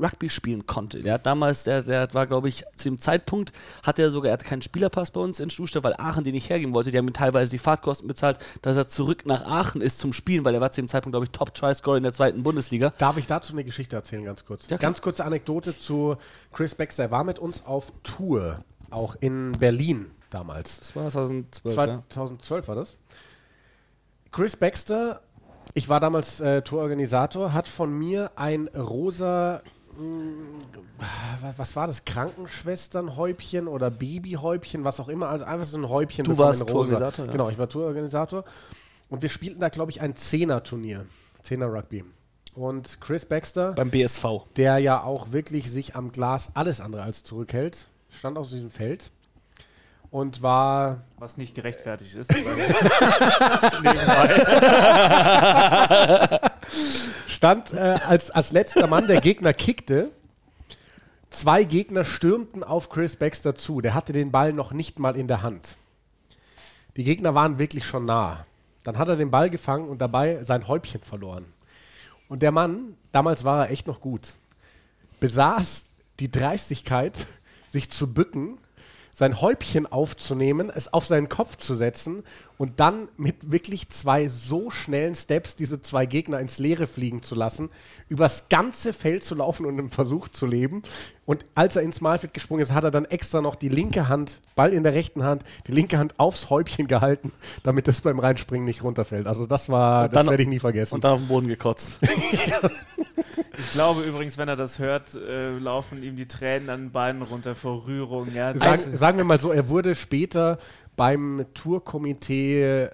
[0.00, 3.98] Rugby spielen konnte, der hat damals, der, der war, glaube ich, zu dem Zeitpunkt, hat
[3.98, 6.74] er sogar, er hatte keinen Spielerpass bei uns in Stuttgart, weil Aachen den nicht hergeben
[6.74, 6.90] wollte.
[6.90, 10.44] Die haben ihm teilweise die Fahrtkosten bezahlt, dass er zurück nach Aachen ist zum Spielen,
[10.44, 12.92] weil er war zu dem Zeitpunkt, glaube ich, Top-Try-Scorer in der zweiten Bundesliga.
[12.98, 14.68] Darf ich dazu eine Geschichte erzählen, ganz kurz?
[14.68, 16.16] Ja, ganz kurze Anekdote zu
[16.52, 17.04] Chris Baxter.
[17.04, 20.78] Er war mit uns auf Tour, auch in Berlin damals.
[20.78, 22.02] Das war 2012, ja.
[22.08, 22.96] 2012 war das.
[24.30, 25.20] Chris Baxter,
[25.74, 29.62] ich war damals äh, Tourorganisator, hat von mir ein rosa,
[31.56, 36.24] was war das, Krankenschwesternhäubchen oder Babyhäubchen, was auch immer, also einfach so ein Häubchen.
[36.24, 36.66] Du warst.
[36.66, 37.32] Tourorganisator, ja.
[37.32, 38.44] Genau, ich war Tourorganisator.
[39.10, 41.06] Und wir spielten da, glaube ich, ein Zehner-Turnier,
[41.42, 42.04] Zehner-Rugby.
[42.54, 44.24] Und Chris Baxter, Beim BSV.
[44.56, 49.10] der ja auch wirklich sich am Glas alles andere als zurückhält, stand auf diesem Feld
[50.10, 52.30] und war Was nicht gerechtfertigt ist.
[57.42, 60.12] Stand äh, als, als letzter Mann, der Gegner kickte.
[61.28, 63.80] Zwei Gegner stürmten auf Chris Baxter zu.
[63.80, 65.76] Der hatte den Ball noch nicht mal in der Hand.
[66.94, 68.46] Die Gegner waren wirklich schon nah.
[68.84, 71.44] Dann hat er den Ball gefangen und dabei sein Häubchen verloren.
[72.28, 74.36] Und der Mann, damals war er echt noch gut,
[75.18, 75.86] besaß
[76.20, 77.26] die Dreistigkeit,
[77.70, 78.58] sich zu bücken,
[79.12, 82.22] sein Häubchen aufzunehmen, es auf seinen Kopf zu setzen
[82.58, 87.34] und dann mit wirklich zwei so schnellen Steps diese zwei Gegner ins Leere fliegen zu
[87.34, 87.70] lassen,
[88.08, 90.82] übers ganze Feld zu laufen und im Versuch zu leben.
[91.24, 94.40] Und als er ins Malfeld gesprungen ist, hat er dann extra noch die linke Hand,
[94.56, 97.32] Ball in der rechten Hand, die linke Hand aufs Häubchen gehalten,
[97.62, 99.26] damit es beim Reinspringen nicht runterfällt.
[99.26, 100.94] Also das war, Und das dann- werde ich nie vergessen.
[100.96, 101.98] Und dann auf den Boden gekotzt.
[103.58, 107.22] Ich glaube übrigens, wenn er das hört, äh, laufen ihm die Tränen an den Beinen
[107.22, 108.28] runter vor Rührung.
[108.34, 110.58] Ja, Sag, Das- sagen wir mal so, er wurde später
[111.02, 112.88] beim Tourkomitee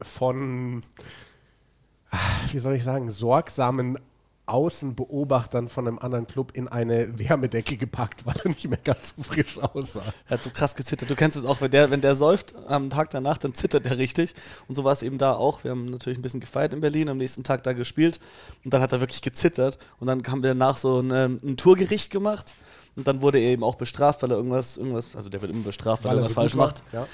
[0.00, 0.80] von,
[2.50, 3.98] wie soll ich sagen, sorgsamen
[4.46, 9.22] Außenbeobachtern von einem anderen Club in eine Wärmedecke gepackt, weil er nicht mehr ganz so
[9.22, 10.00] frisch aussah.
[10.26, 11.10] Er hat so krass gezittert.
[11.10, 13.98] Du kennst es auch, wenn der, wenn der säuft am Tag danach, dann zittert er
[13.98, 14.34] richtig.
[14.66, 15.64] Und so war es eben da auch.
[15.64, 18.20] Wir haben natürlich ein bisschen gefeiert in Berlin, am nächsten Tag da gespielt.
[18.64, 19.76] Und dann hat er wirklich gezittert.
[20.00, 22.54] Und dann haben wir danach so ein, ein Tourgericht gemacht.
[22.98, 25.62] Und dann wurde er eben auch bestraft, weil er irgendwas, irgendwas, also der wird immer
[25.62, 26.82] bestraft, weil, er was so falsch macht.
[26.92, 27.06] Ja.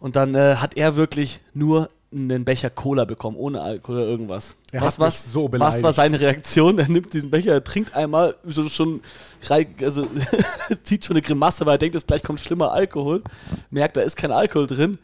[0.00, 4.56] Und dann äh, hat er wirklich nur einen Becher Cola bekommen, ohne Alkohol oder irgendwas.
[4.72, 6.80] Er was, was, so was war seine Reaktion?
[6.80, 9.00] Er nimmt diesen Becher, er trinkt einmal, so schon,
[9.48, 10.04] rei- also
[10.82, 13.22] zieht schon eine Grimasse, weil er denkt, es gleich kommt schlimmer Alkohol,
[13.70, 14.98] merkt, da ist kein Alkohol drin,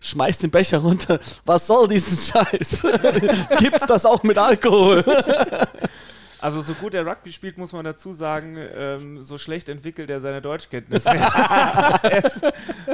[0.00, 1.18] schmeißt den Becher runter.
[1.46, 2.82] Was soll diesen Scheiß?
[3.58, 5.02] Gibt's das auch mit Alkohol?
[6.40, 10.20] Also so gut er Rugby spielt, muss man dazu sagen, ähm, so schlecht entwickelt er
[10.20, 11.10] seine Deutschkenntnisse.
[12.24, 12.40] ist,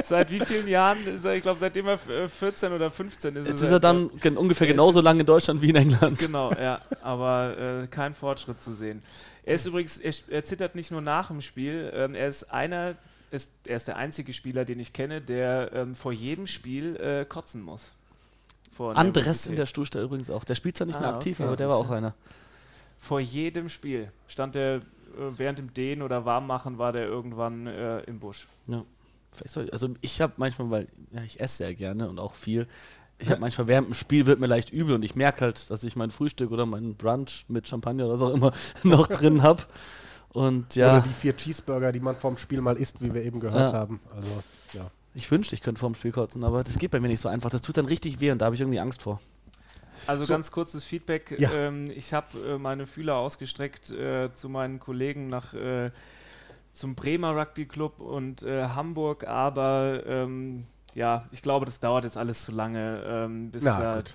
[0.07, 0.97] seit wie vielen Jahren?
[1.23, 3.47] Er, ich glaube, seitdem er äh, 14 oder 15 ist.
[3.47, 6.19] Jetzt ist er dann gen- ungefähr genauso lange in Deutschland wie in England.
[6.19, 9.01] Genau, ja, aber äh, kein Fortschritt zu sehen.
[9.43, 12.95] Er ist übrigens, er, er zittert nicht nur nach dem Spiel, ähm, er ist einer
[13.31, 17.25] ist, er ist der einzige Spieler, den ich kenne, der ähm, vor jedem Spiel äh,
[17.25, 17.91] kotzen muss.
[18.79, 20.43] Andres in der Stuhlstadt übrigens auch.
[20.43, 22.13] Der spielt zwar nicht Ah, mehr aktiv, okay, aber der war auch einer.
[22.99, 24.81] Vor jedem Spiel stand er äh,
[25.37, 28.47] während dem Dehnen oder Warmmachen war der irgendwann äh, im Busch.
[28.67, 28.83] Ja.
[29.31, 32.33] Vielleicht soll ich, also ich habe manchmal, weil ja, ich esse sehr gerne und auch
[32.33, 32.67] viel.
[33.19, 35.83] Ich habe manchmal während dem Spiel wird mir leicht übel und ich merke halt, dass
[35.83, 38.51] ich mein Frühstück oder meinen Brunch mit Champagner oder was auch immer
[38.83, 39.63] noch drin habe.
[40.29, 43.39] Und ja, Oder die vier Cheeseburger, die man vorm Spiel mal isst, wie wir eben
[43.39, 43.79] gehört Ja.
[43.79, 43.99] haben.
[44.15, 44.29] Also,
[44.73, 44.91] ja.
[45.15, 47.49] ich wünschte, ich könnte vorm Spiel kotzen, aber das geht bei mir nicht so einfach.
[47.49, 49.19] Das tut dann richtig weh und da habe ich irgendwie Angst vor.
[50.07, 50.33] Also So.
[50.33, 51.35] ganz kurzes Feedback.
[51.37, 51.51] Ja.
[51.51, 55.91] Ähm, ich habe äh, meine Fühler ausgestreckt äh, zu meinen Kollegen nach äh,
[56.73, 62.17] zum Bremer Rugby Club und äh, Hamburg, aber ähm, ja, ich glaube, das dauert jetzt
[62.17, 64.13] alles zu lange, ähm, bis Na, da- gut.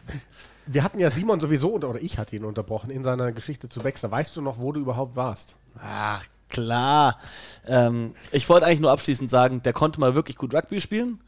[0.66, 3.80] Wir hatten ja Simon sowieso, unter- oder ich hatte ihn unterbrochen in seiner Geschichte zu
[3.80, 4.10] Baxter.
[4.10, 5.56] Weißt du noch, wo du überhaupt warst?
[5.80, 7.18] Ach, klar.
[7.66, 11.20] Ähm, ich wollte eigentlich nur abschließend sagen, der konnte mal wirklich gut Rugby spielen.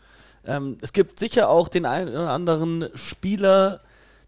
[0.46, 3.80] Ähm, es gibt sicher auch den einen oder anderen Spieler,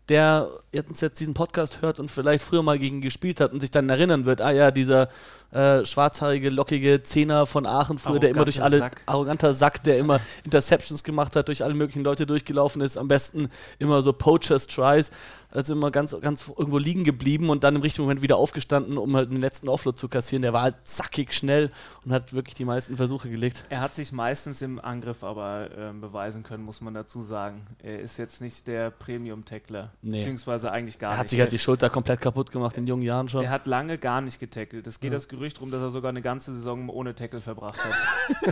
[0.08, 3.60] der jetzt, jetzt diesen Podcast hört und vielleicht früher mal gegen ihn gespielt hat und
[3.60, 5.08] sich dann erinnern wird, ah ja, dieser
[5.52, 9.02] äh, schwarzhaarige, lockige Zehner von Aachen früher, der immer durch alle, Arroganter Sack.
[9.06, 13.48] arroganter Sack, der immer Interceptions gemacht hat, durch alle möglichen Leute durchgelaufen ist, am besten
[13.78, 15.10] immer so Poachers Tries,
[15.56, 19.16] also immer ganz, ganz irgendwo liegen geblieben und dann im richtigen Moment wieder aufgestanden, um
[19.16, 20.42] halt den letzten Offload zu kassieren.
[20.42, 21.70] Der war halt zackig schnell
[22.04, 23.64] und hat wirklich die meisten Versuche gelegt.
[23.70, 27.66] Er hat sich meistens im Angriff aber ähm, beweisen können, muss man dazu sagen.
[27.82, 30.18] Er ist jetzt nicht der Premium-Tackler, Nee.
[30.18, 31.30] beziehungsweise eigentlich gar Er hat nicht.
[31.30, 33.42] sich halt die Schulter komplett kaputt gemacht in jungen Jahren schon.
[33.44, 34.86] er hat lange gar nicht getackelt.
[34.86, 37.94] Es geht das Gerücht rum, dass er sogar eine ganze Saison ohne Tackle verbracht hat.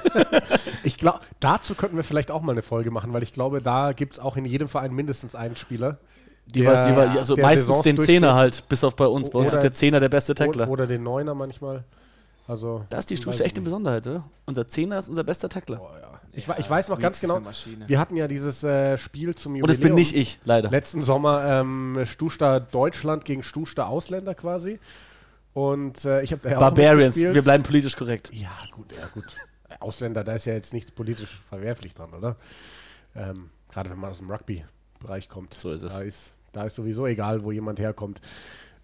[0.82, 3.92] Ich glaube, dazu könnten wir vielleicht auch mal eine Folge machen, weil ich glaube, da
[3.92, 5.98] gibt es auch in jedem Verein mindestens einen Spieler.
[6.52, 9.30] Jeweils, der- jeweils, also meistens den Zehner halt, bis auf bei uns.
[9.30, 10.68] Bei uns Oder- ist der Zehner der beste Tackler.
[10.68, 11.84] Oder, den Neuner manchmal.
[12.46, 13.60] Also, Da ist die weiß Stufe eine.
[13.62, 14.24] Besonderheit, oder?
[14.44, 15.80] Unser Zehner ist unser bester Tackler.
[15.80, 16.20] Oh, ja.
[16.32, 17.40] ich, we- ich weiß noch ganz genau,
[17.86, 19.68] wir hatten ja dieses äh, Spiel zum Und Jubiläum.
[19.78, 20.68] das bin nicht ich, leider.
[20.70, 24.78] Letzten Sommer ähm, Stusta Deutschland gegen Stusta Ausländer quasi.
[25.54, 28.30] Und äh, ich habe da ja auch Barbarians, wir bleiben politisch korrekt.
[28.34, 29.24] Ja, gut, ja, gut.
[29.80, 32.36] Ausländer, da ist ja jetzt nichts politisch verwerflich dran, oder?
[33.16, 34.30] Ähm, Gerade wenn man aus dem
[35.04, 35.54] Rugby-Bereich kommt.
[35.54, 35.92] So ist es.
[35.92, 38.20] Da ist, da ist sowieso egal, wo jemand herkommt.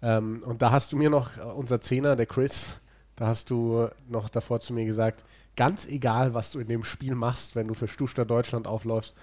[0.01, 2.73] Ähm, und da hast du mir noch, äh, unser Zehner, der Chris,
[3.15, 5.23] da hast du noch davor zu mir gesagt,
[5.55, 9.15] ganz egal, was du in dem Spiel machst, wenn du für Stusta Deutschland aufläufst,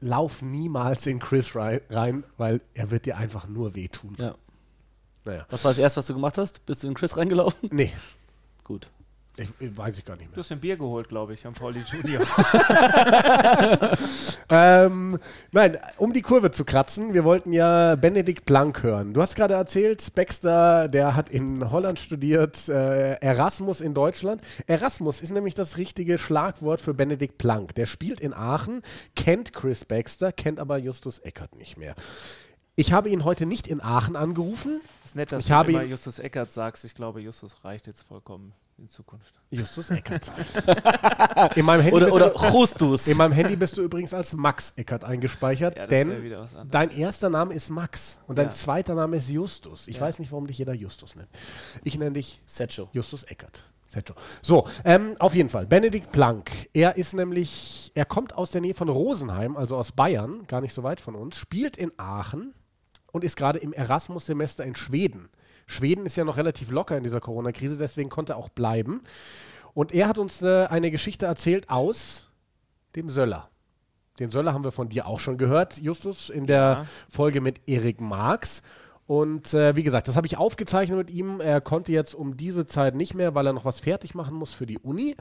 [0.00, 4.16] lauf niemals in Chris rei- rein, weil er wird dir einfach nur wehtun.
[4.18, 4.34] Ja.
[5.24, 5.46] Naja.
[5.50, 6.66] Was war das erste, was du gemacht hast?
[6.66, 7.68] Bist du in Chris reingelaufen?
[7.72, 7.92] Nee,
[8.64, 8.88] Gut.
[9.36, 10.44] Ich, ich weiß ich gar nicht Du mehr.
[10.44, 12.22] hast ein Bier geholt, glaube ich, am Pauli Junior.
[14.54, 15.18] Ähm,
[15.52, 19.14] nein, um die Kurve zu kratzen, wir wollten ja Benedikt Blank hören.
[19.14, 24.42] Du hast gerade erzählt, Baxter, der hat in Holland studiert, äh, Erasmus in Deutschland.
[24.66, 27.74] Erasmus ist nämlich das richtige Schlagwort für Benedikt Blank.
[27.76, 28.82] Der spielt in Aachen,
[29.16, 31.94] kennt Chris Baxter, kennt aber Justus Eckert nicht mehr.
[32.74, 34.80] Ich habe ihn heute nicht in Aachen angerufen.
[35.04, 36.84] Es ist nett, dass Ich du habe immer Justus Eckert sagst.
[36.84, 39.34] Ich glaube, Justus reicht jetzt vollkommen in Zukunft.
[39.50, 40.30] Justus Eckert.
[41.54, 43.06] in, meinem Handy Oder, bist oder du, Justus.
[43.08, 46.64] in meinem Handy bist du übrigens als Max Eckert eingespeichert, Ja, das denn ist ja.
[46.64, 48.52] Dein erster Name ist Max und dein Ja.
[48.52, 49.86] zweiter Name ist Justus.
[49.86, 50.02] Ich Ja.
[50.02, 51.28] weiß nicht, warum dich jeder Justus nennt.
[51.84, 52.88] Ich nenne dich Setcho.
[52.92, 53.64] Justus Eckert.
[53.86, 54.14] Sergio.
[54.40, 55.66] So, ähm, auf jeden Fall.
[55.66, 56.50] Benedikt Planck.
[56.72, 60.72] Er ist nämlich, er kommt aus der Nähe von Rosenheim, also aus Bayern, gar nicht
[60.72, 62.54] so weit von uns, spielt in Aachen
[63.12, 65.28] und ist gerade im Erasmus-Semester in Schweden.
[65.66, 69.02] Schweden ist ja noch relativ locker in dieser Corona-Krise, deswegen konnte er auch bleiben.
[69.74, 72.28] Und er hat uns äh, eine Geschichte erzählt aus
[72.96, 73.48] dem Söller.
[74.18, 76.86] Den Söller haben wir von dir auch schon gehört, Justus, in der Ja.
[77.08, 78.62] Folge mit Erik Marx.
[79.06, 81.40] Und äh, wie gesagt, das habe ich aufgezeichnet mit ihm.
[81.40, 84.52] Er konnte jetzt um diese Zeit nicht mehr, weil er noch was fertig machen muss
[84.52, 85.16] für die Uni.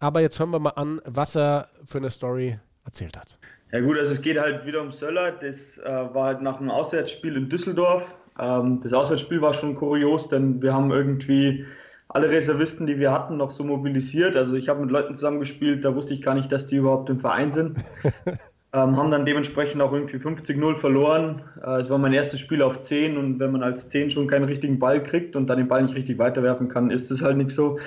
[0.00, 3.38] Aber jetzt hören wir mal an, was er für eine Story erzählt hat.
[3.72, 5.32] Ja gut, also es geht halt wieder um Söller.
[5.32, 8.04] Das äh, war halt nach einem Auswärtsspiel in Düsseldorf.
[8.38, 11.66] Ähm, das Auswärtsspiel war schon kurios, denn wir haben irgendwie
[12.08, 14.36] alle Reservisten, die wir hatten, noch so mobilisiert.
[14.36, 17.18] Also ich habe mit Leuten zusammengespielt, da wusste ich gar nicht, dass die überhaupt im
[17.18, 17.78] Verein sind.
[18.72, 21.42] ähm, haben dann dementsprechend auch irgendwie 50-0 verloren.
[21.64, 24.44] Äh, es war mein erstes Spiel auf 10 und wenn man als 10 schon keinen
[24.44, 27.50] richtigen Ball kriegt und dann den Ball nicht richtig weiterwerfen kann, ist es halt nicht
[27.50, 27.78] so.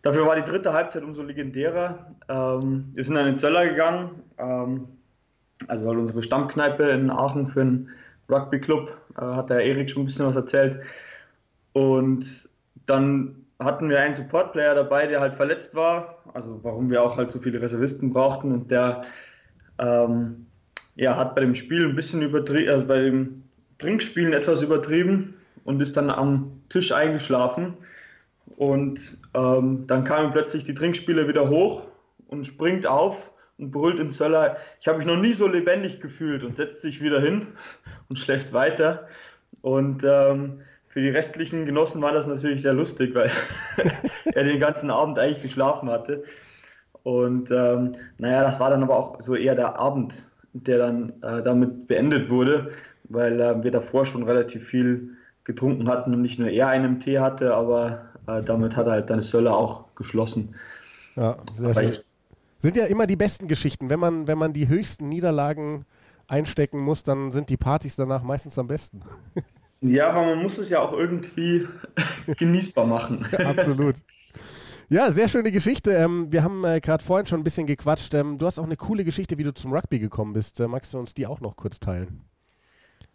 [0.00, 2.14] Dafür war die dritte Halbzeit umso legendärer.
[2.28, 4.22] Ähm, wir sind dann in den Zöller gegangen.
[4.38, 4.88] Ähm,
[5.68, 7.88] also halt unsere Stammkneipe in Aachen für einen
[8.30, 10.80] Rugby-Club, äh, hat der Erik schon ein bisschen was erzählt.
[11.72, 12.48] Und
[12.86, 17.30] dann hatten wir einen Support-Player dabei, der halt verletzt war, also warum wir auch halt
[17.30, 19.02] so viele Reservisten brauchten und der
[19.78, 20.46] ähm,
[20.96, 23.44] ja, hat bei dem Spiel ein bisschen übertrieben, also bei dem
[23.78, 25.34] Trinkspielen etwas übertrieben
[25.64, 27.74] und ist dann am Tisch eingeschlafen.
[28.56, 31.82] Und ähm, dann kamen plötzlich die Trinkspiele wieder hoch
[32.28, 33.31] und springt auf
[33.62, 37.00] und brüllt in Söller, ich habe mich noch nie so lebendig gefühlt und setzt sich
[37.00, 37.46] wieder hin
[38.08, 39.06] und schläft weiter.
[39.62, 43.30] Und ähm, für die restlichen Genossen war das natürlich sehr lustig, weil
[44.34, 46.24] er den ganzen Abend eigentlich geschlafen hatte.
[47.04, 51.42] Und ähm, naja, das war dann aber auch so eher der Abend, der dann äh,
[51.42, 52.72] damit beendet wurde,
[53.04, 55.10] weil äh, wir davor schon relativ viel
[55.44, 59.22] getrunken hatten und nicht nur er einen Tee hatte, aber äh, damit hat halt dann
[59.22, 60.54] Söller auch geschlossen.
[61.16, 61.98] Ja, sehr aber schön.
[62.62, 63.90] Sind ja immer die besten Geschichten.
[63.90, 65.84] Wenn man, wenn man die höchsten Niederlagen
[66.28, 69.02] einstecken muss, dann sind die Partys danach meistens am besten.
[69.84, 71.66] Ja, aber man muss es ja auch irgendwie
[72.38, 73.26] genießbar machen.
[73.32, 73.96] Ja, absolut.
[74.88, 75.90] Ja, sehr schöne Geschichte.
[75.90, 78.14] Ähm, wir haben äh, gerade vorhin schon ein bisschen gequatscht.
[78.14, 80.60] Ähm, du hast auch eine coole Geschichte, wie du zum Rugby gekommen bist.
[80.60, 82.20] Äh, magst du uns die auch noch kurz teilen?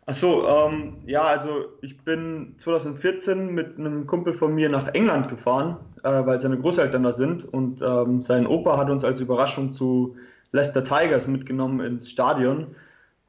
[0.07, 5.75] Achso, ähm, ja, also ich bin 2014 mit einem Kumpel von mir nach England gefahren,
[6.01, 10.15] äh, weil seine Großeltern da sind und ähm, sein Opa hat uns als Überraschung zu
[10.53, 12.67] Leicester Tigers mitgenommen ins Stadion.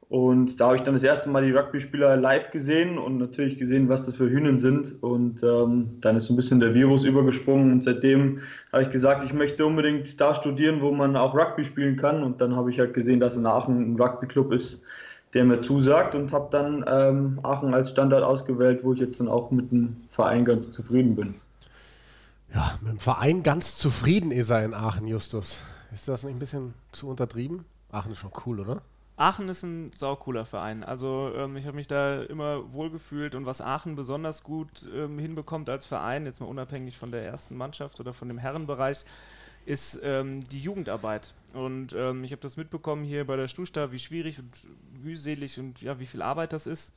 [0.07, 3.89] Und da habe ich dann das erste Mal die Rugby-Spieler live gesehen und natürlich gesehen,
[3.89, 5.03] was das für Hühnen sind.
[5.03, 7.73] Und ähm, dann ist so ein bisschen der Virus übergesprungen.
[7.73, 8.39] Und seitdem
[8.71, 12.23] habe ich gesagt, ich möchte unbedingt da studieren, wo man auch Rugby spielen kann.
[12.23, 14.81] Und dann habe ich halt gesehen, dass in Aachen ein Rugby-Club ist,
[15.33, 16.15] der mir zusagt.
[16.15, 19.97] Und habe dann ähm, Aachen als Standort ausgewählt, wo ich jetzt dann auch mit dem
[20.11, 21.35] Verein ganz zufrieden bin.
[22.53, 25.63] Ja, mit dem Verein ganz zufrieden ist er in Aachen, Justus.
[25.93, 27.65] Ist das nicht ein bisschen zu untertrieben?
[27.91, 28.81] Aachen ist schon cool, oder?
[29.17, 30.83] Aachen ist ein saucooler Verein.
[30.83, 35.69] Also ähm, ich habe mich da immer wohlgefühlt und was Aachen besonders gut ähm, hinbekommt
[35.69, 39.03] als Verein, jetzt mal unabhängig von der ersten Mannschaft oder von dem Herrenbereich,
[39.65, 41.33] ist ähm, die Jugendarbeit.
[41.53, 44.55] Und ähm, ich habe das mitbekommen hier bei der Stusta, wie schwierig und
[45.03, 46.91] mühselig und ja, wie viel Arbeit das ist.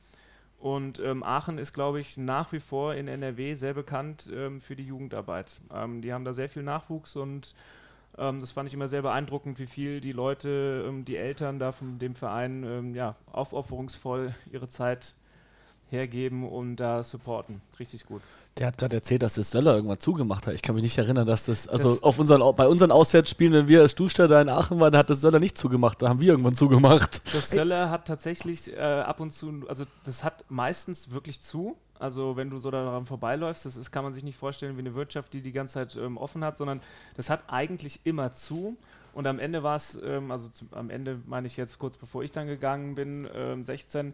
[0.59, 4.77] Und ähm, Aachen ist, glaube ich, nach wie vor in NRW sehr bekannt ähm, für
[4.77, 5.59] die Jugendarbeit.
[6.01, 7.53] die haben da sehr viel Nachwuchs und
[8.17, 11.71] ähm, das fand ich immer sehr beeindruckend, wie viel die Leute, ähm, die Eltern da
[11.71, 15.15] von dem Verein ähm, ja, aufopferungsvoll ihre Zeit
[15.93, 17.61] hergeben und da supporten.
[17.79, 18.21] Richtig gut.
[18.57, 20.53] Der hat gerade erzählt, dass das Söller irgendwann zugemacht hat.
[20.53, 23.67] Ich kann mich nicht erinnern, dass das, also das auf unseren, bei unseren Auswärtsspielen, wenn
[23.67, 26.01] wir als Duster da in Aachen waren, hat das Söller nicht zugemacht.
[26.01, 27.21] Da haben wir irgendwann zugemacht.
[27.33, 31.77] Das Söller hat tatsächlich äh, ab und zu, also das hat meistens wirklich zu.
[31.99, 34.93] Also wenn du so daran vorbeiläufst, das ist, kann man sich nicht vorstellen wie eine
[34.93, 36.81] Wirtschaft, die die ganze Zeit ähm, offen hat, sondern
[37.15, 38.77] das hat eigentlich immer zu.
[39.13, 42.23] Und am Ende war es, ähm, also zum, am Ende meine ich jetzt kurz bevor
[42.23, 44.13] ich dann gegangen bin, ähm, 16,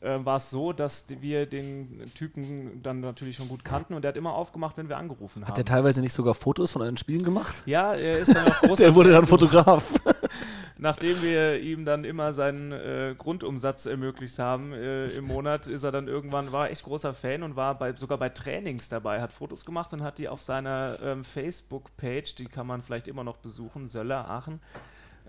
[0.00, 4.10] äh, war es so, dass wir den Typen dann natürlich schon gut kannten und der
[4.10, 5.48] hat immer aufgemacht, wenn wir angerufen haben.
[5.48, 7.62] Hat der teilweise nicht sogar Fotos von euren Spielen gemacht?
[7.66, 9.92] Ja, er ist dann auch großer Der wurde dann Fotograf.
[10.78, 15.92] Nachdem wir ihm dann immer seinen äh, Grundumsatz ermöglicht haben äh, im Monat, ist er
[15.92, 19.64] dann irgendwann, war echt großer Fan und war bei, sogar bei Trainings dabei, hat Fotos
[19.64, 23.88] gemacht und hat die auf seiner ähm, Facebook-Page, die kann man vielleicht immer noch besuchen,
[23.88, 24.60] Söller Aachen,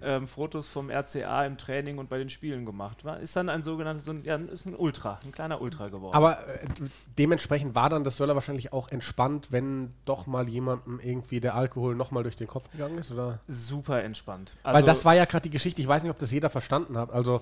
[0.02, 3.06] ähm, Fotos vom RCA im Training und bei den Spielen gemacht.
[3.06, 6.16] War, ist dann ein sogenanntes, so ein, ja, ist ein Ultra, ein kleiner Ultra geworden.
[6.16, 6.60] Aber äh,
[7.18, 11.96] dementsprechend war dann das Söller wahrscheinlich auch entspannt, wenn doch mal jemandem irgendwie der Alkohol
[11.96, 13.40] nochmal durch den Kopf gegangen ist, oder?
[13.48, 14.56] Super entspannt.
[14.64, 16.98] Also Weil das war ja gerade die Geschichte, ich weiß nicht, ob das jeder verstanden
[16.98, 17.12] hat.
[17.12, 17.42] Also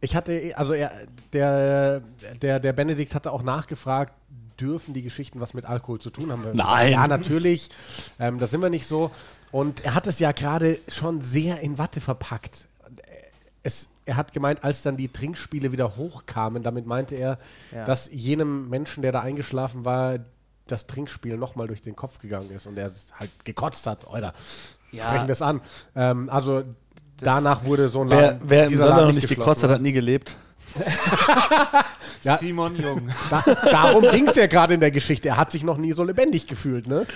[0.00, 0.92] ich hatte, also er,
[1.32, 2.02] der,
[2.42, 4.12] der, der Benedikt hatte auch nachgefragt,
[4.60, 6.42] dürfen die Geschichten was mit Alkohol zu tun haben?
[6.52, 6.92] Nein.
[6.92, 7.68] Ja, natürlich.
[8.18, 9.10] Ähm, da sind wir nicht so.
[9.56, 12.66] Und er hat es ja gerade schon sehr in Watte verpackt.
[13.62, 17.38] Es, er hat gemeint, als dann die Trinkspiele wieder hochkamen, damit meinte er,
[17.74, 17.86] ja.
[17.86, 20.18] dass jenem Menschen, der da eingeschlafen war,
[20.66, 24.06] das Trinkspiel nochmal durch den Kopf gegangen ist und er halt gekotzt hat.
[24.08, 24.34] Oder
[24.92, 25.04] ja.
[25.04, 25.62] sprechen wir es an.
[25.94, 26.64] Ähm, also
[27.16, 29.92] danach wurde so ein Laden, Wer, wer im Sonntag noch nicht gekotzt hat, hat nie
[29.92, 30.36] gelebt
[32.22, 33.08] ja, Simon Jung.
[33.30, 35.28] Da, darum ging es ja gerade in der Geschichte.
[35.28, 37.06] Er hat sich noch nie so lebendig gefühlt, ne?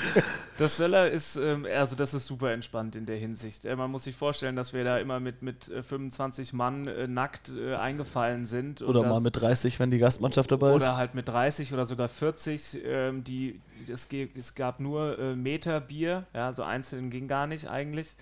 [0.59, 3.65] Das Söller ist, ähm, also das ist super entspannt in der Hinsicht.
[3.65, 7.07] Äh, man muss sich vorstellen, dass wir da immer mit, mit 25 äh, Mann äh,
[7.07, 8.83] nackt äh, eingefallen sind.
[8.83, 10.77] Oder mal mit 30, wenn die Gastmannschaft dabei ist.
[10.77, 12.79] Oder halt mit 30 oder sogar 40.
[12.85, 13.61] Ähm, die,
[13.93, 18.17] es, es, gab nur äh, Meter Bier, ja, so einzeln ging gar nicht eigentlich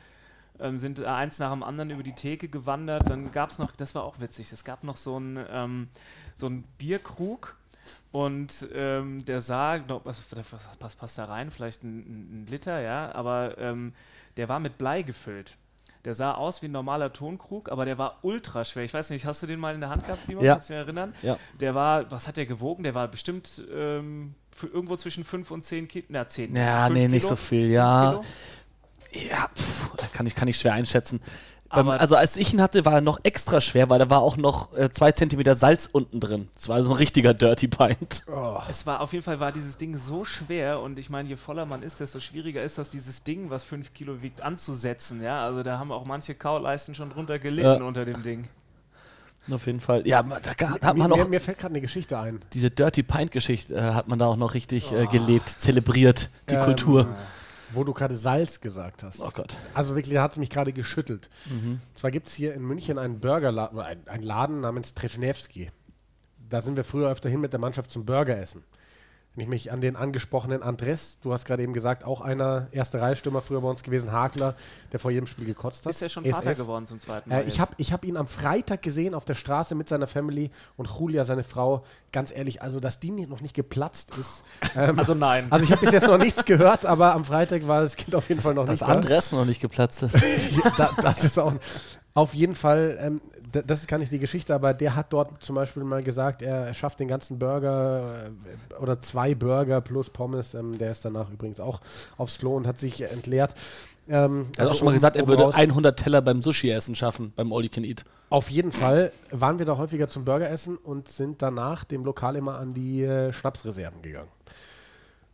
[0.60, 3.09] ähm, sind eins nach dem anderen über die Theke gewandert.
[3.09, 5.88] Dann gab es noch, das war auch witzig, es gab noch so einen ähm,
[6.39, 7.56] so Bierkrug
[8.12, 10.23] und ähm, der sah, was,
[10.78, 11.51] was, passt da rein?
[11.51, 13.93] Vielleicht ein, ein Liter, ja, aber ähm,
[14.36, 15.56] der war mit Blei gefüllt.
[16.05, 18.85] Der sah aus wie ein normaler Tonkrug, aber der war ultra schwer.
[18.85, 20.44] Ich weiß nicht, hast du den mal in der Hand gehabt, Simon?
[20.44, 20.55] Ja.
[20.55, 21.12] Kannst du dich erinnern?
[21.23, 21.39] Ja.
[21.60, 22.85] Der war, was hat der gewogen?
[22.85, 26.06] Der war bestimmt ähm, irgendwo zwischen 5 und 10 Kilo.
[26.09, 26.55] Na, 10.
[26.55, 27.10] Ja, nee, Kilo?
[27.10, 28.20] nicht so viel, ja.
[29.12, 31.20] Ja, pff, kann, ich, kann ich schwer einschätzen.
[31.70, 34.36] Beim, also als ich ihn hatte, war er noch extra schwer, weil da war auch
[34.39, 36.49] noch äh, zwei Zentimeter Salz unten drin.
[36.55, 38.24] Das war so ein richtiger Dirty Pint.
[38.70, 41.66] Es war auf jeden Fall war dieses Ding so schwer und ich meine, je voller
[41.66, 45.23] man ist, desto schwieriger ist das, dieses Ding, was 5 Kilo wiegt, anzusetzen.
[45.23, 47.85] Ja, also da haben auch manche Kauleisten schon drunter gelitten Ja.
[47.86, 48.49] unter dem Ding.
[49.51, 50.07] Auf jeden Fall.
[50.07, 52.40] Ja, da, da hat mir, man mir, noch mir fällt gerade eine Geschichte ein.
[52.53, 56.62] diese Dirty Pint-Geschichte, äh, hat man da auch noch richtig äh, gelebt, zelebriert, die Ähm,
[56.62, 57.09] Kultur.
[57.73, 59.20] Wo du gerade Salz gesagt hast.
[59.20, 59.57] Oh Gott.
[59.74, 61.28] Also wirklich, da hat es mich gerade geschüttelt.
[61.47, 61.81] Mhm.
[61.95, 65.70] Zwar gibt es hier in München einen Burgerladen, ein, einen Laden namens Treschnewski.
[66.49, 68.65] Da sind wir früher öfter hin mit der Mannschaft zum Burger essen.
[69.39, 73.01] Wenn ich mich an den angesprochenen Andres, du hast gerade eben gesagt, auch einer erste
[73.01, 74.56] Reihe-Stürmer früher bei uns gewesen, Hakler,
[74.90, 75.93] der vor jedem Spiel gekotzt hat.
[75.93, 76.59] Ist ja schon Vater SS.
[76.65, 77.43] geworden zum zweiten Mal.
[77.43, 80.51] Äh, ich habe ich hab ihn am Freitag gesehen auf der Straße mit seiner Family
[80.77, 81.85] und Julia, seine Frau.
[82.10, 84.43] Ganz ehrlich, also dass die noch nicht geplatzt ist.
[84.77, 85.47] Ähm, Also nein.
[85.51, 88.28] Also ich habe bis jetzt noch nichts gehört, aber am Freitag war das Kind auf
[88.28, 88.94] jeden Fall noch Das nicht da.
[88.97, 90.15] Andres noch nicht geplatzt ist.
[90.77, 91.52] da, das ist auch
[92.14, 93.20] auf jeden Fall, ähm,
[93.52, 96.74] das ist gar nicht die Geschichte, aber der hat dort zum Beispiel mal gesagt, er
[96.74, 98.26] schafft den ganzen Burger
[98.70, 100.55] äh, oder zwei Burger plus Pommes.
[100.55, 101.80] Ähm, der ist danach übrigens auch
[102.16, 103.55] aufs Klo und hat sich entleert.
[104.09, 105.55] Ähm, Er hat auch schon mal oben- gesagt, er würde raus.
[105.55, 108.05] 100 Teller beim Sushi-Essen schaffen, beim All You Can Eat.
[108.30, 112.36] Auf jeden Fall waren wir da häufiger zum Burger essen und sind danach dem Lokal
[112.36, 114.30] immer an die äh, Schnapsreserven gegangen.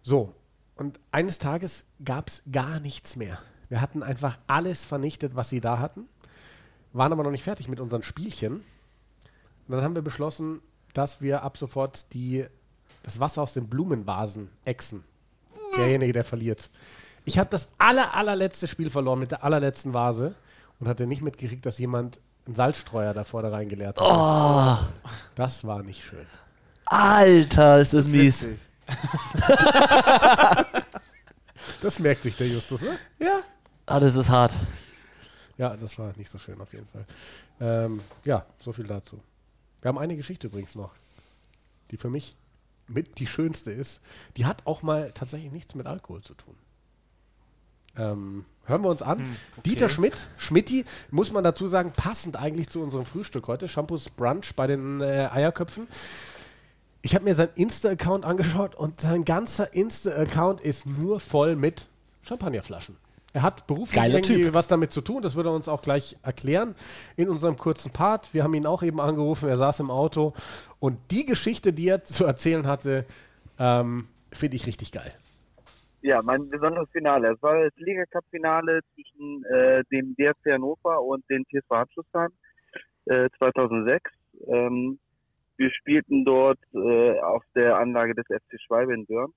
[0.02, 0.34] So,
[0.76, 3.38] und eines Tages gab es gar nichts mehr.
[3.68, 6.06] Wir hatten einfach alles vernichtet, was sie da hatten,
[6.94, 8.54] waren aber noch nicht fertig mit unseren Spielchen.
[8.54, 8.64] Und
[9.68, 10.60] dann haben wir beschlossen,
[10.94, 12.46] dass wir ab sofort die,
[13.02, 15.04] das Wasser aus den Blumenvasen exen.
[15.76, 16.70] Derjenige, der verliert.
[17.24, 20.34] Ich habe das aller, allerletzte Spiel verloren mit der allerletzten Vase
[20.78, 24.06] und hatte nicht mitgekriegt, dass jemand einen Salzstreuer davor da reingeleert hat.
[24.06, 24.78] Oh,
[25.34, 26.26] Das war nicht schön.
[26.86, 28.42] Alter, ist das mies.
[28.42, 28.60] Witzig.
[31.80, 32.98] Das merkt sich der Justus, ne?
[33.86, 34.54] Ah, das ist hart.
[35.56, 37.06] Ja, das war nicht so schön auf jeden Fall.
[37.60, 39.20] Ähm, ja, so viel dazu.
[39.80, 40.92] Wir haben eine Geschichte übrigens noch,
[41.90, 42.36] die für mich
[42.86, 44.00] mit die schönste ist.
[44.36, 46.54] Die hat auch mal tatsächlich nichts mit Alkohol zu tun.
[47.96, 49.24] Ähm, hören wir uns an.
[49.64, 54.54] Dieter Schmidt, Schmidti, muss man dazu sagen, passend eigentlich zu unserem Frühstück heute, Shampoos Brunch
[54.56, 55.86] bei den äh, Eierköpfen.
[57.02, 61.86] Ich habe mir sein Insta-Account angeschaut und sein ganzer Insta-Account ist nur voll mit
[62.22, 62.96] Champagnerflaschen.
[63.34, 64.54] Er hat beruflich Geiler irgendwie Typ.
[64.54, 66.76] was damit zu tun, das wird er uns auch gleich erklären
[67.16, 68.32] in unserem kurzen Part.
[68.32, 70.34] Wir haben ihn auch eben angerufen, er saß im Auto
[70.78, 73.04] und die Geschichte, die er zu erzählen hatte,
[73.58, 75.12] ähm, finde ich richtig geil.
[76.02, 77.32] Ja, mein besonderes Finale.
[77.32, 82.30] Es war das Liga-Cup-Finale zwischen äh, dem DFC Hannover und den TSV Hartschlussheim
[83.06, 84.12] äh, 2006.
[84.46, 84.98] Ähm,
[85.56, 89.32] wir spielten dort äh, auf der Anlage des FC Schwalbe in Börn.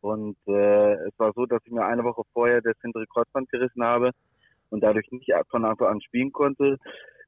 [0.00, 3.84] Und äh, es war so, dass ich mir eine Woche vorher das hintere Kreuzband gerissen
[3.84, 4.10] habe
[4.70, 6.76] und dadurch nicht von Anfang an spielen konnte.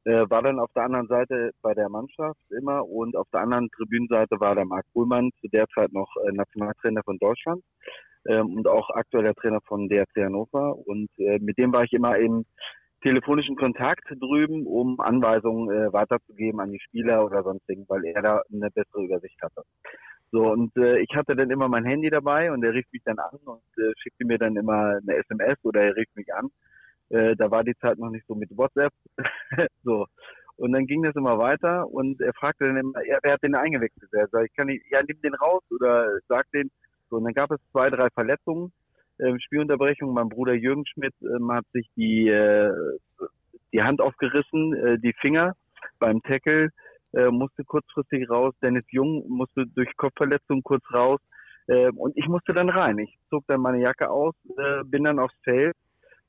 [0.05, 3.69] Äh, war dann auf der anderen Seite bei der Mannschaft immer und auf der anderen
[3.71, 7.63] Tribünenseite war der Marc Buhlmann, zu der Zeit noch äh, Nationaltrainer von Deutschland
[8.27, 10.75] ähm, und auch aktueller Trainer von DRC Hannover.
[10.87, 12.47] Und äh, mit dem war ich immer im
[13.03, 18.43] telefonischen Kontakt drüben, um Anweisungen äh, weiterzugeben an die Spieler oder sonstigen, weil er da
[18.53, 19.63] eine bessere Übersicht hatte.
[20.33, 23.19] So, und äh, ich hatte dann immer mein Handy dabei und er rief mich dann
[23.19, 26.51] an und äh, schickte mir dann immer eine SMS oder er rief mich an.
[27.09, 28.93] Äh, da war die Zeit noch nicht so mit WhatsApp.
[29.83, 30.07] so.
[30.57, 33.55] Und dann ging das immer weiter und er fragte dann immer, ja, wer hat den
[33.55, 34.13] eingewechselt?
[34.13, 36.71] Er sagt, ich kann nicht, ja, nimm den raus oder sag den.
[37.09, 38.71] So, und dann gab es zwei, drei Verletzungen,
[39.19, 40.13] ähm, Spielunterbrechung.
[40.13, 42.73] Mein Bruder Jürgen Schmidt ähm, hat sich die, äh,
[43.73, 45.55] die Hand aufgerissen, äh, die Finger
[45.99, 46.71] beim Tackle,
[47.13, 48.55] äh, musste kurzfristig raus.
[48.63, 51.21] Dennis Jung musste durch Kopfverletzung kurz raus.
[51.67, 52.99] Äh, und ich musste dann rein.
[52.99, 55.77] Ich zog dann meine Jacke aus, äh, bin dann aufs Feld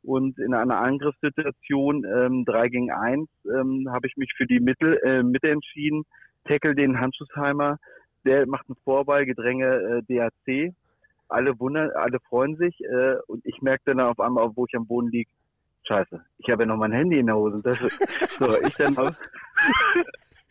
[0.03, 4.99] und in einer Angriffssituation ähm, 3 gegen 1 ähm, habe ich mich für die Mittel,
[5.03, 6.03] äh, Mitte entschieden.
[6.45, 7.77] Tackle den Handschuhsheimer,
[8.25, 10.73] der macht einen Vorball, Gedränge äh, DAC.
[11.27, 14.87] Alle wundern, alle freuen sich äh, und ich merkte dann auf einmal, wo ich am
[14.87, 15.27] Boden lieg,
[15.83, 17.89] Scheiße, ich habe ja noch mein Handy in der Hosentasche.
[18.37, 19.17] so, ich dann auf,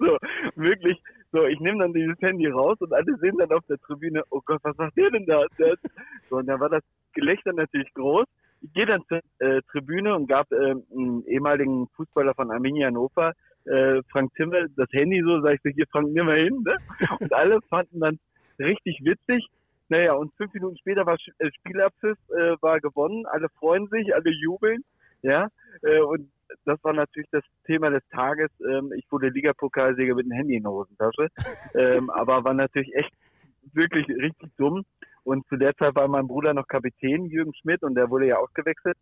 [0.00, 0.16] so,
[0.56, 1.00] wirklich,
[1.32, 4.40] so, ich nehme dann dieses Handy raus und alle sehen dann auf der Tribüne, oh
[4.44, 5.44] Gott, was macht der denn da?
[6.28, 6.82] So, und dann war das
[7.12, 8.26] Gelächter natürlich groß.
[8.62, 13.32] Ich gehe dann zur äh, Tribüne und gab äh, einen ehemaligen Fußballer von Arminia Hannover,
[13.64, 16.62] äh, Frank Zimmer, das Handy so, sag ich so, hier Frank, nimm mal hin.
[16.64, 16.76] Ne?
[17.18, 18.18] Und alle fanden dann
[18.58, 19.46] richtig witzig.
[19.88, 24.30] Naja, und fünf Minuten später war äh, Spielabpfiff, äh, war gewonnen, alle freuen sich, alle
[24.30, 24.84] jubeln,
[25.22, 25.48] ja,
[25.82, 26.30] äh, und
[26.64, 28.50] das war natürlich das Thema des Tages.
[28.60, 31.28] Ähm, ich wurde Ligapokalsieger mit dem Handy in der Hosentasche,
[31.74, 33.12] ähm, aber war natürlich echt
[33.72, 34.84] wirklich richtig dumm.
[35.22, 38.36] Und zu der Zeit war mein Bruder noch Kapitän, Jürgen Schmidt, und der wurde ja
[38.36, 38.96] ausgewechselt.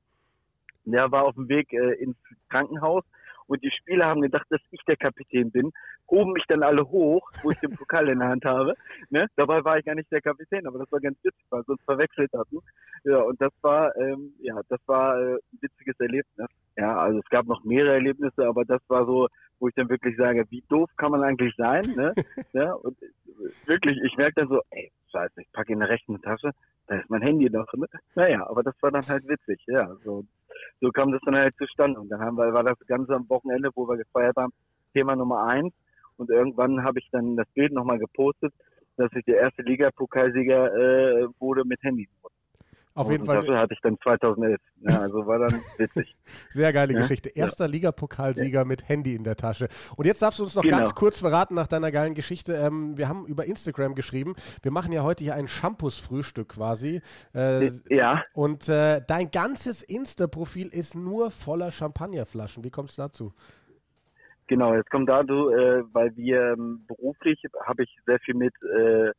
[0.85, 2.17] Der war auf dem Weg äh, ins
[2.49, 3.05] Krankenhaus
[3.49, 5.73] und die Spieler haben gedacht, dass ich der Kapitän bin,
[6.09, 8.75] hoben mich dann alle hoch, wo ich den Pokal in der Hand habe.
[9.09, 9.27] Ne?
[9.37, 11.83] Dabei war ich gar nicht der Kapitän, aber das war ganz witzig, weil sie uns
[11.85, 12.59] verwechselt hatten.
[13.05, 16.47] Ja, und das war, ähm, ja, das war äh, ein witziges Erlebnis.
[16.79, 19.27] Ja, also es gab noch mehrere Erlebnisse, aber das war so,
[19.59, 21.83] wo ich dann wirklich sage, wie doof kann man eigentlich sein?
[21.97, 22.15] Ne?
[22.53, 22.97] ja, und
[23.67, 26.53] wirklich, ich merke dann so, ey, scheiße, ich packe in der rechten Tasche,
[26.87, 27.67] da ist mein Handy noch.
[27.75, 27.87] Ne?
[28.15, 29.93] Naja, aber das war dann halt witzig, ja.
[30.05, 30.25] So,
[30.81, 31.99] so kam das dann halt zustande.
[31.99, 34.53] Und dann haben wir, war das Ganze am Wochenende, wo wir gefeiert haben,
[34.95, 35.75] Thema Nummer eins.
[36.17, 38.55] Und irgendwann habe ich dann das Bild nochmal gepostet,
[38.97, 42.09] dass ich der erste Liga-Pokalsieger äh, wurde mit Handy.
[42.99, 43.37] Auf jeden und Fall.
[43.37, 44.61] Dafür hatte ich dann 2011.
[44.81, 46.17] Ja, also war dann witzig.
[46.51, 47.01] Sehr geile Ja?
[47.01, 47.29] Geschichte.
[47.29, 49.69] Erster Ligapokalsieger mit Handy in der Tasche.
[49.97, 50.79] Und jetzt darfst du uns noch Genau.
[50.79, 52.55] ganz kurz verraten nach deiner geilen Geschichte.
[52.55, 54.35] Ähm, wir haben über Instagram geschrieben.
[54.63, 57.01] Wir machen ja heute hier ein Shampoos-Frühstück quasi.
[57.35, 58.25] Äh, ja.
[58.33, 62.65] Und äh, dein ganzes Insta-Profil ist nur voller Champagnerflaschen.
[62.65, 63.33] Wie kommt es dazu?
[64.49, 69.13] Genau, jetzt kommt dazu, äh, weil wir ähm, beruflich habe ich sehr viel mit äh,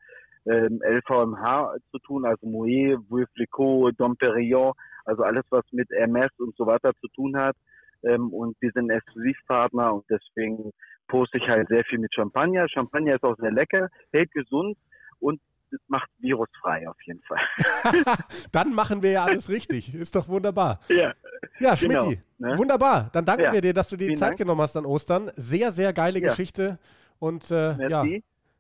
[0.45, 4.73] ähm, LVMH zu tun, also Moet, Veuve Clicquot, Dom Perignon,
[5.05, 7.55] also alles, was mit Hermes und so weiter zu tun hat.
[8.03, 10.71] Ähm, und wir sind Exklusivpartner und deswegen
[11.07, 12.67] poste ich halt sehr viel mit Champagner.
[12.69, 14.77] Champagner ist auch sehr lecker, hält gesund
[15.19, 15.41] und
[15.87, 17.39] macht virusfrei auf jeden Fall.
[18.51, 19.93] Dann machen wir ja alles richtig.
[19.93, 20.79] Ist doch wunderbar.
[20.87, 21.13] Ja,
[21.59, 22.57] Ja, genau, Schmidti, ne?
[22.57, 23.09] wunderbar.
[23.13, 24.39] Dann danken Ja, wir dir, dass du die vielen Zeit Dank.
[24.39, 25.29] genommen hast an Ostern.
[25.35, 26.29] Sehr, sehr geile Ja.
[26.29, 26.79] Geschichte.
[27.19, 28.03] Und äh, ja.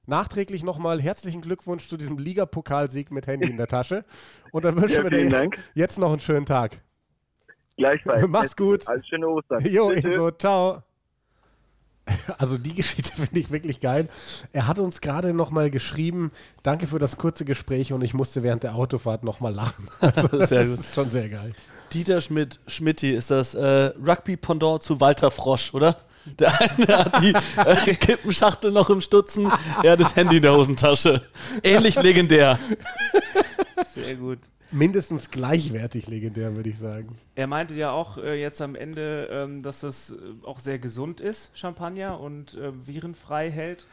[0.09, 4.03] Nachträglich nochmal herzlichen Glückwunsch zu diesem Ligapokalsieg mit Handy in der Tasche.
[4.51, 5.57] Und dann wünschen Ja, wir dir Dank.
[5.75, 6.81] jetzt noch einen schönen Tag.
[7.77, 8.25] Gleichfalls.
[8.27, 8.85] Mach's gut.
[8.89, 9.63] Alles schöne Ostern.
[9.65, 10.15] Jo, Tschüss, tschüss.
[10.15, 10.31] ebenso.
[10.31, 10.83] Ciao.
[12.39, 14.09] Also die Geschichte finde ich wirklich geil.
[14.51, 16.31] Er hat uns gerade nochmal geschrieben,
[16.63, 19.87] danke für das kurze Gespräch und ich musste während der Autofahrt nochmal lachen.
[20.01, 20.79] Also, Sehr das gut.
[20.79, 21.53] ist schon sehr geil.
[21.93, 25.97] Dieter Schmidt, Schmidti ist das äh, Rugby-Pendant zu Walter Frosch, oder?
[26.25, 29.51] Der eine hat die äh, Kippenschachtel noch im Stutzen,
[29.83, 31.21] er hat das Handy in der Hosentasche.
[31.63, 32.59] Ähnlich legendär.
[33.85, 34.39] Sehr gut.
[34.71, 37.17] Mindestens gleichwertig legendär, würde ich sagen.
[37.33, 40.15] Er meinte ja auch äh, jetzt am Ende, ähm, dass das äh,
[40.45, 43.87] auch sehr gesund ist, Champagner, und äh, virenfrei hält.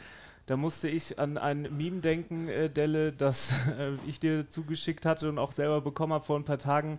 [0.44, 5.30] Da musste ich an ein Meme denken, äh, Delle, das äh, ich dir zugeschickt hatte
[5.30, 6.98] und auch selber bekommen habe vor ein paar Tagen.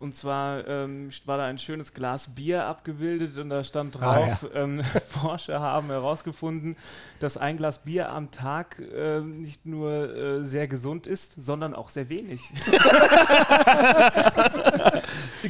[0.00, 4.46] Und zwar ähm, war da ein schönes Glas Bier abgebildet und da stand Ah, drauf,
[4.54, 6.76] ähm, Forscher haben herausgefunden,
[7.20, 11.90] dass ein Glas Bier am Tag ähm, nicht nur äh, sehr gesund ist, sondern auch
[11.90, 12.40] sehr wenig.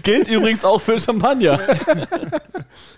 [0.02, 1.58] Gilt übrigens auch für Champagner.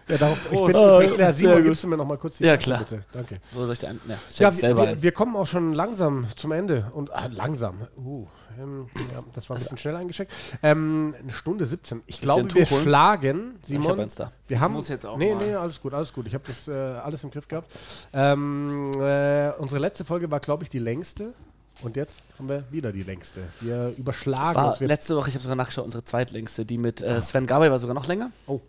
[0.08, 1.32] Ja, darauf, ich bin Oh, übrigens leer.
[1.32, 2.80] sehr Simon, gibst du mir nochmal kurz die Ja, klar.
[2.80, 3.04] bitte?
[3.12, 3.38] Danke.
[3.52, 3.98] Wo soll ich denn?
[4.06, 5.02] Ja, Ja, ja, wir, ein.
[5.02, 6.90] wir kommen auch schon langsam zum Ende.
[6.94, 7.80] Und ah, langsam.
[7.96, 8.26] Uh,
[8.60, 10.32] ähm, ja, das war ein bisschen schnell eingeschickt.
[10.62, 12.02] Ähm, eine Stunde 17.
[12.06, 12.82] Ich glaube, wir holen?
[12.82, 13.92] schlagen, Ich Simon.
[13.92, 14.32] hab eins da.
[14.48, 15.44] Wir haben, muss jetzt auch nee, mal.
[15.46, 16.26] nee, alles gut, alles gut.
[16.26, 17.70] Ich habe das äh, alles im Griff gehabt.
[18.12, 21.34] Ähm, äh, unsere letzte Folge war, glaube ich, die längste.
[21.82, 23.40] Und jetzt haben wir wieder die längste.
[23.60, 24.80] Wir Das überschlagen war uns.
[24.80, 26.64] Wir letzte Woche, ich habe sogar nachgeschaut, unsere zweitlängste.
[26.64, 28.30] Die mit äh, Sven Gabay war sogar noch länger.
[28.46, 28.60] Oh.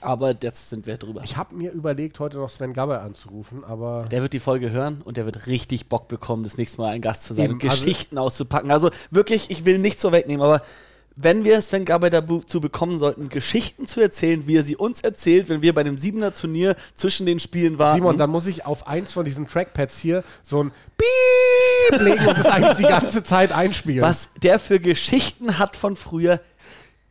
[0.00, 1.22] Aber jetzt sind wir drüber.
[1.24, 5.00] ich habe mir überlegt, heute noch Sven Gabber anzurufen, aber Der wird die Folge hören
[5.04, 7.84] und der wird richtig Bock bekommen, das nächste Mal ein Gast zu sein und also-
[7.84, 8.70] Geschichten auszupacken.
[8.70, 10.62] Also wirklich, ich will nichts vorwegnehmen, aber
[11.18, 15.48] wenn wir Sven Gabay dazu bekommen sollten, Geschichten zu erzählen, wie er sie uns erzählt,
[15.48, 17.94] wenn wir bei dem Siebener Turnier zwischen den Spielen waren.
[17.96, 22.36] Simon, dann muss ich auf eins von diesen Trackpads hier so ein Piep legen und
[22.36, 24.02] das eigentlich die ganze Zeit einspielen.
[24.02, 26.38] was der für Geschichten hat von früher,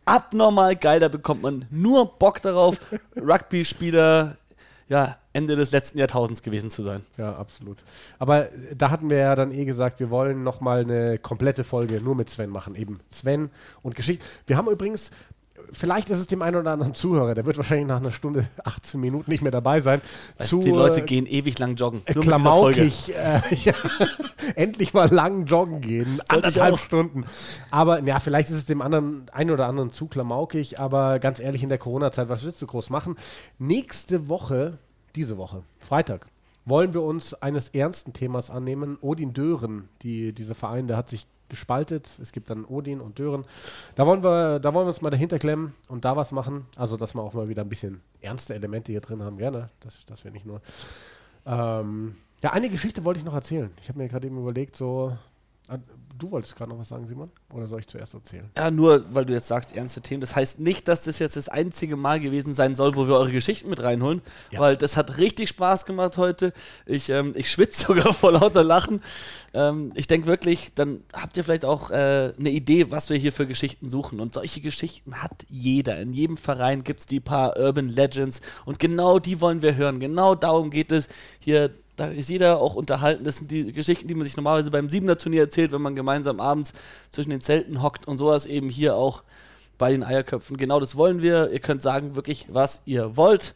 [0.06, 1.00] abnormal geil.
[1.00, 2.80] Da bekommt man nur Bock darauf,
[3.16, 4.38] Rugby-Spieler,
[4.88, 7.06] ja, Ende des letzten Jahrtausends gewesen zu sein.
[7.18, 7.84] Ja, absolut.
[8.20, 12.00] Aber äh, da hatten wir ja dann eh gesagt, wir wollen nochmal eine komplette Folge
[12.02, 12.76] nur mit Sven machen.
[12.76, 13.50] Eben Sven
[13.82, 14.24] und Geschichte.
[14.48, 15.12] Wir haben übrigens,
[15.72, 19.00] vielleicht ist es dem einen oder anderen Zuhörer, der wird wahrscheinlich nach einer Stunde 18
[19.00, 20.02] Minuten nicht mehr dabei sein.
[20.38, 22.02] Weißt, zu, die Leute gehen ewig lang joggen.
[22.14, 22.24] Nur.
[22.24, 23.74] Klamaukig, äh, ja,
[24.56, 26.78] endlich mal lang joggen gehen, ich anderthalb.
[26.78, 27.26] Stunden.
[27.72, 31.64] Aber ja, vielleicht ist es dem anderen, einen oder anderen zu klamaukig, aber ganz ehrlich,
[31.64, 33.16] in der Corona-Zeit, was willst du groß machen?
[33.58, 34.78] Nächste Woche,
[35.16, 36.28] diese Woche, Freitag,
[36.66, 38.98] wollen wir uns eines ernsten Themas annehmen.
[39.02, 42.10] Odin Dören, die, dieser Verein, der hat sich gespaltet.
[42.22, 43.46] Es gibt dann Odin und Dören.
[43.96, 46.66] Da wollen wir, da wollen wir uns mal dahinter klemmen und da was machen.
[46.76, 49.38] Also, dass wir auch mal wieder ein bisschen ernste Elemente hier drin haben.
[49.38, 50.62] Gerne, dass, dass wir nicht nur
[51.46, 53.72] ähm, ja, eine Geschichte wollte ich noch erzählen.
[53.82, 55.18] Ich habe mir gerade eben überlegt, so
[56.18, 57.30] Du wolltest gerade noch was sagen, Simon?
[57.54, 58.50] Oder soll ich zuerst erzählen?
[58.56, 60.22] Ja, nur weil du jetzt sagst, ernste Themen.
[60.22, 63.34] Das heißt nicht, dass das jetzt das einzige Mal gewesen sein soll, wo wir eure
[63.34, 64.62] Geschichten mit reinholen, Ja.
[64.62, 66.54] weil das hat richtig Spaß gemacht heute.
[66.86, 69.02] Ich, ähm, ich schwitze sogar vor lauter Lachen.
[69.54, 73.34] Ähm, ich denke wirklich, dann habt ihr vielleicht auch äh, eine Idee, was wir hier
[73.34, 74.22] für Geschichten suchen.
[74.22, 75.98] Und solche Geschichten hat jeder.
[75.98, 80.00] In jedem Verein gibt es die paar Urban Legends und genau die wollen wir hören.
[80.00, 81.10] Genau darum geht es
[81.40, 83.24] hier da ist jeder auch unterhalten.
[83.24, 86.40] Das sind die Geschichten, die man sich normalerweise beim Siebener Turnier erzählt, wenn man gemeinsam
[86.40, 86.74] abends
[87.10, 89.24] zwischen den Zelten hockt und sowas eben hier auch
[89.78, 90.58] bei den Eierköpfen.
[90.58, 91.52] Genau das wollen wir.
[91.52, 93.56] Ihr könnt sagen wirklich, was ihr wollt.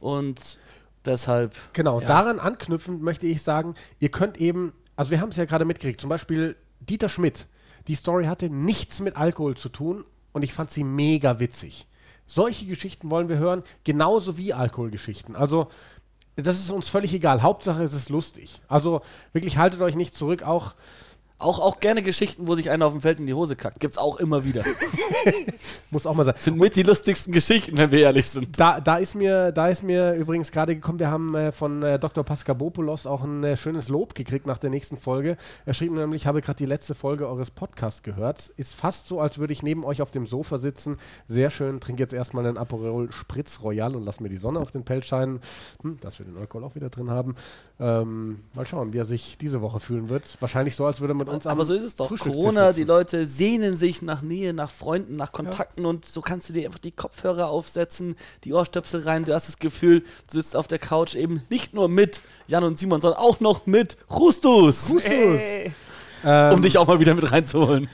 [0.00, 0.58] Und
[1.04, 1.54] deshalb.
[1.72, 2.06] Genau, Ja.
[2.06, 6.00] daran anknüpfend möchte ich sagen, ihr könnt eben, also wir haben es ja gerade mitgekriegt,
[6.00, 7.46] zum Beispiel Dieter Schmidt.
[7.88, 11.86] Die Story hatte nichts mit Alkohol zu tun und ich fand sie mega witzig.
[12.28, 15.36] Solche Geschichten wollen wir hören, genauso wie Alkoholgeschichten.
[15.36, 15.68] Also,
[16.36, 17.42] das ist uns völlig egal.
[17.42, 18.60] Hauptsache, es ist lustig.
[18.68, 19.00] Also,
[19.32, 20.74] wirklich haltet euch nicht zurück, auch
[21.38, 23.78] Auch, auch gerne Geschichten, wo sich einer auf dem Feld in die Hose kackt.
[23.78, 24.64] Gibt's auch immer wieder.
[25.90, 26.34] muss auch mal sein.
[26.38, 28.58] Sind mit die lustigsten Geschichten, wenn wir ehrlich sind.
[28.58, 31.98] Da, da, ist mir, da ist mir übrigens gerade gekommen, wir haben äh, von äh,
[31.98, 32.24] Dr.
[32.24, 35.36] Paskabopoulos auch ein äh, schönes Lob gekriegt nach der nächsten Folge.
[35.66, 38.48] Er schrieb nämlich, ich habe gerade die letzte Folge eures Podcasts gehört.
[38.56, 40.96] Ist fast so, als würde ich neben euch auf dem Sofa sitzen.
[41.26, 44.70] Sehr schön, trinke jetzt erstmal einen Aperol Spritz Royal und lass mir die Sonne auf
[44.70, 45.40] den Pelz scheinen,
[45.82, 47.34] hm, dass wir den Alkohol auch wieder drin haben.
[47.78, 50.38] Ähm, mal schauen, wie er sich diese Woche fühlen wird.
[50.40, 52.16] Wahrscheinlich so, als würde man mit uns am Aber so ist es doch.
[52.18, 56.52] Corona, die Leute sehnen sich nach Nähe, nach Freunden, nach Kontakten und so kannst du
[56.52, 59.24] dir einfach die Kopfhörer aufsetzen, die Ohrstöpsel rein.
[59.24, 60.06] Du hast das Gefühl, du
[60.40, 63.96] sitzt auf der Couch eben nicht nur mit Jan und Simon, sondern auch noch mit
[64.10, 65.04] Rustus, Justus.
[65.04, 65.72] Hey.
[66.24, 67.88] Ähm, um dich auch mal wieder mit reinzuholen.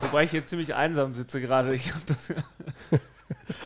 [0.00, 1.74] Wobei ich hier ziemlich einsam sitze gerade.
[1.74, 2.32] Ich hab das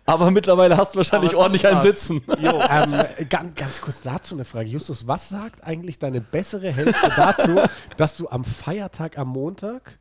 [0.04, 1.82] Aber mittlerweile hast du wahrscheinlich ordentlich ein.
[1.82, 2.22] Sitzen.
[2.38, 4.68] ähm, ganz, ganz kurz dazu eine Frage.
[4.68, 7.60] Justus, was sagt eigentlich deine bessere Hälfte dazu,
[7.96, 9.98] dass du am Feiertag am Montag,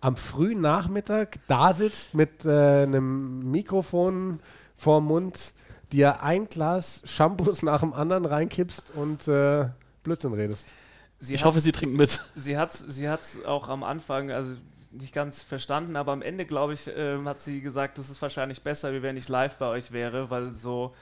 [0.00, 4.40] am frühen Nachmittag da sitzt mit äh, einem Mikrofon
[4.76, 5.52] vorm Mund,
[5.92, 9.68] dir ein Glas Shampoos nach dem anderen reinkippst und äh,
[10.02, 10.72] Blödsinn redest?
[11.18, 12.20] Sie Ich hoffe, sie trinkt mit.
[12.36, 14.54] Sie hat es sie hat's auch am Anfang, also
[14.90, 18.62] nicht ganz verstanden, aber am Ende, glaube ich, ähm, hat sie gesagt, das ist wahrscheinlich
[18.62, 20.94] besser, wie wenn ich live bei euch wäre, weil so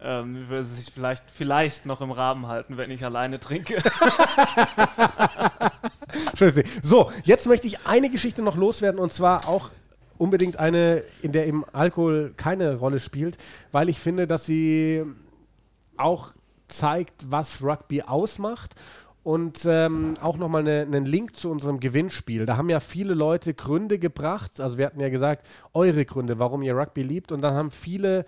[0.00, 3.82] ähm, würde sie sich vielleicht, vielleicht noch im Rahmen halten, wenn ich alleine trinke.
[6.38, 6.64] Schön.
[6.82, 9.70] So, jetzt möchte ich eine Geschichte noch loswerden und zwar auch
[10.18, 13.38] unbedingt eine, in der eben Alkohol keine Rolle spielt,
[13.72, 15.04] weil ich finde, dass sie
[15.96, 16.30] auch
[16.68, 18.74] zeigt, was Rugby ausmacht.
[19.28, 22.46] Und ähm, auch nochmal eine, einen Link zu unserem Gewinnspiel.
[22.46, 24.58] Da haben ja viele Leute Gründe gebracht.
[24.58, 27.30] Also wir hatten ja gesagt, eure Gründe, warum ihr Rugby liebt.
[27.30, 28.24] Und dann haben viele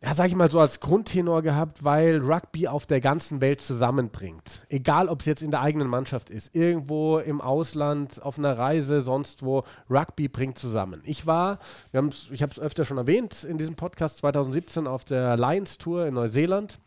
[0.00, 4.64] ja, sag ich mal so als Grundtenor gehabt, weil Rugby auf der ganzen Welt zusammenbringt.
[4.68, 9.00] Egal, ob es jetzt in der eigenen Mannschaft ist, irgendwo im Ausland, auf einer Reise,
[9.00, 11.02] sonst wo, Rugby bringt zusammen.
[11.04, 11.58] Ich war,
[11.90, 16.06] wir ich habe es öfter schon erwähnt, in diesem Podcast 2017 auf der Lions Tour
[16.06, 16.78] in Neuseeland.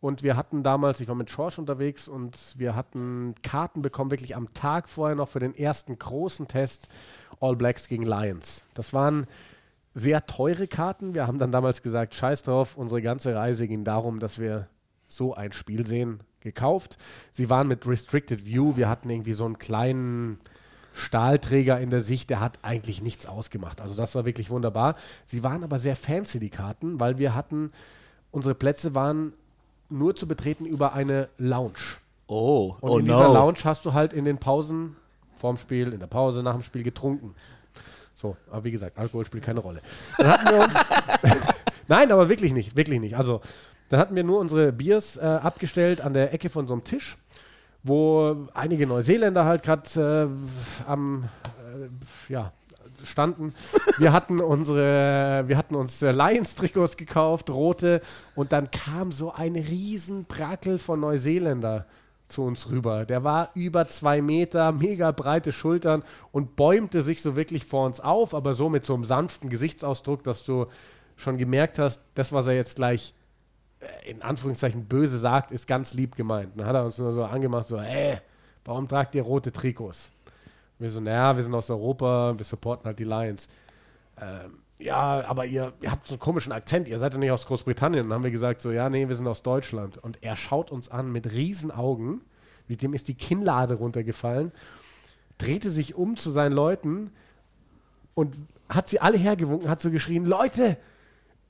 [0.00, 4.36] Und wir hatten damals, ich war mit George unterwegs und wir hatten Karten bekommen, wirklich
[4.36, 6.88] am Tag vorher noch für den ersten großen Test
[7.40, 8.64] All Blacks gegen Lions.
[8.74, 9.26] Das waren
[9.94, 11.14] sehr teure Karten.
[11.14, 14.68] Wir haben dann damals gesagt, scheiß drauf, unsere ganze Reise ging darum, dass wir
[15.08, 16.98] so ein Spiel sehen, gekauft.
[17.32, 20.38] Sie waren mit Restricted View, wir hatten irgendwie so einen kleinen
[20.94, 23.80] Stahlträger in der Sicht, der hat eigentlich nichts ausgemacht.
[23.80, 24.96] Also das war wirklich wunderbar.
[25.24, 27.72] Sie waren aber sehr fancy, die Karten, weil wir hatten,
[28.30, 29.32] unsere Plätze waren
[29.88, 31.98] nur zu betreten über eine Lounge.
[32.26, 33.34] Oh, Und oh in dieser no.
[33.34, 34.96] Lounge hast du halt in den Pausen,
[35.36, 37.34] vorm Spiel, in der Pause, nach dem Spiel getrunken.
[38.14, 39.80] So, aber wie gesagt, Alkohol spielt keine Rolle.
[40.18, 40.74] Dann hatten wir uns.
[41.88, 43.16] Nein, aber wirklich nicht, wirklich nicht.
[43.16, 43.40] Also,
[43.88, 47.16] dann hatten wir nur unsere Biers äh, abgestellt an der Ecke von so einem Tisch,
[47.82, 51.28] wo einige Neuseeländer halt gerade äh, am
[51.58, 52.52] äh, ja,
[53.04, 53.54] standen.
[53.98, 58.00] Wir hatten unsere, wir hatten uns äh, Lions-Trikots gekauft, rote,
[58.34, 61.86] und dann kam so ein riesen Brackel von Neuseeländer
[62.28, 63.06] zu uns rüber.
[63.06, 68.00] Der war über zwei Meter, mega breite Schultern und bäumte sich so wirklich vor uns
[68.00, 70.66] auf, aber so mit so einem sanften Gesichtsausdruck, dass du
[71.16, 73.14] schon gemerkt hast, das, was er jetzt gleich
[73.80, 76.52] äh, in Anführungszeichen böse sagt, ist ganz lieb gemeint.
[76.56, 78.18] Dann hat er uns nur so angemacht, so, ey,
[78.64, 80.10] warum tragt ihr rote Trikots?
[80.78, 83.48] Wir so, naja, wir sind aus Europa, wir supporten halt die Lions.
[84.20, 87.46] Ähm, ja, aber ihr, ihr habt so einen komischen Akzent, ihr seid ja nicht aus
[87.46, 88.08] Großbritannien.
[88.08, 89.98] Dann haben wir gesagt, so, ja, nee, wir sind aus Deutschland.
[89.98, 92.20] Und er schaut uns an mit riesen Augen,
[92.68, 94.52] mit dem ist die Kinnlade runtergefallen,
[95.38, 97.10] drehte sich um zu seinen Leuten
[98.14, 98.36] und
[98.68, 100.76] hat sie alle hergewunken, hat so geschrien, Leute,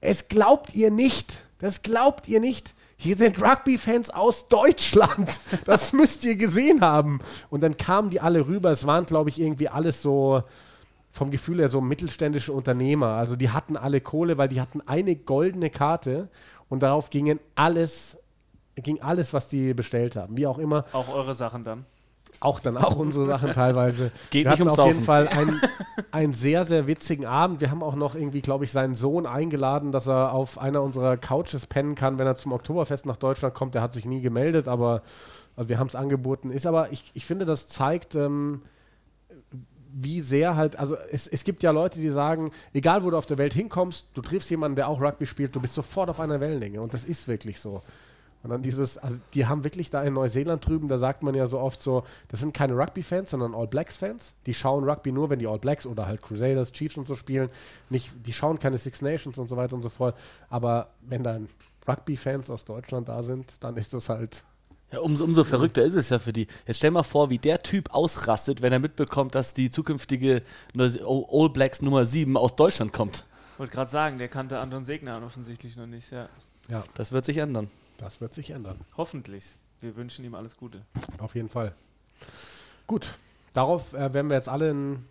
[0.00, 2.74] es glaubt ihr nicht, das glaubt ihr nicht.
[3.00, 5.30] Hier sind Rugby-Fans aus Deutschland.
[5.64, 7.20] Das müsst ihr gesehen haben.
[7.48, 8.70] Und dann kamen die alle rüber.
[8.70, 10.42] Es waren, glaube ich, irgendwie alles so
[11.12, 13.08] vom Gefühl her so mittelständische Unternehmer.
[13.08, 16.28] Also die hatten alle Kohle, weil die hatten eine goldene Karte
[16.68, 18.18] und darauf gingen alles,
[18.74, 20.36] ging alles, was die bestellt haben.
[20.36, 20.84] Wie auch immer.
[20.92, 21.86] Auch eure Sachen dann.
[22.40, 24.12] Auch dann auch unsere Sachen teilweise.
[24.30, 25.02] Geht wir nicht hatten auf jeden.
[25.02, 25.60] Fall einen,
[26.12, 27.60] einen sehr, sehr witzigen Abend.
[27.60, 31.16] Wir haben auch noch irgendwie, glaube ich, seinen Sohn eingeladen, dass er auf einer unserer
[31.16, 33.74] Couches pennen kann, wenn er zum Oktoberfest nach Deutschland kommt.
[33.74, 35.02] Der hat sich nie gemeldet, aber
[35.56, 36.50] also wir haben es angeboten.
[36.50, 38.62] Ist aber, ich, ich finde, das zeigt, ähm,
[39.92, 43.26] wie sehr halt, also es, es gibt ja Leute, die sagen, egal wo du auf
[43.26, 46.40] der Welt hinkommst, du triffst jemanden, der auch Rugby spielt, du bist sofort auf einer
[46.40, 47.82] Wellenlänge und das ist wirklich so.
[48.42, 51.46] Und dann dieses, also die haben wirklich da in Neuseeland drüben, da sagt man ja
[51.46, 54.34] so oft so, das sind keine Rugby-Fans, sondern All Blacks-Fans.
[54.46, 57.50] Die schauen Rugby nur, wenn die All Blacks oder halt Crusaders, Chiefs und so spielen.
[57.90, 60.16] Nicht, die schauen keine Six Nations und so weiter und so fort.
[60.48, 61.48] Aber wenn dann
[61.88, 64.44] Rugby-Fans aus Deutschland da sind, dann ist das halt
[64.92, 66.46] Ja, umso, umso verrückter ist es ja für die.
[66.66, 70.42] Jetzt stell mal vor, wie der Typ ausrastet, wenn er mitbekommt, dass die zukünftige
[70.76, 73.24] All Blacks Nummer 7 aus Deutschland kommt.
[73.56, 76.12] Wollte gerade sagen, der kannte Anton Segner offensichtlich noch nicht.
[76.12, 76.28] Ja.
[76.68, 77.68] Ja, Das wird sich ändern.
[77.98, 78.80] Das wird sich ändern.
[78.96, 79.44] Hoffentlich.
[79.80, 80.82] Wir wünschen ihm alles Gute.
[81.18, 81.72] Auf jeden Fall.
[82.86, 83.18] Gut,
[83.52, 85.08] darauf äh, werden wir jetzt alle ein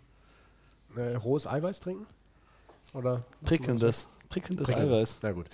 [0.96, 2.06] äh, rohes Eiweiß trinken?
[2.92, 3.22] Oder?
[3.44, 4.08] Prickelndes.
[4.28, 4.98] Prickelndes Prickelndes.
[4.98, 5.18] Eiweiß.
[5.22, 5.46] Na gut.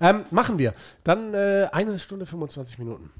[0.00, 0.74] Ähm, machen wir.
[1.04, 3.10] Dann äh, eine Stunde 25 Minuten.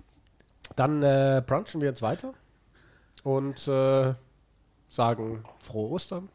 [0.76, 2.34] Dann äh, brunchen wir jetzt weiter
[3.22, 4.14] und äh,
[4.90, 6.28] sagen frohe Ostern.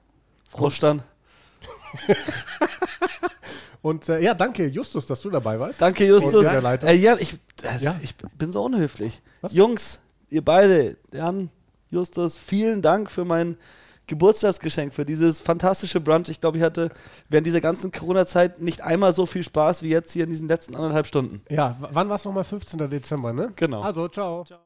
[0.50, 1.04] Vorstand.
[3.84, 5.82] Und äh, ja, danke Justus, dass du dabei warst.
[5.82, 6.46] Danke, Justus.
[6.48, 7.34] Äh, Jan, ich,
[7.64, 7.96] äh, Ja?
[8.02, 9.22] ich bin so unhöflich.
[9.42, 9.54] Was?
[9.54, 10.00] Jungs,
[10.30, 11.50] ihr beide, Jan,
[11.90, 13.58] Justus, vielen Dank für mein
[14.08, 16.30] Geburtstagsgeschenk, für dieses fantastische Brunch.
[16.30, 16.92] Ich glaube, ich hatte
[17.28, 20.78] während dieser ganzen Corona-Zeit nicht einmal so viel Spaß wie jetzt hier in diesen letzten
[20.78, 21.42] anderthalb Stunden.
[21.50, 22.46] Ja, wann war es nochmal?
[22.46, 22.90] 15.
[22.90, 23.52] Dezember, ne?
[23.58, 23.82] Genau.
[23.82, 24.46] Also, ciao.
[24.46, 24.60] Ciao.